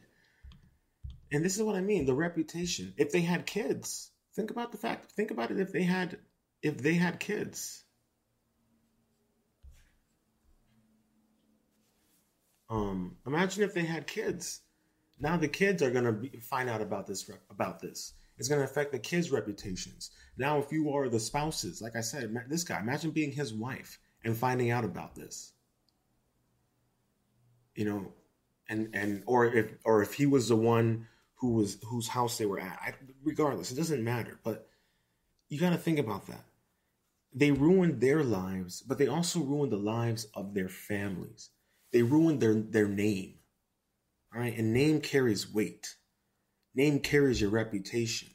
and 1.32 1.44
this 1.44 1.56
is 1.56 1.62
what 1.62 1.76
I 1.76 1.80
mean, 1.80 2.06
the 2.06 2.14
reputation. 2.14 2.94
If 2.96 3.10
they 3.10 3.20
had 3.20 3.46
kids, 3.46 4.10
think 4.34 4.50
about 4.50 4.72
the 4.72 4.78
fact 4.78 5.12
think 5.12 5.30
about 5.30 5.50
it 5.50 5.60
if 5.60 5.72
they 5.72 5.82
had 5.82 6.18
if 6.62 6.78
they 6.78 6.94
had 6.94 7.20
kids 7.20 7.83
Um, 12.74 13.16
imagine 13.24 13.62
if 13.62 13.72
they 13.72 13.84
had 13.84 14.08
kids. 14.08 14.62
Now 15.20 15.36
the 15.36 15.46
kids 15.46 15.80
are 15.80 15.92
gonna 15.92 16.18
find 16.42 16.68
out 16.68 16.80
about 16.80 17.06
this 17.06 17.30
about 17.48 17.78
this. 17.78 18.14
It's 18.36 18.48
gonna 18.48 18.64
affect 18.64 18.90
the 18.90 18.98
kids' 18.98 19.30
reputations. 19.30 20.10
Now, 20.36 20.58
if 20.58 20.72
you 20.72 20.90
are 20.92 21.08
the 21.08 21.20
spouses, 21.20 21.80
like 21.80 21.94
I 21.94 22.00
said, 22.00 22.34
this 22.48 22.64
guy, 22.64 22.80
imagine 22.80 23.12
being 23.12 23.30
his 23.30 23.54
wife 23.54 24.00
and 24.24 24.36
finding 24.36 24.72
out 24.72 24.84
about 24.84 25.14
this. 25.14 25.52
You 27.76 27.84
know, 27.84 28.12
and 28.68 28.88
and 28.92 29.22
or 29.26 29.46
if 29.46 29.70
or 29.84 30.02
if 30.02 30.14
he 30.14 30.26
was 30.26 30.48
the 30.48 30.56
one 30.56 31.06
who 31.36 31.52
was 31.52 31.78
whose 31.84 32.08
house 32.08 32.38
they 32.38 32.46
were 32.46 32.58
at. 32.58 32.78
I, 32.84 32.94
regardless, 33.22 33.70
it 33.70 33.76
doesn't 33.76 34.02
matter. 34.02 34.40
But 34.42 34.66
you 35.48 35.60
got 35.60 35.70
to 35.70 35.78
think 35.78 36.00
about 36.00 36.26
that. 36.26 36.44
They 37.32 37.52
ruined 37.52 38.00
their 38.00 38.24
lives, 38.24 38.82
but 38.82 38.98
they 38.98 39.06
also 39.06 39.38
ruined 39.38 39.70
the 39.70 39.76
lives 39.76 40.26
of 40.34 40.54
their 40.54 40.68
families 40.68 41.50
they 41.94 42.02
ruined 42.02 42.40
their 42.40 42.54
their 42.54 42.88
name. 42.88 43.34
All 44.34 44.40
right, 44.40 44.58
and 44.58 44.74
name 44.74 45.00
carries 45.00 45.50
weight. 45.50 45.94
Name 46.74 46.98
carries 46.98 47.40
your 47.40 47.50
reputation. 47.50 48.30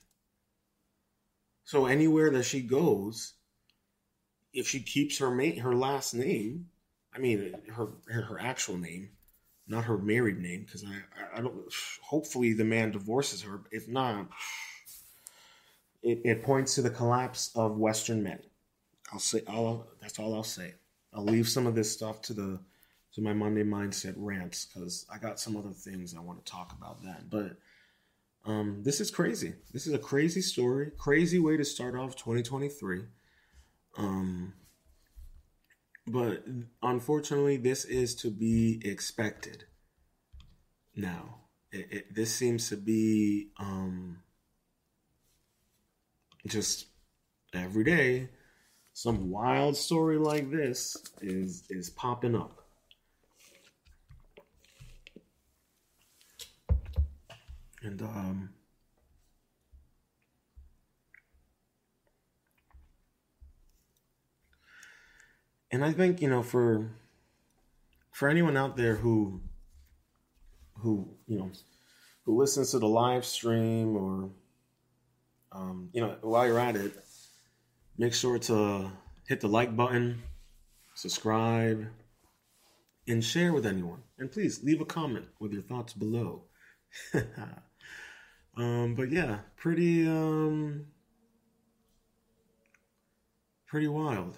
So 1.65 1.85
anywhere 1.85 2.31
that 2.31 2.43
she 2.43 2.61
goes, 2.61 3.33
if 4.53 4.65
she 4.65 4.79
keeps 4.79 5.17
her 5.17 5.29
mate 5.29 5.59
her 5.59 5.75
last 5.75 6.13
name, 6.13 6.67
I 7.13 7.19
mean 7.19 7.53
her 7.75 7.89
her 8.07 8.39
actual 8.39 8.77
name, 8.77 9.09
not 9.67 9.83
her 9.83 9.97
married 9.97 10.39
name, 10.39 10.63
because 10.63 10.85
I 10.85 11.37
I 11.37 11.41
don't. 11.41 11.61
Hopefully 12.01 12.53
the 12.53 12.63
man 12.63 12.91
divorces 12.91 13.41
her. 13.41 13.59
If 13.71 13.89
not, 13.89 14.29
it, 16.01 16.21
it 16.23 16.43
points 16.43 16.75
to 16.75 16.81
the 16.81 16.89
collapse 16.89 17.51
of 17.55 17.77
Western 17.77 18.23
men. 18.23 18.39
I'll 19.11 19.19
say 19.19 19.41
I'll 19.49 19.85
that's 19.99 20.17
all 20.17 20.33
I'll 20.33 20.43
say. 20.43 20.75
I'll 21.13 21.25
leave 21.25 21.49
some 21.49 21.67
of 21.67 21.75
this 21.75 21.91
stuff 21.91 22.21
to 22.21 22.33
the 22.33 22.59
to 23.13 23.21
my 23.21 23.33
Monday 23.33 23.63
mindset 23.63 24.13
rants 24.17 24.65
because 24.65 25.05
I 25.13 25.17
got 25.17 25.39
some 25.39 25.57
other 25.57 25.71
things 25.71 26.15
I 26.15 26.21
want 26.21 26.45
to 26.45 26.51
talk 26.51 26.73
about 26.77 27.03
then. 27.03 27.27
But 27.29 27.57
um, 28.45 28.81
this 28.83 29.01
is 29.01 29.11
crazy. 29.11 29.53
This 29.73 29.87
is 29.87 29.93
a 29.93 29.99
crazy 29.99 30.41
story, 30.41 30.91
crazy 30.97 31.39
way 31.39 31.57
to 31.57 31.65
start 31.65 31.95
off 31.95 32.15
2023. 32.15 33.03
Um, 33.97 34.53
but 36.07 36.43
unfortunately, 36.81 37.57
this 37.57 37.85
is 37.85 38.15
to 38.15 38.31
be 38.31 38.81
expected. 38.83 39.65
Now, 40.95 41.41
it, 41.71 41.87
it, 41.91 42.15
this 42.15 42.33
seems 42.33 42.69
to 42.69 42.77
be 42.77 43.49
um, 43.59 44.19
just 46.47 46.87
every 47.53 47.83
day. 47.83 48.29
Some 48.93 49.29
wild 49.29 49.77
story 49.77 50.17
like 50.17 50.49
this 50.51 50.97
is 51.21 51.63
is 51.69 51.89
popping 51.89 52.35
up. 52.35 52.58
And 57.81 58.01
um, 58.01 58.49
and 65.71 65.83
I 65.83 65.91
think 65.93 66.21
you 66.21 66.29
know 66.29 66.43
for 66.43 66.91
for 68.11 68.27
anyone 68.27 68.57
out 68.57 68.75
there 68.75 68.95
who 68.95 69.41
who 70.79 71.09
you 71.27 71.37
know 71.37 71.51
who 72.25 72.37
listens 72.37 72.71
to 72.71 72.79
the 72.79 72.87
live 72.87 73.23
stream 73.25 73.95
or 73.95 74.29
um, 75.51 75.89
you 75.93 76.01
know 76.01 76.17
while 76.21 76.45
you're 76.45 76.59
at 76.59 76.75
it, 76.75 76.93
make 77.97 78.13
sure 78.13 78.37
to 78.39 78.91
hit 79.27 79.39
the 79.39 79.47
like 79.47 79.75
button, 79.75 80.21
subscribe, 80.95 81.87
and 83.07 83.23
share 83.23 83.53
with 83.53 83.65
anyone. 83.65 84.03
And 84.17 84.29
please 84.29 84.63
leave 84.63 84.81
a 84.81 84.85
comment 84.85 85.27
with 85.39 85.53
your 85.53 85.61
thoughts 85.61 85.93
below. 85.93 86.43
Um, 88.55 88.93
but 88.95 89.09
yeah, 89.09 89.39
pretty 89.55 90.07
um, 90.07 90.85
pretty 93.67 93.88
wild. 93.88 94.38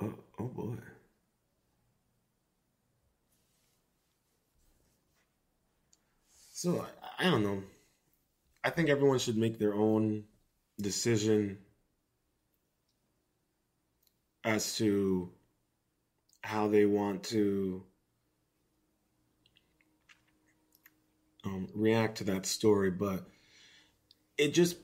Oh, 0.00 0.12
oh 0.38 0.48
boy. 0.48 0.76
So 6.52 6.80
I, 7.18 7.26
I 7.26 7.30
don't 7.30 7.42
know. 7.44 7.62
I 8.64 8.70
think 8.70 8.88
everyone 8.88 9.18
should 9.18 9.36
make 9.36 9.58
their 9.58 9.74
own 9.74 10.24
decision 10.80 11.58
as 14.44 14.76
to 14.76 15.30
how 16.42 16.68
they 16.68 16.86
want 16.86 17.24
to 17.24 17.84
um, 21.44 21.68
react 21.74 22.18
to 22.18 22.24
that 22.24 22.46
story, 22.46 22.90
but 22.90 23.24
it 24.38 24.54
just 24.54 24.76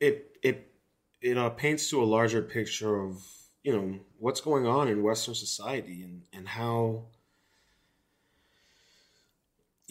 it 0.00 0.36
it 0.42 0.72
it 1.20 1.38
uh, 1.38 1.50
paints 1.50 1.88
to 1.90 2.02
a 2.02 2.04
larger 2.04 2.42
picture 2.42 3.00
of 3.00 3.22
you 3.62 3.72
know 3.72 3.98
what's 4.18 4.40
going 4.40 4.66
on 4.66 4.88
in 4.88 5.02
Western 5.02 5.34
society 5.34 6.02
and 6.02 6.22
and 6.32 6.48
how 6.48 7.04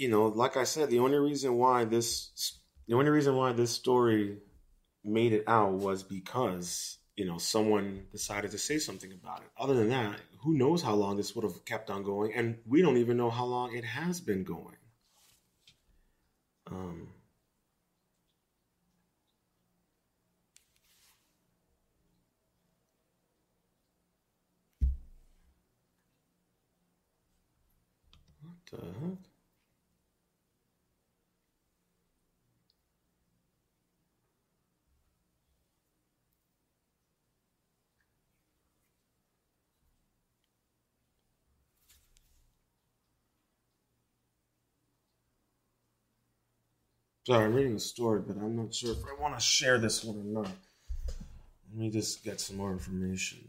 you 0.01 0.09
know, 0.09 0.25
like 0.27 0.57
I 0.57 0.63
said, 0.63 0.89
the 0.89 0.99
only 0.99 1.19
reason 1.19 1.57
why 1.57 1.85
this 1.85 2.57
the 2.87 2.95
only 2.95 3.11
reason 3.11 3.35
why 3.35 3.53
this 3.53 3.71
story 3.71 4.37
made 5.03 5.33
it 5.33 5.43
out 5.47 5.73
was 5.73 6.03
because 6.03 6.97
you 7.15 7.25
know 7.25 7.37
someone 7.37 8.05
decided 8.11 8.49
to 8.51 8.57
say 8.57 8.79
something 8.79 9.11
about 9.11 9.41
it. 9.41 9.51
Other 9.59 9.75
than 9.75 9.89
that, 9.89 10.19
who 10.43 10.53
knows 10.53 10.81
how 10.81 10.95
long 10.95 11.17
this 11.17 11.35
would 11.35 11.43
have 11.43 11.63
kept 11.65 11.89
on 11.89 12.03
going, 12.03 12.33
and 12.33 12.57
we 12.65 12.81
don't 12.81 12.97
even 12.97 13.17
know 13.17 13.29
how 13.29 13.45
long 13.45 13.75
it 13.75 13.85
has 13.85 14.19
been 14.19 14.43
going. 14.43 14.75
Um, 16.67 17.07
what 28.41 28.55
the 28.71 28.85
heck? 28.99 29.30
Sorry, 47.23 47.45
I'm 47.45 47.53
reading 47.53 47.75
the 47.75 47.79
story, 47.79 48.21
but 48.25 48.35
I'm 48.37 48.55
not 48.55 48.73
sure 48.73 48.93
if 48.93 49.05
I 49.05 49.21
want 49.21 49.35
to 49.35 49.39
share 49.39 49.77
this 49.77 50.03
one 50.03 50.17
or 50.17 50.43
not. 50.43 50.51
Let 51.69 51.77
me 51.77 51.89
just 51.91 52.23
get 52.23 52.41
some 52.41 52.57
more 52.57 52.71
information. 52.71 53.39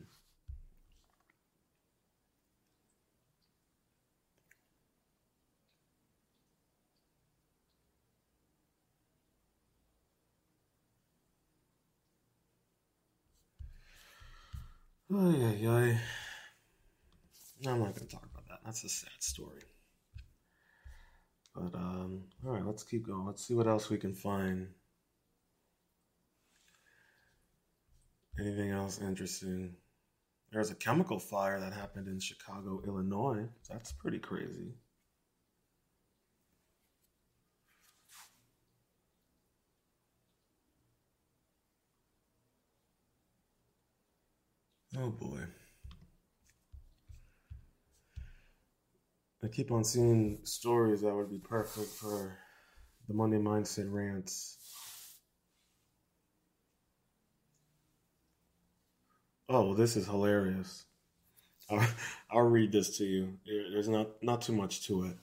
Oh, 15.10 15.30
yeah, 15.30 15.52
yeah. 15.52 15.98
I'm 17.66 17.78
not 17.78 17.94
going 17.94 18.06
to 18.06 18.06
talk 18.06 18.24
about 18.30 18.48
that. 18.48 18.58
That's 18.64 18.84
a 18.84 18.88
sad 18.88 19.10
story. 19.20 19.62
But, 21.54 21.74
um, 21.74 22.24
all 22.44 22.52
right, 22.52 22.66
let's 22.66 22.82
keep 22.82 23.06
going. 23.06 23.26
Let's 23.26 23.46
see 23.46 23.54
what 23.54 23.66
else 23.66 23.90
we 23.90 23.98
can 23.98 24.14
find. 24.14 24.68
Anything 28.40 28.70
else 28.70 28.98
interesting? 29.00 29.74
There's 30.50 30.70
a 30.70 30.74
chemical 30.74 31.18
fire 31.18 31.60
that 31.60 31.72
happened 31.72 32.08
in 32.08 32.20
Chicago, 32.20 32.82
Illinois. 32.86 33.48
That's 33.68 33.92
pretty 33.92 34.18
crazy. 34.18 34.74
Oh 44.98 45.08
boy. 45.10 45.40
I 49.44 49.48
keep 49.48 49.72
on 49.72 49.84
seeing 49.84 50.38
stories 50.44 51.00
that 51.00 51.14
would 51.14 51.30
be 51.30 51.38
perfect 51.38 51.88
for 51.88 52.38
the 53.08 53.14
Monday 53.14 53.38
Mindset 53.38 53.92
rants. 53.92 54.56
Oh, 59.48 59.74
this 59.74 59.96
is 59.96 60.06
hilarious. 60.06 60.84
I'll, 61.68 61.86
I'll, 62.30 62.42
read 62.42 62.72
this 62.72 62.96
to 62.98 63.04
you. 63.04 63.38
There's 63.72 63.88
not 63.88 64.22
not 64.22 64.42
too 64.42 64.52
much 64.52 64.86
to 64.86 65.04
it. 65.04 65.16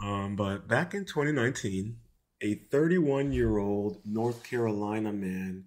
Um, 0.00 0.34
but 0.34 0.66
back 0.66 0.92
in 0.94 1.04
2019, 1.04 1.96
a 2.42 2.54
31 2.54 3.32
year 3.32 3.58
old 3.58 4.00
North 4.04 4.42
Carolina 4.42 5.12
man 5.12 5.64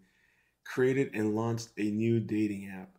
created 0.65 1.11
and 1.13 1.35
launched 1.35 1.69
a 1.77 1.83
new 1.83 2.19
dating 2.19 2.69
app 2.69 2.97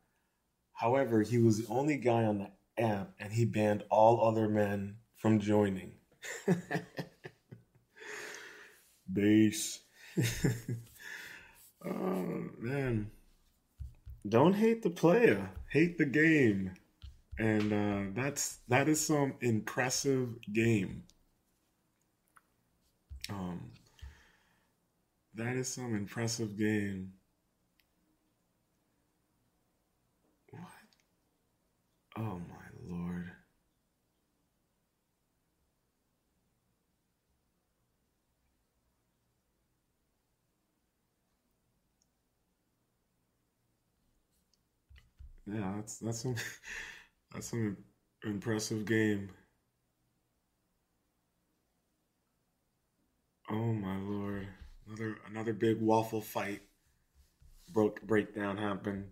However, 0.78 1.22
he 1.22 1.38
was 1.38 1.58
the 1.58 1.74
only 1.74 1.96
guy 1.96 2.24
on 2.24 2.38
the 2.38 2.50
app 2.78 3.12
and 3.18 3.32
he 3.32 3.44
banned 3.44 3.82
all 3.90 4.26
other 4.26 4.48
men 4.48 4.96
from 5.16 5.40
joining. 5.40 5.92
Base. 9.12 9.80
oh, 11.84 12.44
man. 12.58 13.10
Don't 14.28 14.54
hate 14.54 14.82
the 14.82 14.90
player, 14.90 15.50
hate 15.70 15.96
the 15.96 16.04
game. 16.04 16.74
And 17.38 17.72
uh, 17.72 18.20
that's 18.20 18.58
that 18.68 18.88
is 18.88 19.00
some 19.00 19.34
impressive 19.40 20.28
game. 20.52 21.04
Um, 23.30 23.70
that 25.34 25.56
is 25.56 25.72
some 25.72 25.94
impressive 25.94 26.58
game. 26.58 27.12
What? 30.50 30.62
Oh 32.16 32.40
my 32.50 32.57
lord. 32.88 33.30
Yeah, 45.46 45.72
that's 45.76 45.98
that's 45.98 46.20
some 46.22 46.36
that's 47.34 47.48
some 47.50 47.76
impressive 48.24 48.84
game. 48.86 49.30
Oh 53.50 53.74
my 53.74 53.98
lord. 53.98 54.48
Another 54.86 55.18
another 55.26 55.52
big 55.52 55.82
waffle 55.82 56.22
fight 56.22 56.62
broke 57.72 58.02
breakdown 58.02 58.58
happened. 58.58 59.10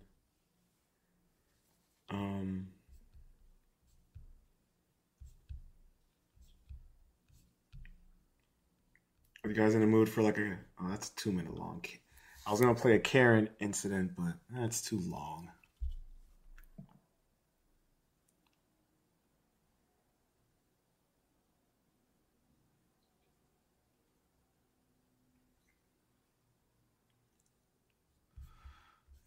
Um 2.09 2.67
Are 9.47 9.53
guys 9.53 9.75
in 9.75 9.79
the 9.79 9.87
mood 9.87 10.09
for 10.09 10.23
like 10.23 10.37
a? 10.37 10.57
Oh, 10.77 10.89
that's 10.89 11.07
two 11.11 11.31
minute 11.31 11.57
long. 11.57 11.81
I 12.45 12.51
was 12.51 12.59
gonna 12.59 12.75
play 12.75 12.95
a 12.95 12.99
Karen 12.99 13.47
incident, 13.61 14.11
but 14.17 14.33
that's 14.49 14.81
too 14.81 14.99
long. 14.99 15.47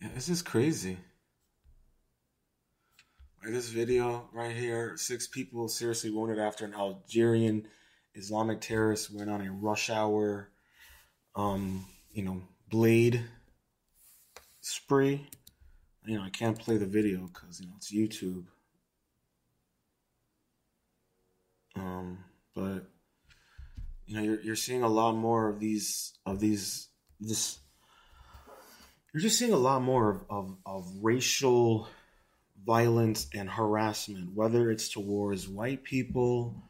Yeah, 0.03 0.09
this 0.15 0.29
is 0.29 0.43
crazy. 0.43 0.99
Like 3.43 3.55
this 3.55 3.71
video 3.71 4.29
right 4.35 4.55
here, 4.55 4.99
six 4.99 5.27
people 5.27 5.67
seriously 5.69 6.11
wounded 6.11 6.39
after 6.39 6.67
an 6.67 6.75
Algerian 6.75 7.69
Islamic 8.15 8.61
terrorists 8.61 9.11
went 9.11 9.31
on 9.31 9.47
a 9.47 9.53
rush 9.53 9.91
hour, 9.91 10.51
um, 11.37 11.87
you 12.13 12.23
know, 12.23 12.43
blade 12.69 13.23
spree. 14.61 15.27
You 16.05 16.19
know, 16.19 16.23
I 16.23 16.31
can't 16.31 16.59
play 16.59 16.77
the 16.77 16.87
video 16.87 17.29
because 17.33 17.61
you 17.61 17.67
know 17.67 17.75
it's 17.77 17.93
YouTube. 17.93 18.45
Um, 21.77 22.25
but 22.55 22.91
you 24.07 24.17
know, 24.17 24.23
you're 24.23 24.41
you're 24.41 24.57
seeing 24.57 24.83
a 24.83 24.89
lot 24.89 25.15
more 25.15 25.49
of 25.49 25.61
these 25.61 26.15
of 26.27 26.41
these 26.41 26.89
this. 27.21 27.59
You're 29.13 29.23
just 29.23 29.39
seeing 29.39 29.53
a 29.53 29.57
lot 29.57 29.83
more 29.83 30.09
of, 30.09 30.25
of, 30.31 30.57
of 30.65 30.93
racial 31.03 31.89
violence 32.65 33.29
and 33.35 33.51
harassment, 33.51 34.35
whether 34.35 34.71
it's 34.71 34.89
towards 34.89 35.49
white 35.49 35.83
people 35.83 36.63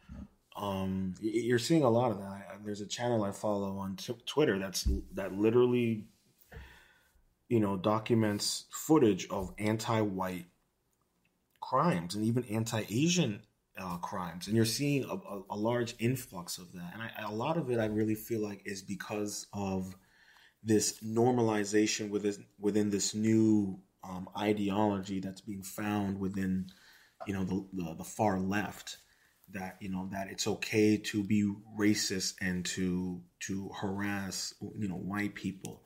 um, 0.57 1.15
you're 1.21 1.59
seeing 1.59 1.83
a 1.83 1.91
lot 1.91 2.11
of 2.11 2.19
that. 2.19 2.59
There's 2.65 2.81
a 2.81 2.87
channel 2.87 3.25
I 3.25 3.33
follow 3.33 3.79
on 3.79 3.97
t- 3.97 4.15
Twitter 4.27 4.59
that's 4.59 4.89
that 5.15 5.33
literally, 5.33 6.07
you 7.49 7.61
know, 7.61 7.77
documents 7.77 8.67
footage 8.71 9.29
of 9.31 9.55
anti-white 9.59 10.47
crimes 11.61 12.15
and 12.15 12.25
even 12.25 12.45
anti-Asian 12.45 13.43
uh, 13.79 13.97
crimes, 13.99 14.47
and 14.47 14.57
you're 14.57 14.65
seeing 14.65 15.05
a, 15.05 15.15
a, 15.15 15.43
a, 15.51 15.57
large 15.57 15.95
influx 15.99 16.59
of 16.59 16.73
that. 16.73 16.91
And 16.93 17.03
I, 17.03 17.11
a 17.23 17.33
lot 17.33 17.57
of 17.57 17.71
it, 17.71 17.79
I 17.79 17.87
really 17.87 18.15
feel 18.15 18.41
like, 18.41 18.63
is 18.67 18.83
because 18.83 19.47
of 19.55 19.97
this 20.63 21.01
normalization 21.01 22.11
within 22.11 22.45
within 22.59 22.91
this 22.91 23.15
new 23.15 23.81
um, 24.05 24.29
ideology 24.37 25.21
that's 25.21 25.41
being 25.41 25.63
found 25.63 26.19
within, 26.19 26.67
you 27.27 27.33
know, 27.33 27.45
the, 27.45 27.65
the, 27.73 27.95
the 27.99 28.05
far 28.05 28.39
left 28.39 28.99
that 29.55 29.77
you 29.81 29.89
know 29.89 30.09
that 30.13 30.31
it's 30.31 30.47
okay 30.47 30.97
to 30.97 31.25
be 31.25 31.53
racist 31.79 32.35
and 32.41 32.65
to 32.65 33.21
to 33.41 33.71
harass 33.81 34.55
you 34.79 34.89
know 34.89 34.97
white 34.97 35.35
people. 35.35 35.83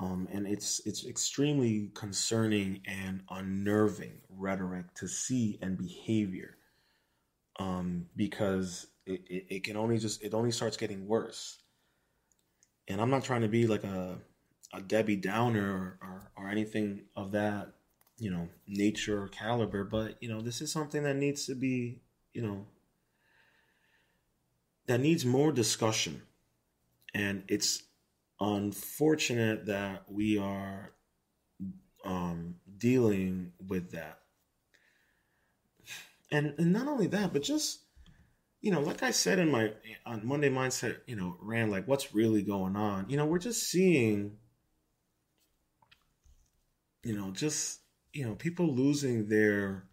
Um, 0.00 0.28
and 0.32 0.46
it's 0.46 0.80
it's 0.86 1.06
extremely 1.06 1.90
concerning 1.94 2.82
and 2.86 3.22
unnerving 3.30 4.20
rhetoric 4.28 4.94
to 4.94 5.08
see 5.08 5.58
and 5.60 5.76
behavior. 5.76 6.56
Um, 7.58 8.06
because 8.14 8.86
it, 9.04 9.22
it, 9.28 9.46
it, 9.48 9.64
can 9.64 9.76
only 9.76 9.98
just 9.98 10.22
it 10.22 10.32
only 10.32 10.52
starts 10.52 10.76
getting 10.76 11.08
worse. 11.08 11.58
And 12.86 13.00
i'm 13.02 13.10
not 13.10 13.24
trying 13.24 13.42
to 13.42 13.48
be 13.48 13.66
like 13.66 13.84
a, 13.84 14.16
a 14.72 14.80
debbie 14.80 15.16
downer 15.16 15.72
or, 15.74 15.98
or, 16.00 16.30
or 16.36 16.48
anything 16.48 17.02
of 17.16 17.32
that 17.32 17.74
you 18.18 18.30
know 18.30 18.48
nature 18.66 19.22
or 19.22 19.28
caliber 19.28 19.84
but 19.84 20.16
you 20.20 20.28
know 20.28 20.40
this 20.40 20.60
is 20.60 20.72
something 20.72 21.02
that 21.04 21.16
needs 21.16 21.46
to 21.46 21.54
be 21.54 22.00
you 22.32 22.42
know 22.42 22.66
that 24.88 25.00
needs 25.00 25.24
more 25.24 25.52
discussion. 25.52 26.22
And 27.14 27.44
it's 27.46 27.82
unfortunate 28.40 29.66
that 29.66 30.10
we 30.10 30.38
are 30.38 30.92
um, 32.04 32.56
dealing 32.78 33.52
with 33.68 33.92
that. 33.92 34.20
And, 36.32 36.54
and 36.58 36.72
not 36.72 36.88
only 36.88 37.06
that, 37.08 37.32
but 37.32 37.42
just, 37.42 37.80
you 38.60 38.72
know, 38.72 38.80
like 38.80 39.02
I 39.02 39.10
said 39.10 39.38
in 39.38 39.50
my 39.50 39.72
on 40.04 40.26
Monday 40.26 40.50
Mindset, 40.50 40.96
you 41.06 41.16
know, 41.16 41.36
ran 41.40 41.70
like 41.70 41.86
what's 41.86 42.14
really 42.14 42.42
going 42.42 42.74
on. 42.74 43.08
You 43.08 43.16
know, 43.16 43.24
we're 43.26 43.38
just 43.38 43.70
seeing, 43.70 44.32
you 47.04 47.16
know, 47.16 47.30
just, 47.30 47.80
you 48.12 48.26
know, 48.26 48.34
people 48.34 48.74
losing 48.74 49.28
their 49.28 49.84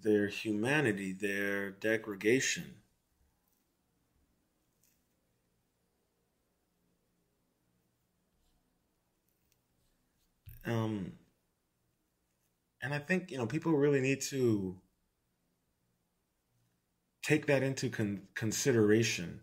their 0.00 0.28
humanity, 0.28 1.12
their 1.12 1.70
degradation 1.70 2.79
Um, 10.66 11.12
and 12.82 12.94
I 12.94 12.98
think, 12.98 13.30
you 13.30 13.38
know, 13.38 13.46
people 13.46 13.72
really 13.72 14.00
need 14.00 14.20
to 14.22 14.76
take 17.22 17.46
that 17.46 17.62
into 17.62 17.88
con- 17.90 18.22
consideration 18.34 19.40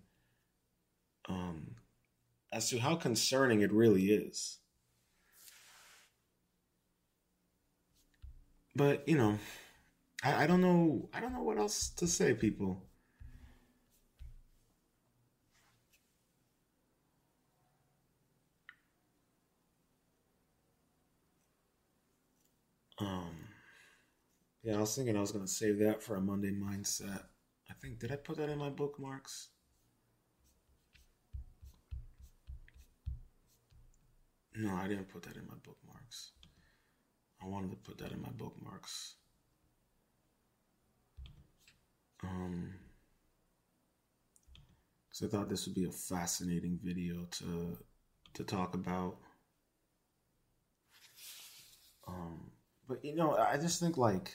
um, 1.30 1.76
as 2.52 2.70
to 2.70 2.80
how 2.80 2.96
concerning 2.96 3.62
it 3.62 3.72
really 3.72 4.08
is. 4.08 4.60
But, 8.76 9.08
you 9.08 9.18
know, 9.18 9.40
I, 10.24 10.44
I 10.44 10.48
don't 10.48 10.62
know. 10.62 11.10
I 11.14 11.20
don't 11.20 11.34
know 11.34 11.44
what 11.44 11.58
else 11.58 11.90
to 11.98 12.08
say, 12.08 12.34
people. 12.34 12.87
Um, 23.00 23.48
yeah, 24.64 24.78
I 24.78 24.80
was 24.82 24.96
thinking 24.96 25.18
I 25.18 25.22
was 25.22 25.32
gonna 25.32 25.48
save 25.48 25.80
that 25.80 26.04
for 26.04 26.16
a 26.16 26.22
Monday 26.22 26.52
mindset. 26.52 27.24
I 27.70 27.74
think 27.82 28.00
did 28.00 28.12
I 28.12 28.16
put 28.16 28.38
that 28.38 28.50
in 28.50 28.58
my 28.60 28.70
bookmarks? 28.70 29.50
No, 34.56 34.76
I 34.76 34.88
didn't 34.90 35.08
put 35.08 35.24
that 35.24 35.38
in 35.38 35.48
my 35.48 35.56
bookmarks. 35.64 36.32
I 37.42 37.48
wanted 37.48 37.72
to 37.72 37.78
put 37.78 37.98
that 38.00 38.12
in 38.12 38.22
my 38.22 38.30
bookmarks. 38.30 39.16
Um, 42.24 42.74
because 45.10 45.24
I 45.24 45.38
thought 45.38 45.50
this 45.50 45.66
would 45.66 45.76
be 45.76 45.86
a 45.86 45.92
fascinating 45.92 46.80
video 46.84 47.26
to 47.40 47.78
to 48.34 48.44
talk 48.44 48.74
about. 48.76 49.18
Um, 52.08 52.52
but 52.88 53.04
you 53.04 53.16
know, 53.16 53.36
I 53.36 53.58
just 53.58 53.80
think 53.80 53.98
like, 53.98 54.34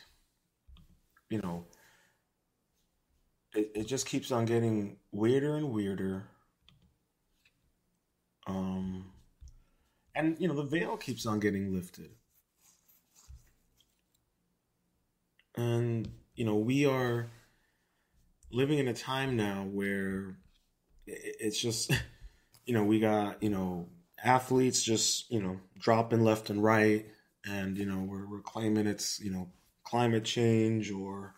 you 1.31 1.41
know, 1.41 1.67
it, 3.55 3.71
it 3.75 3.87
just 3.87 4.07
keeps 4.07 4.31
on 4.31 4.45
getting 4.45 4.97
weirder 5.13 5.57
and 5.57 5.73
weirder. 5.73 6.25
Um, 8.47 9.13
and 10.15 10.37
you 10.39 10.49
know, 10.49 10.55
the 10.55 10.65
veil 10.65 10.97
keeps 10.97 11.27
on 11.27 11.41
getting 11.41 11.75
lifted. 11.75 12.11
And 15.57 16.09
you 16.35 16.45
know, 16.45 16.57
we 16.57 16.87
are 16.87 17.31
living 18.51 18.79
in 18.79 18.89
a 18.89 18.95
time 18.95 19.37
now 19.37 19.65
where 19.71 20.37
it's 21.07 21.59
just, 21.61 21.91
you 22.67 22.75
know, 22.75 22.85
we 22.85 23.01
got, 23.01 23.43
you 23.43 23.51
know, 23.51 23.89
athletes 24.23 24.83
just, 24.83 25.31
you 25.31 25.43
know, 25.43 25.59
dropping 25.79 26.23
left 26.23 26.51
and 26.51 26.63
right. 26.63 27.07
And, 27.47 27.77
you 27.77 27.87
know, 27.87 27.99
we're, 27.99 28.29
we're 28.29 28.41
claiming 28.41 28.87
it's, 28.87 29.21
you 29.21 29.31
know, 29.33 29.49
climate 29.85 30.25
change 30.25 30.91
or, 30.91 31.35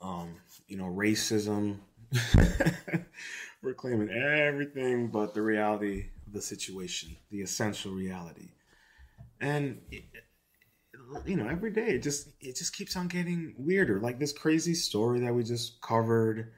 um, 0.00 0.36
you 0.66 0.76
know, 0.76 0.84
racism. 0.86 1.78
we're 3.62 3.74
claiming 3.74 4.10
everything 4.10 5.08
but 5.08 5.34
the 5.34 5.42
reality 5.42 6.06
of 6.26 6.32
the 6.32 6.42
situation, 6.42 7.16
the 7.30 7.42
essential 7.42 7.92
reality. 7.92 8.48
And, 9.40 9.80
you 11.24 11.36
know, 11.36 11.48
every 11.48 11.70
day 11.70 11.88
it 11.90 12.02
just 12.02 12.28
it 12.40 12.56
just 12.56 12.74
keeps 12.74 12.96
on 12.96 13.08
getting 13.08 13.54
weirder. 13.56 14.00
Like 14.00 14.18
this 14.18 14.32
crazy 14.32 14.74
story 14.74 15.20
that 15.20 15.34
we 15.34 15.42
just 15.42 15.80
covered, 15.80 16.52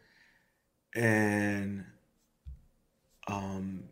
and 0.94 1.84
um, 3.28 3.84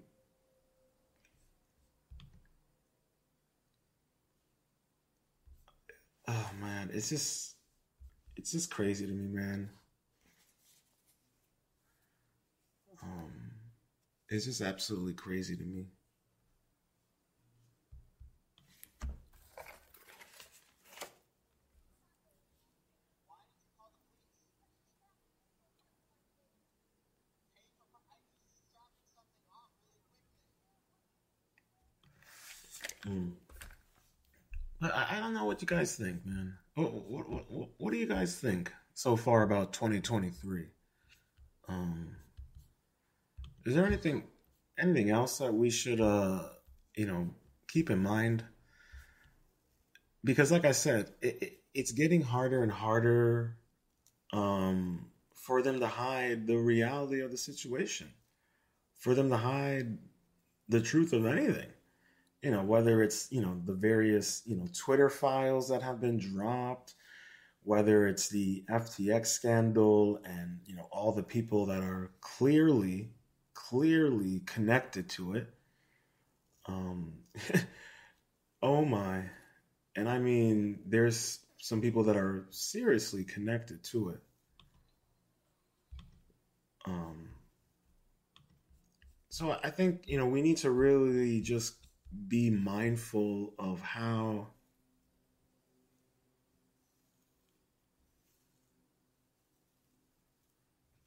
oh 6.28 6.50
man, 6.60 6.90
it's 6.92 7.08
just 7.08 7.56
it's 8.36 8.52
just 8.52 8.70
crazy 8.70 9.06
to 9.06 9.12
me, 9.12 9.28
man. 9.28 9.70
Um, 13.02 13.32
it's 14.28 14.44
just 14.44 14.60
absolutely 14.60 15.14
crazy 15.14 15.56
to 15.56 15.64
me. 15.64 15.86
Mm. 33.06 33.47
But 34.80 34.94
I, 34.94 35.18
don't 35.18 35.34
know 35.34 35.44
what 35.44 35.60
you 35.60 35.66
guys 35.66 35.96
think, 35.96 36.24
man. 36.24 36.56
What, 36.74 36.92
what, 36.92 37.28
what, 37.50 37.68
what, 37.78 37.92
do 37.92 37.98
you 37.98 38.06
guys 38.06 38.36
think 38.36 38.72
so 38.94 39.16
far 39.16 39.42
about 39.42 39.72
2023? 39.72 40.66
Um, 41.68 42.14
is 43.66 43.74
there 43.74 43.86
anything 43.86 44.22
anything 44.78 45.10
else 45.10 45.38
that 45.38 45.52
we 45.52 45.68
should 45.68 46.00
uh 46.00 46.44
you 46.96 47.06
know 47.06 47.28
keep 47.66 47.90
in 47.90 48.02
mind? 48.02 48.44
Because 50.24 50.50
like 50.52 50.64
I 50.64 50.72
said, 50.72 51.10
it, 51.20 51.42
it, 51.42 51.58
it's 51.74 51.92
getting 51.92 52.22
harder 52.22 52.62
and 52.62 52.72
harder 52.72 53.58
um 54.32 55.06
for 55.34 55.60
them 55.60 55.80
to 55.80 55.86
hide 55.86 56.46
the 56.46 56.56
reality 56.56 57.20
of 57.20 57.30
the 57.30 57.36
situation, 57.36 58.08
for 58.94 59.14
them 59.14 59.28
to 59.28 59.36
hide 59.36 59.98
the 60.68 60.80
truth 60.80 61.12
of 61.12 61.26
anything 61.26 61.68
you 62.42 62.50
know 62.50 62.62
whether 62.62 63.02
it's 63.02 63.30
you 63.30 63.40
know 63.40 63.60
the 63.64 63.74
various 63.74 64.42
you 64.46 64.56
know 64.56 64.66
twitter 64.72 65.08
files 65.08 65.68
that 65.68 65.82
have 65.82 66.00
been 66.00 66.18
dropped 66.18 66.94
whether 67.64 68.06
it's 68.06 68.28
the 68.28 68.64
ftx 68.70 69.26
scandal 69.26 70.20
and 70.24 70.58
you 70.64 70.74
know 70.74 70.88
all 70.92 71.12
the 71.12 71.22
people 71.22 71.66
that 71.66 71.82
are 71.82 72.12
clearly 72.20 73.10
clearly 73.54 74.40
connected 74.46 75.08
to 75.08 75.34
it 75.34 75.52
um 76.66 77.12
oh 78.62 78.84
my. 78.84 79.22
And 79.96 80.08
i 80.08 80.18
mean 80.18 80.80
there's 80.86 81.40
some 81.60 81.80
people 81.80 82.04
that 82.04 82.16
are 82.16 82.46
seriously 82.50 83.24
connected 83.24 83.82
to 83.82 84.10
it. 84.10 84.20
Um 86.86 87.30
so 89.30 89.56
i 89.62 89.70
think 89.70 90.04
you 90.06 90.18
know 90.18 90.26
we 90.26 90.40
need 90.40 90.56
to 90.56 90.70
really 90.70 91.40
just 91.40 91.87
be 92.28 92.50
mindful 92.50 93.52
of 93.58 93.80
how 93.80 94.48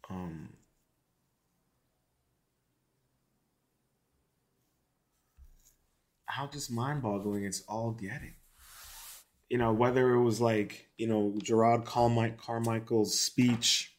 um, 0.09 0.49
how 6.25 6.47
just 6.47 6.71
mind-boggling 6.71 7.43
it's 7.43 7.61
all 7.67 7.91
getting. 7.91 8.35
You 9.49 9.57
know, 9.57 9.73
whether 9.73 10.13
it 10.13 10.23
was 10.23 10.39
like 10.39 10.87
you 10.97 11.07
know 11.07 11.33
Jerrod 11.39 11.85
Carmichael's 11.85 13.19
speech 13.19 13.93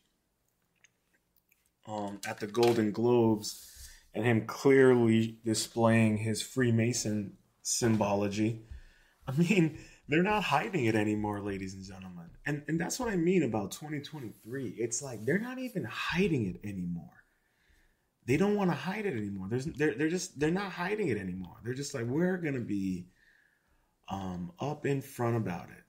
um, 1.86 2.20
at 2.26 2.40
the 2.40 2.46
Golden 2.46 2.90
Globes 2.90 3.71
and 4.14 4.24
him 4.24 4.46
clearly 4.46 5.38
displaying 5.44 6.18
his 6.18 6.42
Freemason 6.42 7.36
symbology. 7.62 8.62
I 9.26 9.32
mean, 9.32 9.78
they're 10.08 10.22
not 10.22 10.42
hiding 10.42 10.86
it 10.86 10.94
anymore, 10.94 11.40
ladies 11.40 11.74
and 11.74 11.84
gentlemen. 11.84 12.30
And 12.44 12.62
and 12.68 12.80
that's 12.80 12.98
what 12.98 13.08
I 13.08 13.16
mean 13.16 13.44
about 13.44 13.70
2023. 13.72 14.74
It's 14.78 15.00
like 15.00 15.24
they're 15.24 15.38
not 15.38 15.58
even 15.58 15.84
hiding 15.84 16.46
it 16.46 16.60
anymore. 16.68 17.24
They 18.26 18.36
don't 18.36 18.56
want 18.56 18.70
to 18.70 18.76
hide 18.76 19.06
it 19.06 19.16
anymore. 19.16 19.48
There's 19.48 19.64
they're 19.64 19.94
they're 19.94 20.08
just 20.08 20.38
they're 20.38 20.50
not 20.50 20.72
hiding 20.72 21.08
it 21.08 21.18
anymore. 21.18 21.56
They're 21.64 21.74
just 21.74 21.94
like 21.94 22.04
we're 22.06 22.36
gonna 22.36 22.60
be 22.60 23.06
um 24.08 24.52
up 24.60 24.86
in 24.86 25.00
front 25.00 25.36
about 25.36 25.68
it. 25.70 25.84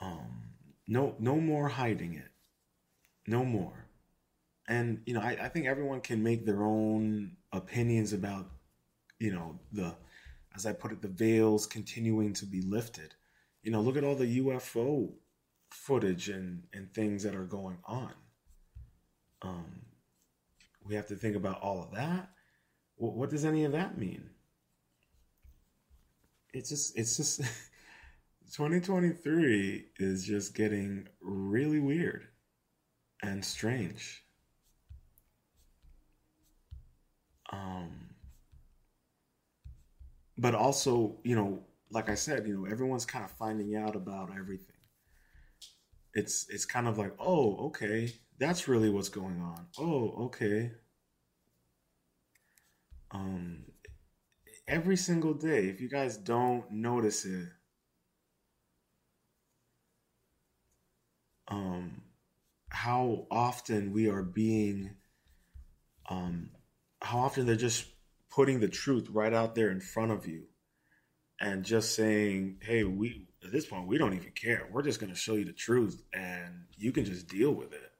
Um 0.00 0.50
no 0.86 1.16
no 1.18 1.36
more 1.40 1.68
hiding 1.68 2.14
it. 2.14 2.30
No 3.26 3.44
more 3.44 3.87
and 4.68 5.00
you 5.06 5.14
know 5.14 5.20
I, 5.20 5.36
I 5.42 5.48
think 5.48 5.66
everyone 5.66 6.00
can 6.00 6.22
make 6.22 6.44
their 6.44 6.62
own 6.62 7.32
opinions 7.52 8.12
about 8.12 8.46
you 9.18 9.32
know 9.32 9.58
the 9.72 9.94
as 10.54 10.66
i 10.66 10.72
put 10.72 10.92
it 10.92 11.02
the 11.02 11.08
veils 11.08 11.66
continuing 11.66 12.34
to 12.34 12.46
be 12.46 12.60
lifted. 12.60 13.14
You 13.62 13.72
know 13.72 13.80
look 13.80 13.96
at 13.96 14.04
all 14.04 14.14
the 14.14 14.40
ufo 14.40 15.12
footage 15.70 16.28
and 16.28 16.62
and 16.72 16.92
things 16.92 17.22
that 17.22 17.34
are 17.34 17.44
going 17.44 17.78
on. 17.86 18.12
Um 19.42 19.82
we 20.84 20.94
have 20.94 21.08
to 21.08 21.16
think 21.16 21.36
about 21.36 21.60
all 21.60 21.82
of 21.82 21.92
that. 21.92 22.30
What, 22.96 23.14
what 23.14 23.30
does 23.30 23.44
any 23.44 23.64
of 23.64 23.72
that 23.72 23.98
mean? 23.98 24.30
It's 26.52 26.68
just 26.68 26.96
it's 26.98 27.16
just 27.16 27.40
2023 28.52 29.86
is 29.98 30.24
just 30.24 30.54
getting 30.54 31.08
really 31.20 31.78
weird 31.78 32.28
and 33.22 33.44
strange 33.44 34.24
um, 37.52 37.90
but 40.36 40.54
also, 40.54 41.18
you 41.24 41.34
know, 41.36 41.64
like 41.90 42.08
I 42.08 42.14
said, 42.14 42.46
you 42.46 42.54
know, 42.56 42.64
everyone's 42.70 43.06
kind 43.06 43.24
of 43.24 43.30
finding 43.32 43.76
out 43.76 43.96
about 43.96 44.30
everything. 44.36 44.76
It's 46.12 46.46
it's 46.50 46.64
kind 46.66 46.86
of 46.86 46.98
like, 46.98 47.14
oh, 47.18 47.56
okay, 47.68 48.12
that's 48.38 48.68
really 48.68 48.90
what's 48.90 49.08
going 49.08 49.40
on. 49.40 49.66
Oh, 49.78 50.26
okay. 50.26 50.72
Um, 53.10 53.66
every 54.68 54.96
single 54.96 55.34
day, 55.34 55.68
if 55.68 55.80
you 55.80 55.88
guys 55.88 56.16
don't 56.16 56.70
notice 56.70 57.24
it, 57.24 57.48
um, 61.48 62.02
how 62.70 63.26
often 63.30 63.92
we 63.92 64.08
are 64.08 64.22
being, 64.22 64.96
um, 66.10 66.50
how 67.00 67.18
often 67.18 67.46
they're 67.46 67.56
just 67.56 67.86
putting 68.30 68.60
the 68.60 68.68
truth 68.68 69.08
right 69.10 69.32
out 69.32 69.54
there 69.54 69.70
in 69.70 69.80
front 69.80 70.12
of 70.12 70.26
you 70.26 70.44
and 71.40 71.64
just 71.64 71.94
saying, 71.94 72.58
hey, 72.62 72.84
we, 72.84 73.26
at 73.44 73.52
this 73.52 73.66
point, 73.66 73.86
we 73.86 73.98
don't 73.98 74.14
even 74.14 74.32
care. 74.32 74.68
We're 74.70 74.82
just 74.82 75.00
going 75.00 75.12
to 75.12 75.18
show 75.18 75.34
you 75.34 75.44
the 75.44 75.52
truth 75.52 76.02
and 76.12 76.64
you 76.76 76.92
can 76.92 77.04
just 77.04 77.28
deal 77.28 77.52
with 77.52 77.72
it. 77.72 77.92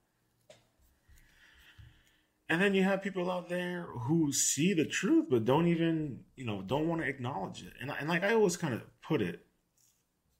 And 2.50 2.62
then 2.62 2.74
you 2.74 2.82
have 2.82 3.02
people 3.02 3.30
out 3.30 3.48
there 3.48 3.82
who 3.82 4.32
see 4.32 4.72
the 4.72 4.86
truth 4.86 5.26
but 5.28 5.44
don't 5.44 5.66
even, 5.66 6.20
you 6.34 6.46
know, 6.46 6.62
don't 6.62 6.88
want 6.88 7.02
to 7.02 7.08
acknowledge 7.08 7.62
it. 7.62 7.74
And, 7.80 7.92
and 7.98 8.08
like 8.08 8.24
I 8.24 8.34
always 8.34 8.56
kind 8.56 8.74
of 8.74 8.82
put 9.06 9.20
it, 9.20 9.44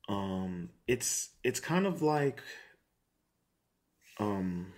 um, 0.09 0.71
it's 0.87 1.29
it's 1.45 1.61
kind 1.61 1.87
of 1.87 2.01
like 2.01 2.41
um 4.19 4.73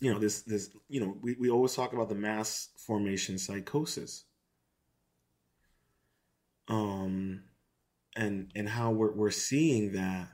you 0.00 0.12
know 0.12 0.18
this 0.18 0.42
this 0.42 0.70
you 0.88 1.00
know 1.00 1.16
we, 1.20 1.36
we 1.38 1.50
always 1.50 1.74
talk 1.74 1.92
about 1.92 2.08
the 2.08 2.14
mass 2.14 2.68
formation 2.76 3.38
psychosis. 3.38 4.24
Um 6.68 7.44
and 8.16 8.50
and 8.54 8.68
how 8.68 8.90
we're 8.90 9.12
we're 9.12 9.30
seeing 9.30 9.92
that 9.92 10.28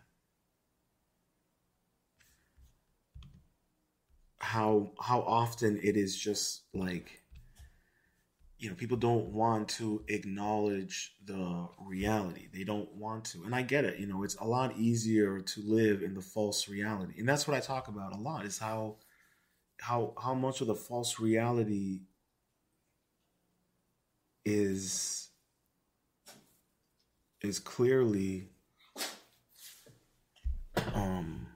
how 4.38 4.90
how 5.00 5.20
often 5.20 5.78
it 5.82 5.96
is 5.96 6.16
just 6.18 6.62
like 6.74 7.22
you 8.58 8.68
know 8.68 8.74
people 8.74 8.96
don't 8.96 9.26
want 9.26 9.68
to 9.68 10.04
acknowledge 10.08 11.14
the 11.24 11.68
reality. 11.84 12.48
They 12.52 12.64
don't 12.64 12.92
want 12.94 13.24
to. 13.26 13.42
And 13.44 13.54
i 13.54 13.62
get 13.62 13.84
it. 13.84 13.98
You 13.98 14.06
know 14.06 14.22
it's 14.22 14.36
a 14.36 14.44
lot 14.44 14.76
easier 14.76 15.40
to 15.40 15.60
live 15.62 16.02
in 16.02 16.14
the 16.14 16.20
false 16.20 16.68
reality. 16.68 17.14
And 17.18 17.28
that's 17.28 17.46
what 17.46 17.56
i 17.56 17.60
talk 17.60 17.88
about 17.88 18.14
a 18.14 18.18
lot 18.18 18.44
is 18.44 18.58
how 18.58 18.96
how 19.82 20.14
how 20.22 20.32
much 20.32 20.60
of 20.60 20.68
the 20.68 20.76
false 20.76 21.18
reality 21.18 22.02
is 24.44 25.30
is 27.40 27.58
clearly 27.58 28.48
um 30.94 31.48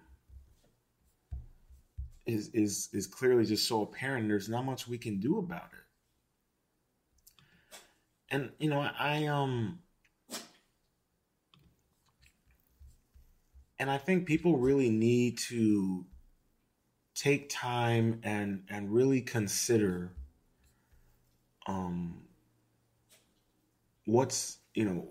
is 2.27 2.49
is 2.49 2.89
is 2.93 3.07
clearly 3.07 3.45
just 3.45 3.69
so 3.69 3.83
apparent 3.83 4.27
there's 4.27 4.49
not 4.49 4.65
much 4.65 4.89
we 4.89 4.99
can 4.99 5.21
do 5.21 5.39
about 5.39 5.71
it. 5.73 5.85
And 8.31 8.51
you 8.59 8.69
know 8.69 8.81
i 8.99 9.27
um 9.27 9.79
and 13.79 13.89
i 13.89 13.99
think 13.99 14.27
people 14.27 14.57
really 14.57 14.91
need 14.91 15.39
to 15.39 16.05
take 17.17 17.49
time 17.49 18.21
and 18.23 18.63
and 18.69 18.93
really 18.93 19.23
consider 19.23 20.13
um 21.67 22.23
what's 24.05 24.59
you 24.75 24.85
know 24.85 25.09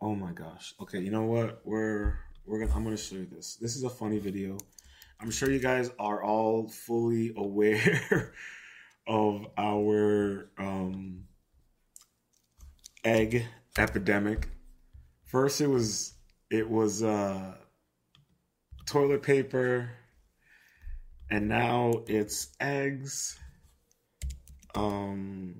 oh 0.00 0.14
my 0.14 0.32
gosh. 0.32 0.74
Okay 0.80 1.00
you 1.00 1.10
know 1.10 1.24
what? 1.24 1.60
We're 1.64 2.18
we're 2.46 2.60
gonna 2.60 2.74
i'm 2.74 2.84
gonna 2.84 2.96
show 2.96 3.16
you 3.16 3.26
this. 3.26 3.56
This 3.56 3.76
is 3.76 3.82
a 3.82 3.90
funny 3.90 4.18
video. 4.18 4.56
I'm 5.20 5.32
sure 5.32 5.50
you 5.50 5.58
guys 5.58 5.90
are 5.98 6.22
all 6.22 6.68
fully 6.68 7.32
aware 7.36 8.32
of 9.08 9.46
our 9.58 10.48
um 10.56 11.24
egg 13.04 13.44
epidemic. 13.76 14.48
First 15.24 15.60
it 15.60 15.66
was 15.66 16.14
it 16.48 16.70
was 16.70 17.02
uh 17.02 17.54
toilet 18.86 19.22
paper 19.22 19.90
and 21.30 21.48
now 21.48 21.92
it's 22.06 22.48
eggs 22.60 23.38
um 24.74 25.56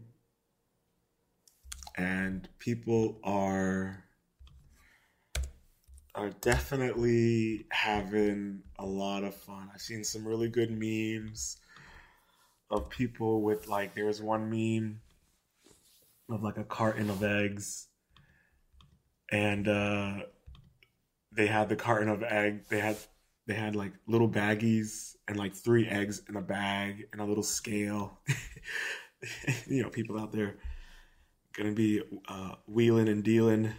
and 1.96 2.48
people 2.58 3.18
are 3.24 4.04
are 6.14 6.30
definitely 6.40 7.64
having 7.70 8.60
a 8.78 8.84
lot 8.84 9.22
of 9.22 9.34
fun. 9.34 9.70
I've 9.72 9.80
seen 9.80 10.02
some 10.02 10.26
really 10.26 10.48
good 10.48 10.70
memes 10.70 11.58
of 12.70 12.90
people 12.90 13.42
with 13.42 13.68
like 13.68 13.94
there 13.94 14.06
was 14.06 14.20
one 14.20 14.50
meme 14.50 15.00
of 16.28 16.42
like 16.42 16.56
a 16.56 16.64
carton 16.64 17.08
of 17.08 17.22
eggs 17.22 17.86
and 19.30 19.68
uh 19.68 20.14
they 21.32 21.46
had 21.46 21.68
the 21.68 21.76
carton 21.76 22.08
of 22.08 22.22
egg 22.22 22.66
they 22.68 22.80
had 22.80 22.96
they 23.48 23.54
had 23.54 23.74
like 23.74 23.92
little 24.06 24.28
baggies 24.28 25.16
and 25.26 25.36
like 25.36 25.54
three 25.54 25.88
eggs 25.88 26.22
in 26.28 26.36
a 26.36 26.40
bag 26.40 27.08
and 27.12 27.20
a 27.20 27.24
little 27.24 27.42
scale 27.42 28.20
you 29.66 29.82
know 29.82 29.88
people 29.88 30.18
out 30.20 30.30
there 30.30 30.54
gonna 31.56 31.72
be 31.72 32.00
uh 32.28 32.52
wheeling 32.68 33.08
and 33.08 33.24
dealing 33.24 33.72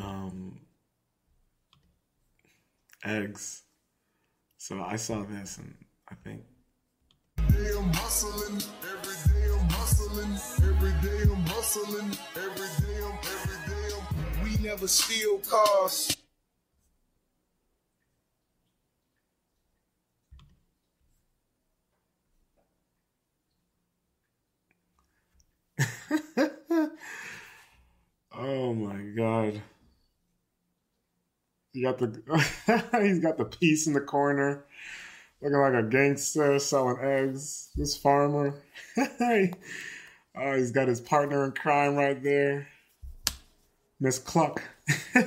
um, 0.00 0.60
eggs. 3.04 3.62
So 4.58 4.82
I 4.82 4.96
saw 4.96 5.24
this 5.24 5.58
and 5.58 5.74
I 6.10 6.14
think. 6.24 6.42
Hustling, 7.92 8.62
every 8.82 9.32
day 9.32 9.48
I'm 9.58 9.68
hustling, 9.70 10.32
every 10.68 10.92
day 11.08 11.22
I'm 11.22 11.46
hustling, 11.46 12.16
every 12.36 12.86
day 12.86 13.02
I'm, 13.02 13.39
never 14.62 14.86
steal 14.88 15.38
cars. 15.38 16.16
oh 28.32 28.74
my 28.74 29.00
god. 29.16 29.62
He 31.72 31.82
got 31.82 31.98
the 31.98 32.20
he's 33.00 33.20
got 33.20 33.38
the 33.38 33.44
piece 33.44 33.86
in 33.86 33.92
the 33.92 34.00
corner, 34.00 34.64
looking 35.40 35.58
like 35.58 35.74
a 35.74 35.82
gangster 35.84 36.58
selling 36.58 36.98
eggs. 37.00 37.70
This 37.76 37.96
farmer. 37.96 38.60
oh, 38.96 39.48
he's 40.34 40.72
got 40.72 40.88
his 40.88 41.00
partner 41.00 41.44
in 41.44 41.52
crime 41.52 41.94
right 41.94 42.20
there, 42.22 42.68
Miss 44.00 44.18
Cluck. 44.18 44.62
oh 45.14 45.22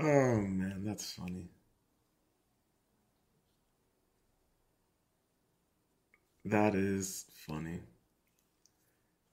man, 0.00 0.82
that's 0.84 1.12
funny. 1.12 1.50
That 6.44 6.74
is 6.74 7.26
funny. 7.46 7.80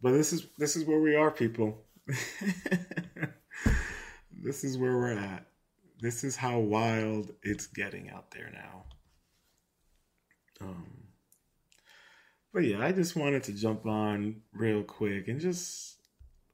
But 0.02 0.12
this 0.12 0.32
is 0.32 0.46
this 0.60 0.76
is 0.76 0.86
where 0.86 1.00
we 1.00 1.16
are, 1.16 1.32
people. 1.32 1.84
this 4.32 4.64
is 4.64 4.78
where 4.78 4.96
we're 4.96 5.18
at. 5.18 5.48
This 6.00 6.24
is 6.24 6.36
how 6.36 6.60
wild 6.60 7.32
it's 7.42 7.66
getting 7.66 8.12
out 8.12 8.30
there 8.32 8.52
now. 8.54 8.86
Um, 10.62 11.08
but 12.54 12.60
yeah, 12.60 12.86
I 12.86 12.92
just 12.92 13.16
wanted 13.16 13.44
to 13.44 13.54
jump 13.54 13.86
on 13.88 14.42
real 14.54 14.84
quick 14.84 15.28
and 15.28 15.40
just 15.40 15.99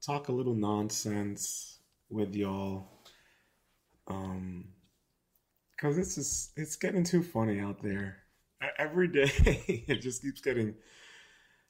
talk 0.06 0.28
a 0.28 0.32
little 0.32 0.54
nonsense 0.54 1.80
with 2.10 2.36
y'all. 2.36 2.88
Um, 4.08 4.66
cause 5.80 5.98
it's 5.98 6.16
just 6.16 6.52
it's 6.58 6.76
getting 6.76 7.04
too 7.04 7.24
funny 7.24 7.60
out 7.60 7.82
there. 7.82 8.18
Every 8.78 9.08
day, 9.08 9.32
it 9.88 10.02
just 10.02 10.22
keeps 10.22 10.42
getting. 10.42 10.76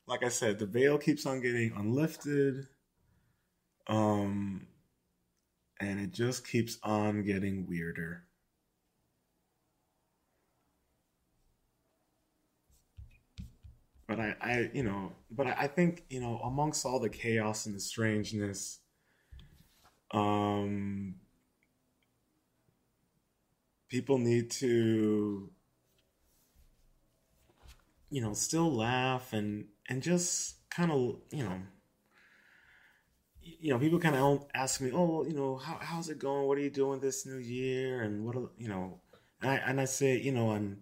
Like 0.08 0.24
I 0.24 0.30
said, 0.30 0.60
the 0.60 0.66
veil 0.66 0.98
keeps 0.98 1.26
on 1.26 1.42
getting 1.42 1.74
unlifted. 1.76 2.68
Um, 3.88 4.68
and 5.80 6.00
it 6.00 6.12
just 6.12 6.48
keeps 6.48 6.78
on 6.84 7.24
getting 7.24 7.68
weirder. 7.68 8.25
But 14.08 14.20
I, 14.20 14.36
I, 14.40 14.70
you 14.74 14.84
know, 14.84 15.14
but 15.32 15.48
I 15.48 15.68
think, 15.68 16.04
you 16.10 16.22
know, 16.22 16.40
amongst 16.44 16.86
all 16.86 17.00
the 17.00 17.10
chaos 17.10 17.66
and 17.66 17.76
the 17.76 17.80
strangeness, 17.80 18.80
um, 20.12 21.16
people 23.90 24.20
need 24.20 24.52
to, 24.52 25.50
you 28.10 28.22
know, 28.22 28.34
still 28.34 28.72
laugh 28.72 29.34
and 29.34 29.66
and 29.90 30.02
just 30.02 30.70
kind 30.70 30.92
of 30.92 31.18
you 31.32 31.44
know 31.44 31.62
you 33.42 33.72
know 33.72 33.80
people 33.80 34.00
kind 34.00 34.16
of 34.16 34.46
ask 34.54 34.82
me 34.82 34.92
oh 34.94 35.24
you 35.24 35.34
know 35.34 35.58
how, 35.58 35.78
how's 35.82 36.10
it 36.10 36.20
going? 36.20 36.48
What 36.48 36.58
are 36.58 36.62
you 36.62 36.70
doing 36.70 37.00
this 37.00 37.26
new 37.26 37.38
year? 37.38 38.02
And 38.02 38.26
what 38.26 38.36
you 38.58 38.68
know 38.68 39.00
and 39.42 39.52
I, 39.52 39.56
and 39.56 39.82
I 39.82 39.86
say 39.86 40.18
you 40.18 40.32
know 40.32 40.52
i'm 40.52 40.78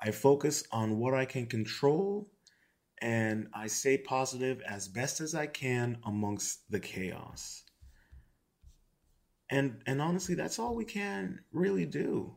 i 0.00 0.10
focus 0.10 0.64
on 0.72 0.98
what 0.98 1.14
i 1.14 1.24
can 1.24 1.46
control 1.46 2.28
and 3.02 3.48
i 3.52 3.66
stay 3.66 3.98
positive 3.98 4.62
as 4.62 4.86
best 4.86 5.20
as 5.20 5.34
i 5.34 5.46
can 5.46 5.98
amongst 6.06 6.70
the 6.70 6.80
chaos. 6.80 7.64
And 9.50 9.82
and 9.86 10.00
honestly 10.00 10.34
that's 10.34 10.58
all 10.58 10.74
we 10.74 10.86
can 10.86 11.40
really 11.52 11.84
do. 11.84 12.36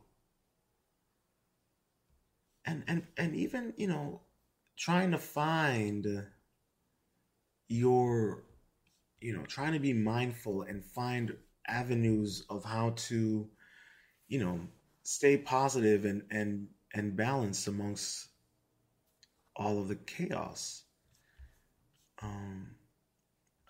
And 2.66 2.82
and 2.88 3.06
and 3.16 3.34
even 3.36 3.72
you 3.76 3.86
know 3.86 4.20
trying 4.76 5.12
to 5.12 5.18
find 5.18 6.06
your 7.68 8.44
you 9.20 9.32
know 9.34 9.44
trying 9.44 9.72
to 9.72 9.78
be 9.78 9.92
mindful 9.92 10.62
and 10.62 10.84
find 10.84 11.34
avenues 11.68 12.44
of 12.50 12.64
how 12.64 12.90
to 12.96 13.48
you 14.28 14.38
know 14.40 14.60
stay 15.04 15.38
positive 15.38 16.04
and 16.04 16.22
and 16.30 16.66
and 16.92 17.16
balanced 17.16 17.68
amongst 17.68 18.28
all 19.56 19.78
of 19.78 19.88
the 19.88 19.96
chaos 19.96 20.82
um 22.22 22.68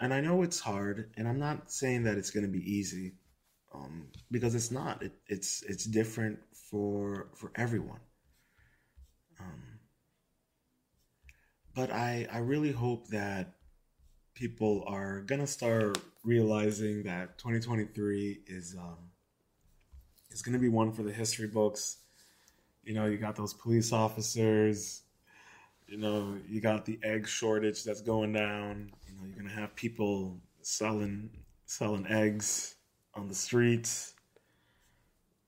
and 0.00 0.12
i 0.12 0.20
know 0.20 0.42
it's 0.42 0.60
hard 0.60 1.10
and 1.16 1.26
i'm 1.28 1.38
not 1.38 1.70
saying 1.70 2.04
that 2.04 2.18
it's 2.18 2.30
going 2.30 2.44
to 2.44 2.52
be 2.52 2.70
easy 2.70 3.14
um 3.74 4.08
because 4.30 4.54
it's 4.54 4.70
not 4.70 5.02
it, 5.02 5.12
it's 5.28 5.62
it's 5.62 5.84
different 5.84 6.38
for 6.70 7.28
for 7.34 7.52
everyone 7.56 8.00
um 9.40 9.76
but 11.76 11.92
I, 11.92 12.26
I 12.32 12.38
really 12.38 12.72
hope 12.72 13.06
that 13.08 13.52
people 14.34 14.82
are 14.86 15.20
gonna 15.20 15.46
start 15.46 15.98
realizing 16.24 17.02
that 17.04 17.36
2023 17.36 18.40
is 18.46 18.74
um, 18.76 18.96
is 20.30 20.40
gonna 20.40 20.58
be 20.58 20.70
one 20.70 20.90
for 20.92 21.02
the 21.02 21.12
history 21.12 21.46
books. 21.46 21.98
You 22.82 22.94
know, 22.94 23.04
you 23.04 23.18
got 23.18 23.36
those 23.36 23.52
police 23.52 23.92
officers. 23.92 25.02
You 25.86 25.98
know, 25.98 26.36
you 26.48 26.60
got 26.60 26.84
the 26.84 26.98
egg 27.02 27.28
shortage 27.28 27.84
that's 27.84 28.00
going 28.00 28.32
down. 28.32 28.90
You 29.06 29.14
know, 29.14 29.26
you're 29.26 29.36
gonna 29.36 29.54
have 29.54 29.74
people 29.76 30.40
selling 30.62 31.30
selling 31.66 32.06
eggs 32.08 32.74
on 33.14 33.28
the 33.28 33.34
streets. 33.34 34.14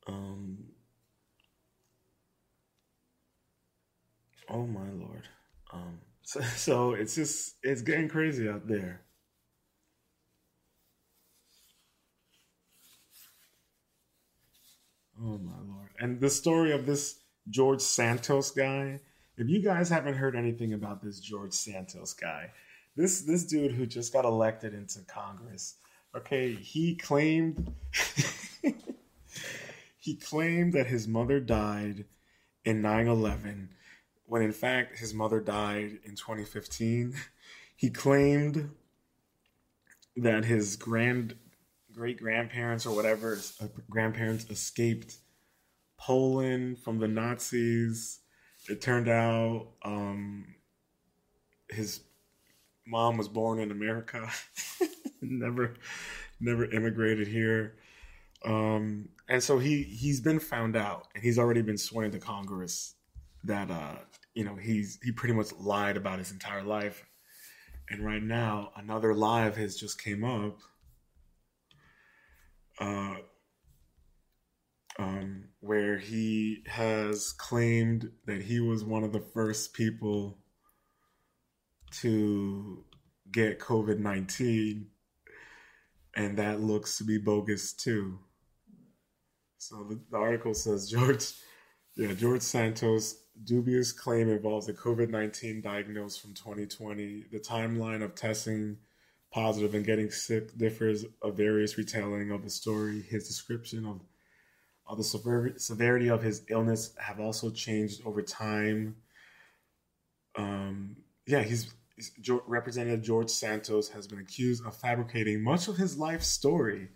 Um, 0.07 0.59
oh 4.49 4.67
my 4.67 4.91
lord. 4.93 5.29
Um, 5.73 5.99
so, 6.23 6.41
so 6.41 6.93
it's 6.93 7.15
just 7.15 7.57
it's 7.63 7.83
getting 7.83 8.09
crazy 8.09 8.49
out 8.49 8.67
there. 8.69 9.03
Oh 15.21 15.39
my 15.39 15.59
lord. 15.67 15.89
And 15.99 16.21
the 16.21 16.31
story 16.31 16.73
of 16.73 16.87
this 16.87 17.21
George 17.51 17.81
Santos 17.81 18.51
guy, 18.53 19.01
if 19.39 19.49
you 19.49 19.61
guys 19.61 19.89
haven't 19.89 20.15
heard 20.15 20.37
anything 20.37 20.73
about 20.73 21.03
this 21.03 21.21
George 21.21 21.53
Santos 21.53 22.13
guy, 22.13 22.51
this 22.97 23.23
this 23.23 23.45
dude 23.45 23.73
who 23.73 23.87
just 23.87 24.13
got 24.13 24.25
elected 24.25 24.75
into 24.75 25.01
Congress, 25.03 25.77
okay, 26.17 26.53
he 26.53 26.95
claimed 26.95 27.73
he 29.99 30.15
claimed 30.15 30.73
that 30.73 30.87
his 30.87 31.07
mother 31.07 31.41
died 31.41 32.05
in 32.65 32.83
9/11 32.83 33.69
when 34.27 34.43
in 34.43 34.53
fact 34.53 34.99
his 34.99 35.15
mother 35.15 35.41
died 35.41 35.99
in 36.05 36.15
2015. 36.15 37.15
He 37.77 37.91
claimed 37.91 38.71
that 40.17 40.45
his 40.45 40.75
grand 40.75 41.37
great 41.93 42.19
grandparents 42.19 42.87
or 42.87 42.95
whatever 42.95 43.39
grandparents 43.89 44.51
escaped 44.51 45.19
Poland 45.97 46.79
from 46.79 46.99
the 46.99 47.07
Nazis. 47.07 48.21
It 48.69 48.81
turned 48.81 49.09
out 49.09 49.69
um, 49.83 50.55
his 51.71 52.01
mom 52.87 53.17
was 53.17 53.29
born 53.29 53.61
in 53.61 53.71
America, 53.71 54.29
never 55.21 55.75
never 56.41 56.65
immigrated 56.71 57.29
here. 57.29 57.77
Um, 58.45 59.09
and 59.29 59.43
so 59.43 59.59
he 59.59 59.83
he's 59.83 60.21
been 60.21 60.41
found 60.41 60.77
out 60.77 61.09
and 61.15 61.25
he's 61.25 61.39
already 61.39 61.63
been 61.63 61.79
sworn 61.79 62.07
into 62.07 62.19
Congress 62.19 62.95
that 63.45 63.71
uh, 63.71 63.97
you 64.35 64.45
know 64.45 64.55
he's 64.55 64.99
he 65.03 65.13
pretty 65.13 65.35
much 65.35 65.53
lied 65.59 65.97
about 65.97 66.19
his 66.19 66.31
entire 66.31 66.63
life. 66.63 67.05
And 67.91 68.05
right 68.05 68.23
now 68.23 68.73
another 68.77 69.15
live 69.15 69.57
has 69.57 69.77
just 69.77 70.03
came 70.03 70.25
up. 70.25 70.59
Uh, 72.79 73.17
um, 74.99 75.45
where 75.61 75.99
he 75.99 76.65
has 76.67 77.33
claimed 77.33 78.11
that 78.27 78.43
he 78.43 78.61
was 78.61 78.85
one 78.85 79.05
of 79.05 79.13
the 79.13 79.21
first 79.21 79.73
people 79.73 80.39
to 82.01 82.85
get 83.31 83.61
COVID 83.61 83.99
19, 83.99 84.87
and 86.17 86.37
that 86.39 86.61
looks 86.61 86.99
to 86.99 87.05
be 87.05 87.19
bogus 87.19 87.73
too. 87.73 88.19
So 89.59 89.85
the, 89.85 90.01
the 90.11 90.17
article 90.17 90.55
says 90.55 90.91
George, 90.91 91.33
yeah, 91.97 92.13
George 92.15 92.43
Santos 92.43 93.17
dubious 93.45 93.93
claim 93.93 94.29
involves 94.29 94.69
a 94.69 94.73
COVID 94.73 95.11
19 95.11 95.61
diagnosis 95.61 96.19
from 96.19 96.35
2020. 96.35 97.27
The 97.31 97.39
timeline 97.39 98.03
of 98.03 98.15
testing 98.15 98.79
positive 99.33 99.75
and 99.75 99.85
getting 99.85 100.11
sick 100.11 100.57
differs 100.57 101.05
of 101.23 101.37
various 101.37 101.77
retelling 101.77 102.31
of 102.31 102.43
the 102.43 102.51
story. 102.51 103.03
His 103.03 103.29
description 103.29 103.87
of, 103.87 104.01
the 104.97 105.05
sever- 105.05 105.55
severity 105.59 106.09
of 106.09 106.23
his 106.23 106.43
illness 106.49 106.95
have 106.99 107.21
also 107.21 107.51
changed 107.51 108.01
over 108.07 108.23
time. 108.23 108.97
Um, 110.37 110.97
yeah, 111.27 111.43
he's, 111.43 111.73
he's 111.95 112.13
Representative 112.47 113.03
George 113.03 113.31
Santos 113.31 113.89
has 113.91 114.07
been 114.07 114.19
accused 114.19 114.65
of 114.65 114.77
fabricating 114.77 115.43
much 115.43 115.69
of 115.69 115.77
his 115.77 115.99
life 115.99 116.23
story, 116.23 116.89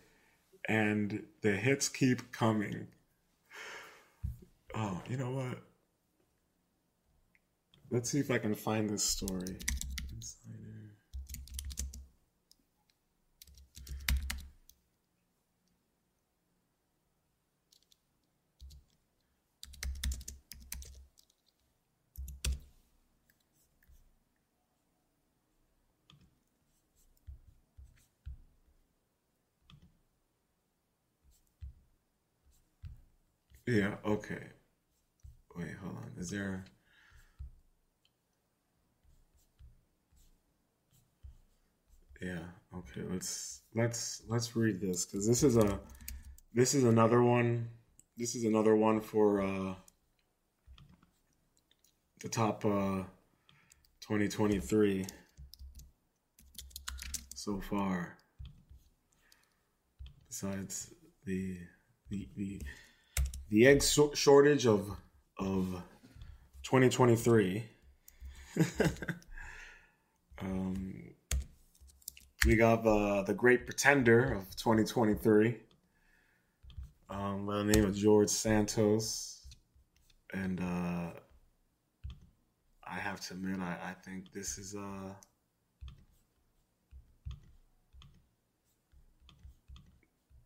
and 0.69 1.23
the 1.43 1.53
hits 1.53 1.89
keep 1.89 2.33
coming. 2.33 2.87
Oh, 4.75 5.03
you 5.09 5.17
know 5.17 5.31
what? 5.31 5.59
Let's 7.91 8.11
see 8.11 8.21
if 8.21 8.31
I 8.31 8.39
can 8.39 8.55
find 8.55 8.89
this 8.89 9.05
story. 9.05 9.59
Yeah, 33.73 33.95
okay. 34.05 34.49
Wait, 35.57 35.75
hold 35.83 35.97
on. 35.97 36.13
Is 36.19 36.29
there 36.29 36.67
Yeah. 42.21 42.45
Okay. 42.77 43.01
Let's 43.11 43.63
let's 43.75 44.23
let's 44.29 44.55
read 44.55 44.79
this 44.79 45.07
because 45.07 45.27
this 45.27 45.43
is 45.43 45.57
a 45.57 45.81
this 46.53 46.75
is 46.75 46.85
another 46.85 47.23
one. 47.23 47.71
This 48.19 48.35
is 48.35 48.45
another 48.45 48.77
one 48.77 49.01
for 49.01 49.41
uh, 49.41 49.75
the 52.21 52.29
top 52.29 52.67
uh, 52.67 53.05
2023 54.03 55.07
so 57.35 57.59
far. 57.63 58.19
Besides 60.29 60.93
the 61.25 61.57
the 62.11 62.29
the 62.37 62.61
the 63.53 63.67
egg 63.67 63.83
shortage 64.15 64.67
of 64.67 64.97
of 65.39 65.83
2023. 66.63 67.63
um, 70.41 70.95
we 72.47 72.57
got 72.57 72.83
the 72.83 73.25
the 73.27 73.35
Great 73.35 73.67
Pretender 73.67 74.33
of 74.33 74.57
2023, 74.57 75.59
um, 77.11 77.47
by 77.47 77.59
the 77.59 77.65
name 77.65 77.85
of 77.85 77.95
George 77.95 78.31
Santos, 78.31 79.47
and 80.33 80.59
uh, 80.59 81.11
I 82.87 82.95
have 82.95 83.21
to 83.29 83.35
admit, 83.35 83.61
I, 83.61 83.91
I 83.91 83.93
think 84.03 84.33
this 84.33 84.57
is 84.57 84.75
uh, 84.75 85.13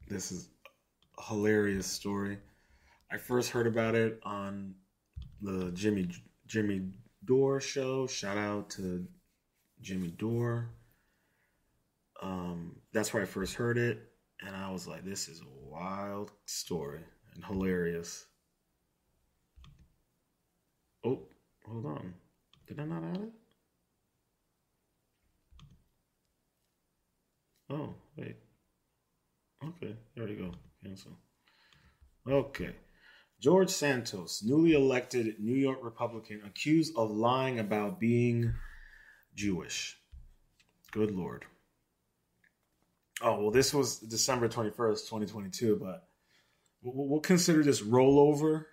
this 0.09 0.33
is 0.33 0.49
a 1.21 1.23
hilarious 1.23 1.87
story. 1.87 2.39
I 3.11 3.19
first 3.19 3.51
heard 3.51 3.67
about 3.67 3.95
it 3.95 4.21
on 4.25 4.75
the 5.41 5.71
Jimmy 5.73 6.09
Jimmy 6.47 6.89
Dore 7.25 7.61
show. 7.61 8.07
Shout 8.07 8.37
out 8.37 8.71
to 8.71 9.07
Jimmy 9.81 10.09
Dore. 10.09 10.71
Um, 12.23 12.77
that's 12.93 13.13
where 13.13 13.23
I 13.23 13.27
first 13.27 13.55
heard 13.55 13.79
it, 13.79 14.11
and 14.41 14.57
I 14.57 14.71
was 14.71 14.89
like, 14.89 15.05
"This 15.05 15.29
is 15.29 15.41
a 15.41 15.71
wild 15.71 16.33
story 16.47 17.05
and 17.35 17.45
hilarious." 17.45 18.27
Oh, 21.05 21.21
hold 21.65 21.87
on. 21.87 22.15
Did 22.67 22.81
I 22.81 22.85
not 22.85 23.05
add 23.05 23.21
it? 23.23 23.33
Oh, 27.71 27.95
wait. 28.17 28.37
Okay, 29.65 29.97
there 30.17 30.29
you 30.29 30.37
go. 30.37 30.53
Cancel. 30.83 31.13
Okay. 32.29 32.75
George 33.41 33.71
Santos, 33.71 34.43
newly 34.43 34.73
elected 34.73 35.39
New 35.39 35.55
York 35.55 35.79
Republican, 35.83 36.43
accused 36.47 36.95
of 36.97 37.11
lying 37.11 37.59
about 37.59 38.01
being 38.01 38.55
Jewish. 39.35 39.99
Good 40.91 41.11
Lord. 41.11 41.45
Oh, 43.23 43.43
well, 43.43 43.51
this 43.51 43.73
was 43.73 43.99
December 43.99 44.49
21st, 44.49 45.09
2022, 45.09 45.77
but 45.77 46.09
we'll 46.83 47.21
consider 47.21 47.63
this 47.63 47.83
rollover 47.83 48.65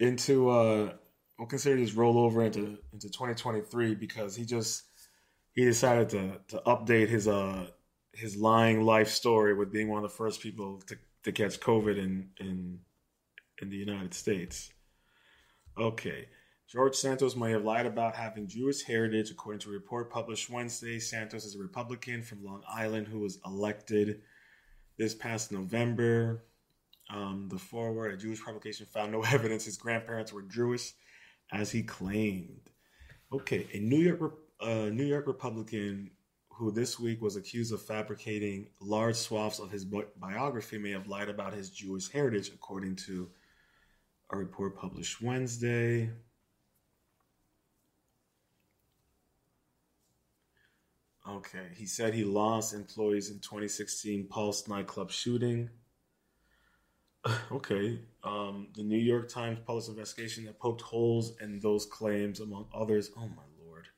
into, 0.00 0.48
uh, 0.48 0.92
we'll 1.38 1.48
consider 1.48 1.76
this 1.76 1.92
rollover 1.92 2.44
into, 2.46 2.78
into 2.92 3.08
2023 3.08 3.94
because 3.94 4.36
he 4.36 4.44
just, 4.44 4.84
he 5.54 5.64
decided 5.64 6.08
to, 6.10 6.40
to 6.48 6.62
update 6.66 7.08
his, 7.08 7.26
uh, 7.26 7.66
his 8.12 8.36
lying 8.36 8.82
life 8.82 9.08
story 9.08 9.54
with 9.54 9.72
being 9.72 9.88
one 9.88 10.02
of 10.02 10.10
the 10.10 10.16
first 10.16 10.40
people 10.40 10.80
to, 10.86 10.96
to 11.24 11.32
catch 11.32 11.60
COVID 11.60 11.98
in, 11.98 12.30
in, 12.38 12.80
in 13.60 13.70
the 13.70 13.76
United 13.76 14.14
States. 14.14 14.70
Okay. 15.78 16.28
George 16.68 16.94
Santos 16.94 17.34
may 17.34 17.52
have 17.52 17.64
lied 17.64 17.86
about 17.86 18.14
having 18.14 18.46
Jewish 18.46 18.82
heritage, 18.82 19.30
according 19.30 19.60
to 19.60 19.70
a 19.70 19.72
report 19.72 20.10
published 20.10 20.50
Wednesday. 20.50 20.98
Santos 20.98 21.44
is 21.44 21.56
a 21.56 21.58
Republican 21.58 22.22
from 22.22 22.44
Long 22.44 22.62
Island 22.68 23.08
who 23.08 23.20
was 23.20 23.38
elected 23.46 24.20
this 24.98 25.14
past 25.14 25.50
November. 25.50 26.44
Um, 27.08 27.48
the 27.50 27.58
forward, 27.58 28.12
a 28.12 28.18
Jewish 28.18 28.44
publication, 28.44 28.84
found 28.84 29.12
no 29.12 29.22
evidence 29.32 29.64
his 29.64 29.78
grandparents 29.78 30.30
were 30.30 30.42
Jewish, 30.42 30.92
as 31.50 31.70
he 31.70 31.82
claimed. 31.82 32.68
Okay, 33.32 33.66
a 33.72 33.78
New 33.78 34.00
York 34.00 34.34
uh, 34.60 34.90
New 34.90 35.04
York 35.04 35.26
Republican 35.26 36.10
who 36.58 36.72
this 36.72 36.98
week 36.98 37.22
was 37.22 37.36
accused 37.36 37.72
of 37.72 37.80
fabricating 37.80 38.66
large 38.80 39.14
swaths 39.14 39.60
of 39.60 39.70
his 39.70 39.84
bi- 39.84 40.02
biography 40.16 40.76
may 40.76 40.90
have 40.90 41.06
lied 41.06 41.28
about 41.28 41.54
his 41.54 41.70
Jewish 41.70 42.10
heritage, 42.10 42.48
according 42.48 42.96
to 42.96 43.30
a 44.30 44.36
report 44.36 44.76
published 44.76 45.22
Wednesday. 45.22 46.10
Okay, 51.28 51.68
he 51.76 51.84
said 51.84 52.14
he 52.14 52.24
lost 52.24 52.72
employees 52.72 53.30
in 53.30 53.38
2016 53.40 54.28
Pulse 54.28 54.66
nightclub 54.66 55.10
shooting. 55.10 55.68
okay, 57.52 58.00
um, 58.24 58.68
the 58.74 58.82
New 58.82 58.98
York 58.98 59.28
Times 59.28 59.58
published 59.66 59.90
investigation 59.90 60.46
that 60.46 60.58
poked 60.58 60.80
holes 60.80 61.36
in 61.40 61.60
those 61.60 61.84
claims, 61.84 62.40
among 62.40 62.66
others. 62.74 63.10
Oh 63.16 63.28
my 63.28 63.42
lord. 63.62 63.88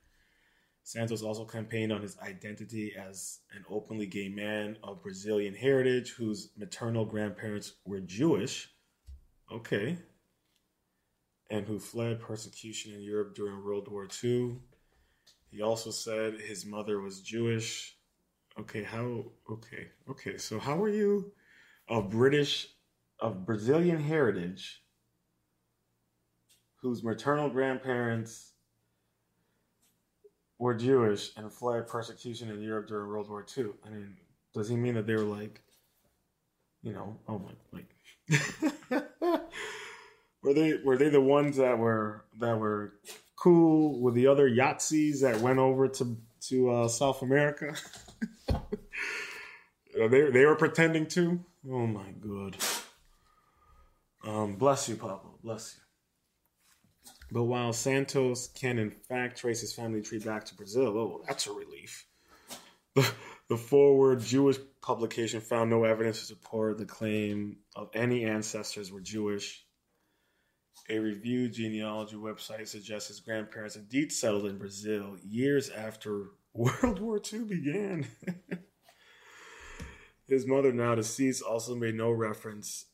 Santos 0.83 1.21
also 1.21 1.45
campaigned 1.45 1.93
on 1.93 2.01
his 2.01 2.17
identity 2.19 2.93
as 2.97 3.39
an 3.53 3.63
openly 3.69 4.07
gay 4.07 4.27
man 4.27 4.77
of 4.83 5.01
Brazilian 5.01 5.53
heritage 5.53 6.11
whose 6.11 6.49
maternal 6.57 7.05
grandparents 7.05 7.73
were 7.85 8.01
Jewish. 8.01 8.69
Okay. 9.49 9.97
And 11.51 11.67
who 11.67 11.77
fled 11.77 12.19
persecution 12.19 12.93
in 12.93 13.01
Europe 13.01 13.35
during 13.35 13.63
World 13.63 13.87
War 13.87 14.07
II. 14.23 14.55
He 15.51 15.61
also 15.61 15.91
said 15.91 16.39
his 16.39 16.65
mother 16.65 16.99
was 16.99 17.21
Jewish. 17.21 17.97
Okay, 18.59 18.81
how? 18.83 19.25
Okay, 19.49 19.89
okay. 20.09 20.37
So, 20.37 20.57
how 20.57 20.81
are 20.81 20.89
you 20.89 21.31
of 21.87 22.09
British, 22.09 22.67
of 23.19 23.45
Brazilian 23.45 23.99
heritage, 23.99 24.81
whose 26.81 27.03
maternal 27.03 27.49
grandparents 27.49 28.53
were 30.57 30.73
Jewish 30.73 31.31
and 31.35 31.51
fled 31.51 31.87
persecution 31.87 32.49
in 32.49 32.61
Europe 32.61 32.87
during 32.87 33.09
World 33.09 33.29
War 33.29 33.45
II. 33.57 33.71
I 33.85 33.89
mean, 33.89 34.15
does 34.53 34.69
he 34.69 34.75
mean 34.75 34.93
that 34.93 35.07
they 35.07 35.15
were 35.15 35.21
like, 35.21 35.61
you 36.81 36.93
know, 36.93 37.17
oh 37.27 37.39
my, 37.39 37.51
like, 37.73 39.01
were 40.51 40.61
they 40.61 40.73
were 40.83 40.97
they 40.97 41.09
the 41.09 41.21
ones 41.21 41.57
that 41.57 41.77
were 41.77 42.25
that 42.39 42.57
were 42.57 42.93
cool 43.35 43.99
with 44.01 44.15
the 44.15 44.27
other 44.27 44.49
Yahtzees 44.49 45.21
that 45.21 45.39
went 45.39 45.59
over 45.59 45.87
to 45.87 46.17
to 46.47 46.69
uh, 46.71 46.87
South 46.87 47.21
America? 47.21 47.75
they 49.95 50.29
they 50.31 50.45
were 50.45 50.55
pretending 50.55 51.07
to. 51.07 51.39
Oh 51.69 51.87
my 51.87 52.11
god. 52.19 52.57
Um, 54.23 54.55
bless 54.55 54.87
you, 54.87 54.95
Papa. 54.95 55.27
Bless 55.43 55.75
you. 55.75 55.81
But 57.31 57.43
while 57.43 57.73
Santos 57.73 58.47
can 58.47 58.77
in 58.77 58.91
fact 58.91 59.39
trace 59.39 59.61
his 59.61 59.73
family 59.73 60.01
tree 60.01 60.19
back 60.19 60.45
to 60.45 60.55
Brazil, 60.55 60.97
oh, 60.97 61.23
that's 61.27 61.47
a 61.47 61.51
relief. 61.51 62.05
The, 62.93 63.09
the 63.47 63.55
forward 63.55 64.19
Jewish 64.19 64.57
publication 64.81 65.39
found 65.39 65.69
no 65.69 65.85
evidence 65.85 66.19
to 66.19 66.25
support 66.25 66.77
the 66.77 66.85
claim 66.85 67.57
of 67.75 67.89
any 67.93 68.25
ancestors 68.25 68.91
were 68.91 68.99
Jewish. 68.99 69.65
A 70.89 70.97
review 70.97 71.47
genealogy 71.47 72.15
website 72.15 72.67
suggests 72.67 73.07
his 73.07 73.19
grandparents 73.19 73.75
indeed 73.75 74.11
settled 74.11 74.45
in 74.45 74.57
Brazil 74.57 75.17
years 75.23 75.69
after 75.69 76.31
World 76.53 76.99
War 76.99 77.21
II 77.31 77.45
began. 77.45 78.07
his 80.27 80.45
mother, 80.45 80.73
now 80.73 80.95
deceased, 80.95 81.43
also 81.43 81.75
made 81.75 81.95
no 81.95 82.11
reference 82.11 82.85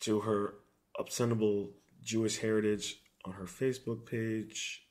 to 0.00 0.20
her 0.20 0.54
obscenable 0.98 1.72
Jewish 2.02 2.38
heritage 2.38 3.00
on 3.24 3.32
her 3.34 3.44
Facebook 3.44 4.06
page, 4.06 4.86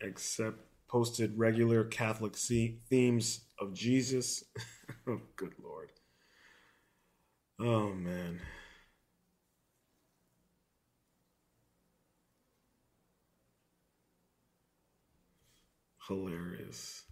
except 0.00 0.58
posted 0.88 1.36
regular 1.38 1.84
Catholic 1.84 2.36
themes 2.36 3.40
of 3.58 3.74
Jesus. 3.74 4.44
oh, 5.08 5.20
good 5.36 5.54
Lord. 5.62 5.90
Oh, 7.58 7.92
man. 7.92 8.40
Hilarious. 16.08 17.04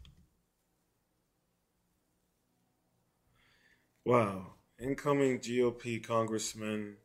Wow. 4.04 4.54
Incoming 4.80 5.38
GOP 5.38 6.04
congressman 6.04 6.96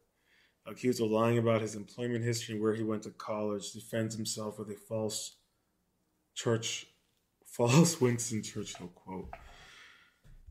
accused 0.66 1.02
of 1.02 1.10
lying 1.10 1.38
about 1.38 1.62
his 1.62 1.76
employment 1.76 2.24
history 2.24 2.56
and 2.56 2.62
where 2.62 2.74
he 2.74 2.84
went 2.84 3.04
to 3.04 3.12
college, 3.12 3.72
defends 3.72 4.16
himself 4.16 4.60
with 4.60 4.70
a 4.70 4.76
false 4.76 5.38
church, 6.36 6.88
false 7.46 8.02
Winston 8.02 8.44
Churchill 8.44 8.88
quote. 8.88 9.30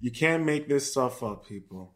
You 0.00 0.10
can't 0.10 0.44
make 0.44 0.68
this 0.68 0.90
stuff 0.90 1.22
up, 1.22 1.46
people. 1.46 1.94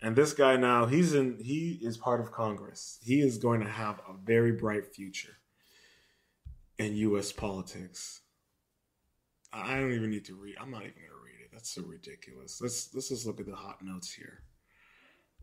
And 0.00 0.16
this 0.16 0.32
guy 0.32 0.56
now, 0.56 0.86
he's 0.86 1.14
in 1.14 1.38
he 1.40 1.78
is 1.80 1.96
part 1.96 2.20
of 2.20 2.32
Congress. 2.32 2.98
He 3.02 3.20
is 3.20 3.38
going 3.38 3.60
to 3.60 3.68
have 3.68 4.00
a 4.00 4.14
very 4.24 4.50
bright 4.50 4.86
future 4.92 5.36
in 6.76 6.96
US 6.96 7.30
politics. 7.30 8.21
I 9.52 9.76
don't 9.76 9.92
even 9.92 10.10
need 10.10 10.24
to 10.26 10.34
read. 10.34 10.56
I'm 10.60 10.70
not 10.70 10.82
even 10.82 10.94
going 10.94 11.08
to 11.08 11.24
read 11.24 11.44
it. 11.44 11.50
That's 11.52 11.74
so 11.74 11.82
ridiculous. 11.82 12.60
Let's 12.60 12.94
let's 12.94 13.08
just 13.08 13.26
look 13.26 13.40
at 13.40 13.46
the 13.46 13.54
hot 13.54 13.82
notes 13.82 14.12
here. 14.12 14.42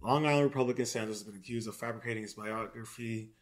Long 0.01 0.26
Island 0.26 0.45
Republican 0.45 0.86
Santos 0.86 1.18
has 1.18 1.24
been 1.24 1.36
accused 1.36 1.68
of 1.68 1.76
fabricating 1.76 2.24
his 2.24 2.34
biography. 2.34 3.34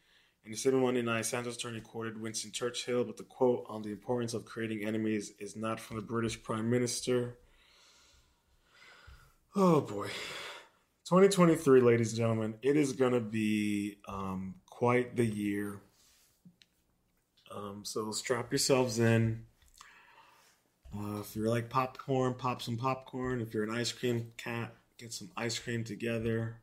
In 0.43 0.51
the 0.51 0.57
statement 0.57 0.85
Monday 0.85 1.01
night, 1.01 1.25
Santos' 1.25 1.55
attorney 1.57 1.81
quoted 1.81 2.19
Winston 2.19 2.51
Churchill, 2.51 3.03
but 3.03 3.17
the 3.17 3.23
quote 3.23 3.65
on 3.67 3.81
the 3.81 3.91
importance 3.91 4.33
of 4.33 4.45
creating 4.45 4.85
enemies 4.85 5.33
is 5.39 5.55
not 5.55 5.79
from 5.79 5.97
the 5.97 6.01
British 6.01 6.41
Prime 6.41 6.69
Minister. 6.69 7.37
Oh 9.55 9.81
boy. 9.81 10.07
2023, 11.09 11.81
ladies 11.81 12.11
and 12.11 12.17
gentlemen, 12.17 12.55
it 12.61 12.77
is 12.77 12.93
going 12.93 13.13
to 13.13 13.19
be 13.19 13.97
um, 14.07 14.55
quite 14.69 15.15
the 15.15 15.25
year. 15.25 15.81
Um, 17.53 17.81
so 17.83 18.11
strap 18.11 18.51
yourselves 18.51 18.99
in. 18.99 19.46
Uh, 20.97 21.19
if 21.19 21.35
you're 21.35 21.49
like 21.49 21.69
popcorn, 21.69 22.33
pop 22.33 22.61
some 22.61 22.77
popcorn. 22.77 23.41
If 23.41 23.53
you're 23.53 23.63
an 23.63 23.75
ice 23.75 23.91
cream 23.91 24.31
cat, 24.37 24.73
get 24.97 25.13
some 25.13 25.29
ice 25.37 25.59
cream 25.59 25.83
together. 25.83 26.61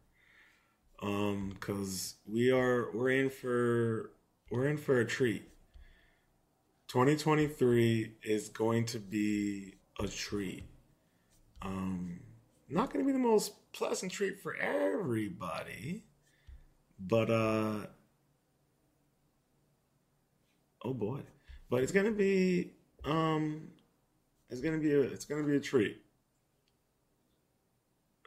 Um, 1.03 1.55
cause 1.61 2.15
we 2.27 2.51
are 2.51 2.91
we're 2.93 3.11
in 3.11 3.31
for 3.31 4.11
we're 4.51 4.67
in 4.69 4.77
for 4.77 5.01
a 5.01 5.05
treat. 5.05 5.49
2023 6.89 8.15
is 8.23 8.49
going 8.49 8.87
to 8.87 8.99
be 8.99 9.75
a 10.01 10.09
treat. 10.09 10.65
Um, 11.63 12.21
not 12.69 12.93
going 12.93 13.05
to 13.05 13.07
be 13.07 13.13
the 13.13 13.19
most 13.19 13.73
pleasant 13.73 14.13
treat 14.13 14.41
for 14.41 14.57
everybody, 14.57 16.05
but 16.99 17.31
uh, 17.31 17.87
oh 20.85 20.95
boy, 20.95 21.21
but 21.71 21.83
it's 21.83 21.93
going 21.93 22.07
to 22.07 22.13
be 22.13 22.73
um, 23.05 23.69
it's 24.55 24.63
gonna 24.63 24.79
be 24.79 24.93
a 24.93 25.01
it's 25.01 25.25
gonna 25.25 25.43
be 25.43 25.57
a 25.57 25.61
treat. 25.61 26.01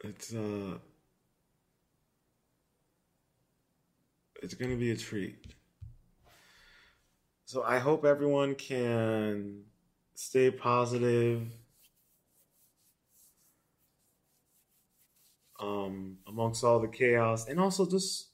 It's 0.03 0.34
uh, 0.34 0.78
it's 4.43 4.53
gonna 4.53 4.75
be 4.75 4.91
a 4.91 4.97
treat. 4.97 5.38
So 7.45 7.63
I 7.63 7.80
hope 7.80 8.03
everyone 8.03 8.55
can 8.55 9.61
stay 10.15 10.51
positive. 10.51 11.43
Um, 15.61 16.17
amongst 16.28 16.61
all 16.65 16.82
the 16.82 16.89
chaos, 16.89 17.47
and 17.47 17.57
also 17.57 17.89
just 17.89 18.32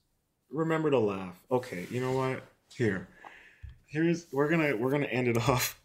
remember 0.49 0.89
to 0.89 0.97
laugh. 0.97 1.39
Okay, 1.51 1.85
you 1.91 2.01
know 2.01 2.13
what? 2.13 2.41
Here, 2.69 3.07
here's 3.85 4.25
we're 4.31 4.49
gonna 4.49 4.75
we're 4.75 4.89
gonna 4.89 5.05
end 5.05 5.27
it 5.27 5.37
off. 5.47 5.79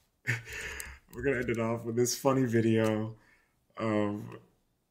We're 1.18 1.24
gonna 1.24 1.38
end 1.38 1.50
it 1.50 1.58
off 1.58 1.84
with 1.84 1.96
this 1.96 2.16
funny 2.16 2.44
video. 2.44 3.16
Um, 3.76 4.38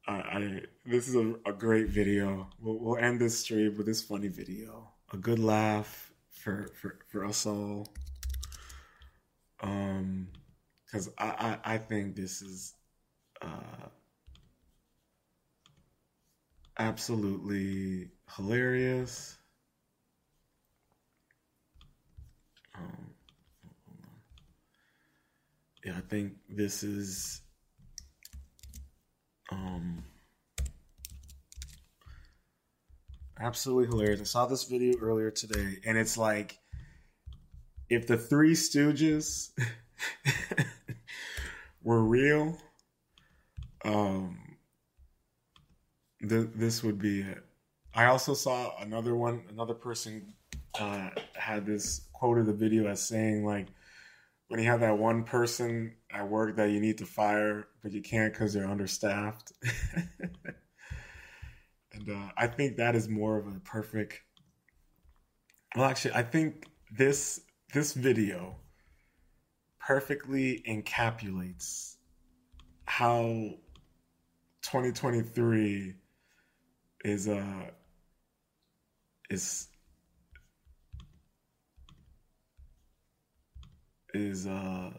I, 0.05 0.13
I 0.13 0.61
this 0.85 1.07
is 1.07 1.15
a, 1.15 1.35
a 1.45 1.53
great 1.53 1.87
video. 1.87 2.49
We'll, 2.59 2.77
we'll 2.79 2.97
end 2.97 3.21
this 3.21 3.39
stream 3.39 3.77
with 3.77 3.85
this 3.85 4.01
funny 4.01 4.27
video. 4.27 4.89
A 5.13 5.17
good 5.17 5.39
laugh 5.39 6.11
for 6.29 6.69
for 6.75 6.99
for 7.07 7.23
us 7.23 7.45
all. 7.45 7.87
Um, 9.61 10.27
because 10.85 11.09
I, 11.17 11.57
I 11.63 11.75
I 11.75 11.77
think 11.77 12.17
this 12.17 12.41
is 12.41 12.73
uh 13.41 13.87
absolutely 16.77 18.09
hilarious. 18.35 19.37
Um, 22.75 23.13
I 25.95 26.01
think 26.01 26.33
this 26.49 26.83
is 26.83 27.41
um 29.51 30.03
absolutely 33.39 33.87
hilarious. 33.87 34.21
I 34.21 34.23
saw 34.25 34.45
this 34.45 34.63
video 34.63 34.97
earlier 34.99 35.31
today, 35.31 35.77
and 35.85 35.97
it's 35.97 36.17
like 36.17 36.57
if 37.89 38.07
the 38.07 38.17
Three 38.17 38.53
Stooges 38.53 39.51
were 41.83 42.03
real, 42.03 42.57
um, 43.85 44.57
th- 46.27 46.49
this 46.55 46.83
would 46.83 46.99
be 46.99 47.21
it. 47.21 47.43
I 47.93 48.05
also 48.05 48.33
saw 48.33 48.77
another 48.79 49.15
one. 49.15 49.43
Another 49.49 49.73
person 49.73 50.33
uh, 50.79 51.09
had 51.33 51.65
this 51.65 52.07
quote 52.13 52.37
of 52.37 52.45
the 52.45 52.53
video 52.53 52.87
as 52.87 53.01
saying 53.01 53.45
like, 53.45 53.67
when 54.47 54.59
you 54.59 54.67
have 54.67 54.79
that 54.79 54.97
one 54.97 55.23
person 55.23 55.95
at 56.11 56.27
work 56.27 56.55
that 56.55 56.71
you 56.71 56.79
need 56.79 56.97
to 56.99 57.05
fire, 57.05 57.67
but 57.83 57.91
you 57.91 58.01
can't 58.01 58.33
because 58.33 58.53
they're 58.53 58.67
understaffed. 58.67 59.51
and 61.93 62.09
uh, 62.09 62.29
I 62.37 62.47
think 62.47 62.77
that 62.77 62.95
is 62.95 63.09
more 63.09 63.37
of 63.37 63.47
a 63.47 63.59
perfect. 63.59 64.21
Well, 65.75 65.85
actually, 65.85 66.13
I 66.13 66.23
think 66.23 66.67
this 66.91 67.41
this 67.73 67.93
video 67.93 68.55
perfectly 69.79 70.63
encapsulates 70.67 71.95
how 72.85 73.53
2023 74.63 75.93
is 77.05 77.27
uh 77.27 77.69
is 79.29 79.67
is 84.17 84.47
uh 84.47 84.91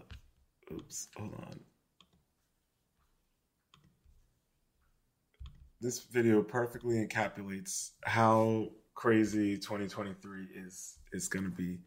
oops 0.72 1.08
hold 1.16 1.34
on. 1.34 1.60
This 5.80 6.00
video 6.00 6.42
perfectly 6.42 6.96
encapsulates 7.06 7.90
how 8.04 8.68
crazy 8.94 9.56
2023 9.56 10.46
is 10.56 10.98
is 11.12 11.28
going 11.28 11.44
to 11.44 11.50
be 11.50 11.78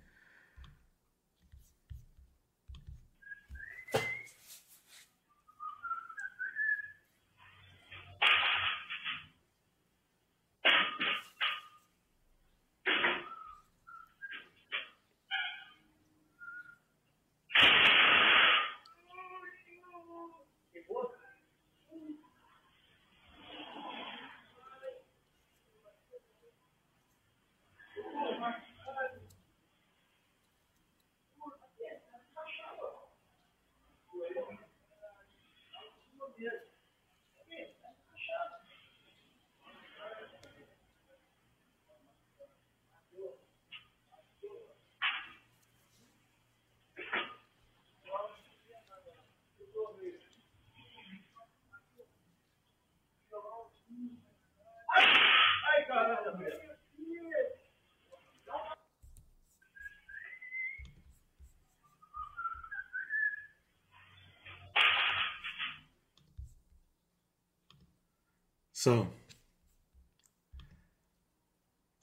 So, 68.84 69.08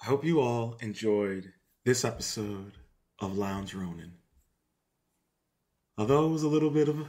I 0.00 0.04
hope 0.04 0.24
you 0.24 0.40
all 0.40 0.76
enjoyed 0.80 1.52
this 1.84 2.04
episode 2.04 2.70
of 3.18 3.36
Lounge 3.36 3.74
Ronin. 3.74 4.12
Although 5.96 6.26
it 6.26 6.30
was 6.30 6.44
a 6.44 6.48
little 6.48 6.70
bit 6.70 6.88
of 6.88 7.08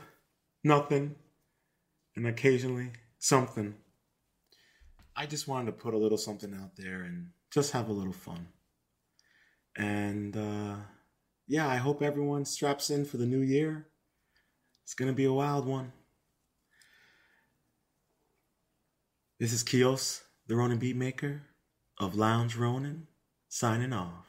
nothing 0.63 1.13
and 2.15 2.25
occasionally 2.25 2.93
something, 3.19 3.75
I 5.15 5.27
just 5.27 5.47
wanted 5.47 5.67
to 5.67 5.73
put 5.73 5.93
a 5.93 5.99
little 5.99 6.17
something 6.17 6.55
out 6.55 6.75
there 6.75 7.03
and 7.03 7.27
just 7.53 7.71
have 7.73 7.89
a 7.89 7.93
little 7.93 8.11
fun. 8.11 8.47
And 9.77 10.35
uh, 10.35 10.77
yeah, 11.47 11.67
I 11.67 11.75
hope 11.75 12.01
everyone 12.01 12.45
straps 12.45 12.89
in 12.89 13.05
for 13.05 13.17
the 13.17 13.27
new 13.27 13.41
year. 13.41 13.85
It's 14.83 14.95
going 14.95 15.11
to 15.11 15.15
be 15.15 15.25
a 15.25 15.31
wild 15.31 15.67
one. 15.67 15.93
This 19.39 19.53
is 19.53 19.63
Koios, 19.63 20.23
the 20.47 20.57
Ronin 20.57 20.79
Beatmaker 20.79 21.39
of 21.97 22.17
Lounge 22.17 22.57
Ronin, 22.57 23.07
signing 23.47 23.93
off. 23.93 24.25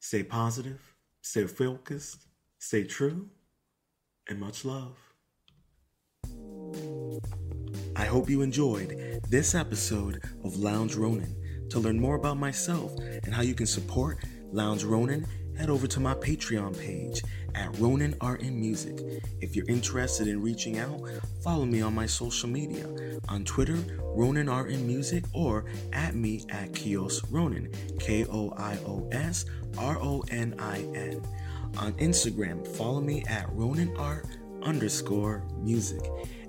Stay 0.00 0.24
positive, 0.24 0.80
stay 1.22 1.46
focused, 1.46 2.26
stay 2.58 2.82
true, 2.82 3.28
and 4.28 4.40
much 4.40 4.64
love. 4.64 4.96
I 7.94 8.04
hope 8.04 8.28
you 8.28 8.42
enjoyed 8.42 9.20
this 9.28 9.54
episode 9.54 10.20
of 10.42 10.56
Lounge 10.56 10.96
Ronin. 10.96 11.36
To 11.70 11.78
learn 11.78 12.00
more 12.00 12.16
about 12.16 12.36
myself 12.36 12.92
and 13.22 13.32
how 13.32 13.42
you 13.42 13.54
can 13.54 13.66
support 13.66 14.24
Lounge 14.50 14.82
Ronin, 14.82 15.24
head 15.60 15.68
over 15.68 15.86
to 15.86 16.00
my 16.00 16.14
Patreon 16.14 16.80
page 16.80 17.22
at 17.54 17.78
Ronin 17.78 18.14
Art 18.22 18.40
and 18.40 18.58
Music. 18.58 18.98
If 19.42 19.54
you're 19.54 19.68
interested 19.68 20.26
in 20.26 20.40
reaching 20.40 20.78
out, 20.78 21.02
follow 21.44 21.66
me 21.66 21.82
on 21.82 21.94
my 21.94 22.06
social 22.06 22.48
media 22.48 22.86
on 23.28 23.44
Twitter, 23.44 23.76
Ronin 24.00 24.48
Art 24.48 24.70
and 24.70 24.86
Music, 24.86 25.22
or 25.34 25.66
at 25.92 26.14
me 26.14 26.46
at 26.48 26.72
Koios 26.72 27.22
Ronin, 27.30 27.70
K 27.98 28.24
O 28.24 28.54
I 28.56 28.78
O 28.86 29.06
S 29.12 29.44
R 29.76 29.98
O 30.00 30.24
N 30.30 30.54
I 30.58 30.78
N. 30.94 31.20
On 31.76 31.92
Instagram, 31.94 32.66
follow 32.66 33.00
me 33.02 33.22
at 33.28 33.52
Ronin 33.52 33.94
Art 33.98 34.24
underscore 34.62 35.44
music. 35.58 36.00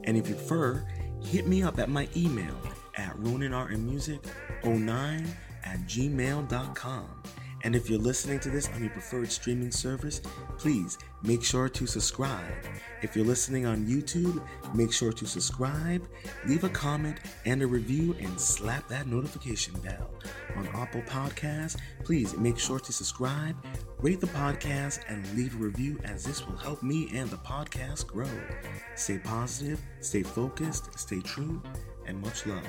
And 0.06 0.16
if 0.16 0.30
you 0.30 0.36
prefer, 0.36 0.88
hit 1.22 1.48
me 1.48 1.64
up 1.64 1.80
at 1.80 1.90
my 1.90 2.08
email 2.16 2.56
at 2.96 3.14
roninartandmusic09 3.18 5.28
at 5.66 5.80
gmail.com. 5.82 7.24
And 7.64 7.76
if 7.76 7.90
you're 7.90 8.00
listening 8.00 8.40
to 8.42 8.50
this 8.50 8.70
on 8.70 8.82
your 8.82 8.90
preferred 8.90 9.32
streaming 9.32 9.72
service, 9.72 10.22
please 10.58 10.98
make 11.24 11.44
sure 11.44 11.70
to 11.70 11.86
subscribe. 11.86 12.54
If 13.02 13.16
you're 13.16 13.26
listening 13.26 13.66
on 13.66 13.86
YouTube, 13.86 14.44
make 14.74 14.92
sure 14.92 15.12
to 15.12 15.26
subscribe, 15.26 16.08
leave 16.48 16.64
a 16.64 16.70
comment 16.70 17.20
and 17.46 17.62
a 17.62 17.68
review, 17.68 18.16
and 18.20 18.40
slap 18.40 18.88
that 18.88 19.08
notification 19.08 19.80
bell. 19.82 20.10
On 20.56 20.68
Apple 20.68 21.02
Podcasts, 21.02 21.78
please 22.04 22.36
make 22.38 22.58
sure 22.58 22.80
to 22.80 22.92
subscribe, 22.92 23.56
rate 24.00 24.22
the 24.22 24.28
podcast, 24.28 25.02
and 25.08 25.28
leave 25.36 25.56
a 25.56 25.60
review 25.60 26.00
as 26.04 26.24
this 26.24 26.46
will 26.46 26.58
help 26.58 26.82
me 26.82 27.10
and 27.14 27.30
the 27.30 27.38
podcast 27.38 28.08
grow. 28.08 28.28
Stay 28.96 29.20
positive, 29.20 29.82
stay 30.00 30.24
focused, 30.24 30.98
stay 30.98 31.22
true, 31.22 31.62
and 32.06 32.20
much 32.22 32.46
love. 32.46 32.66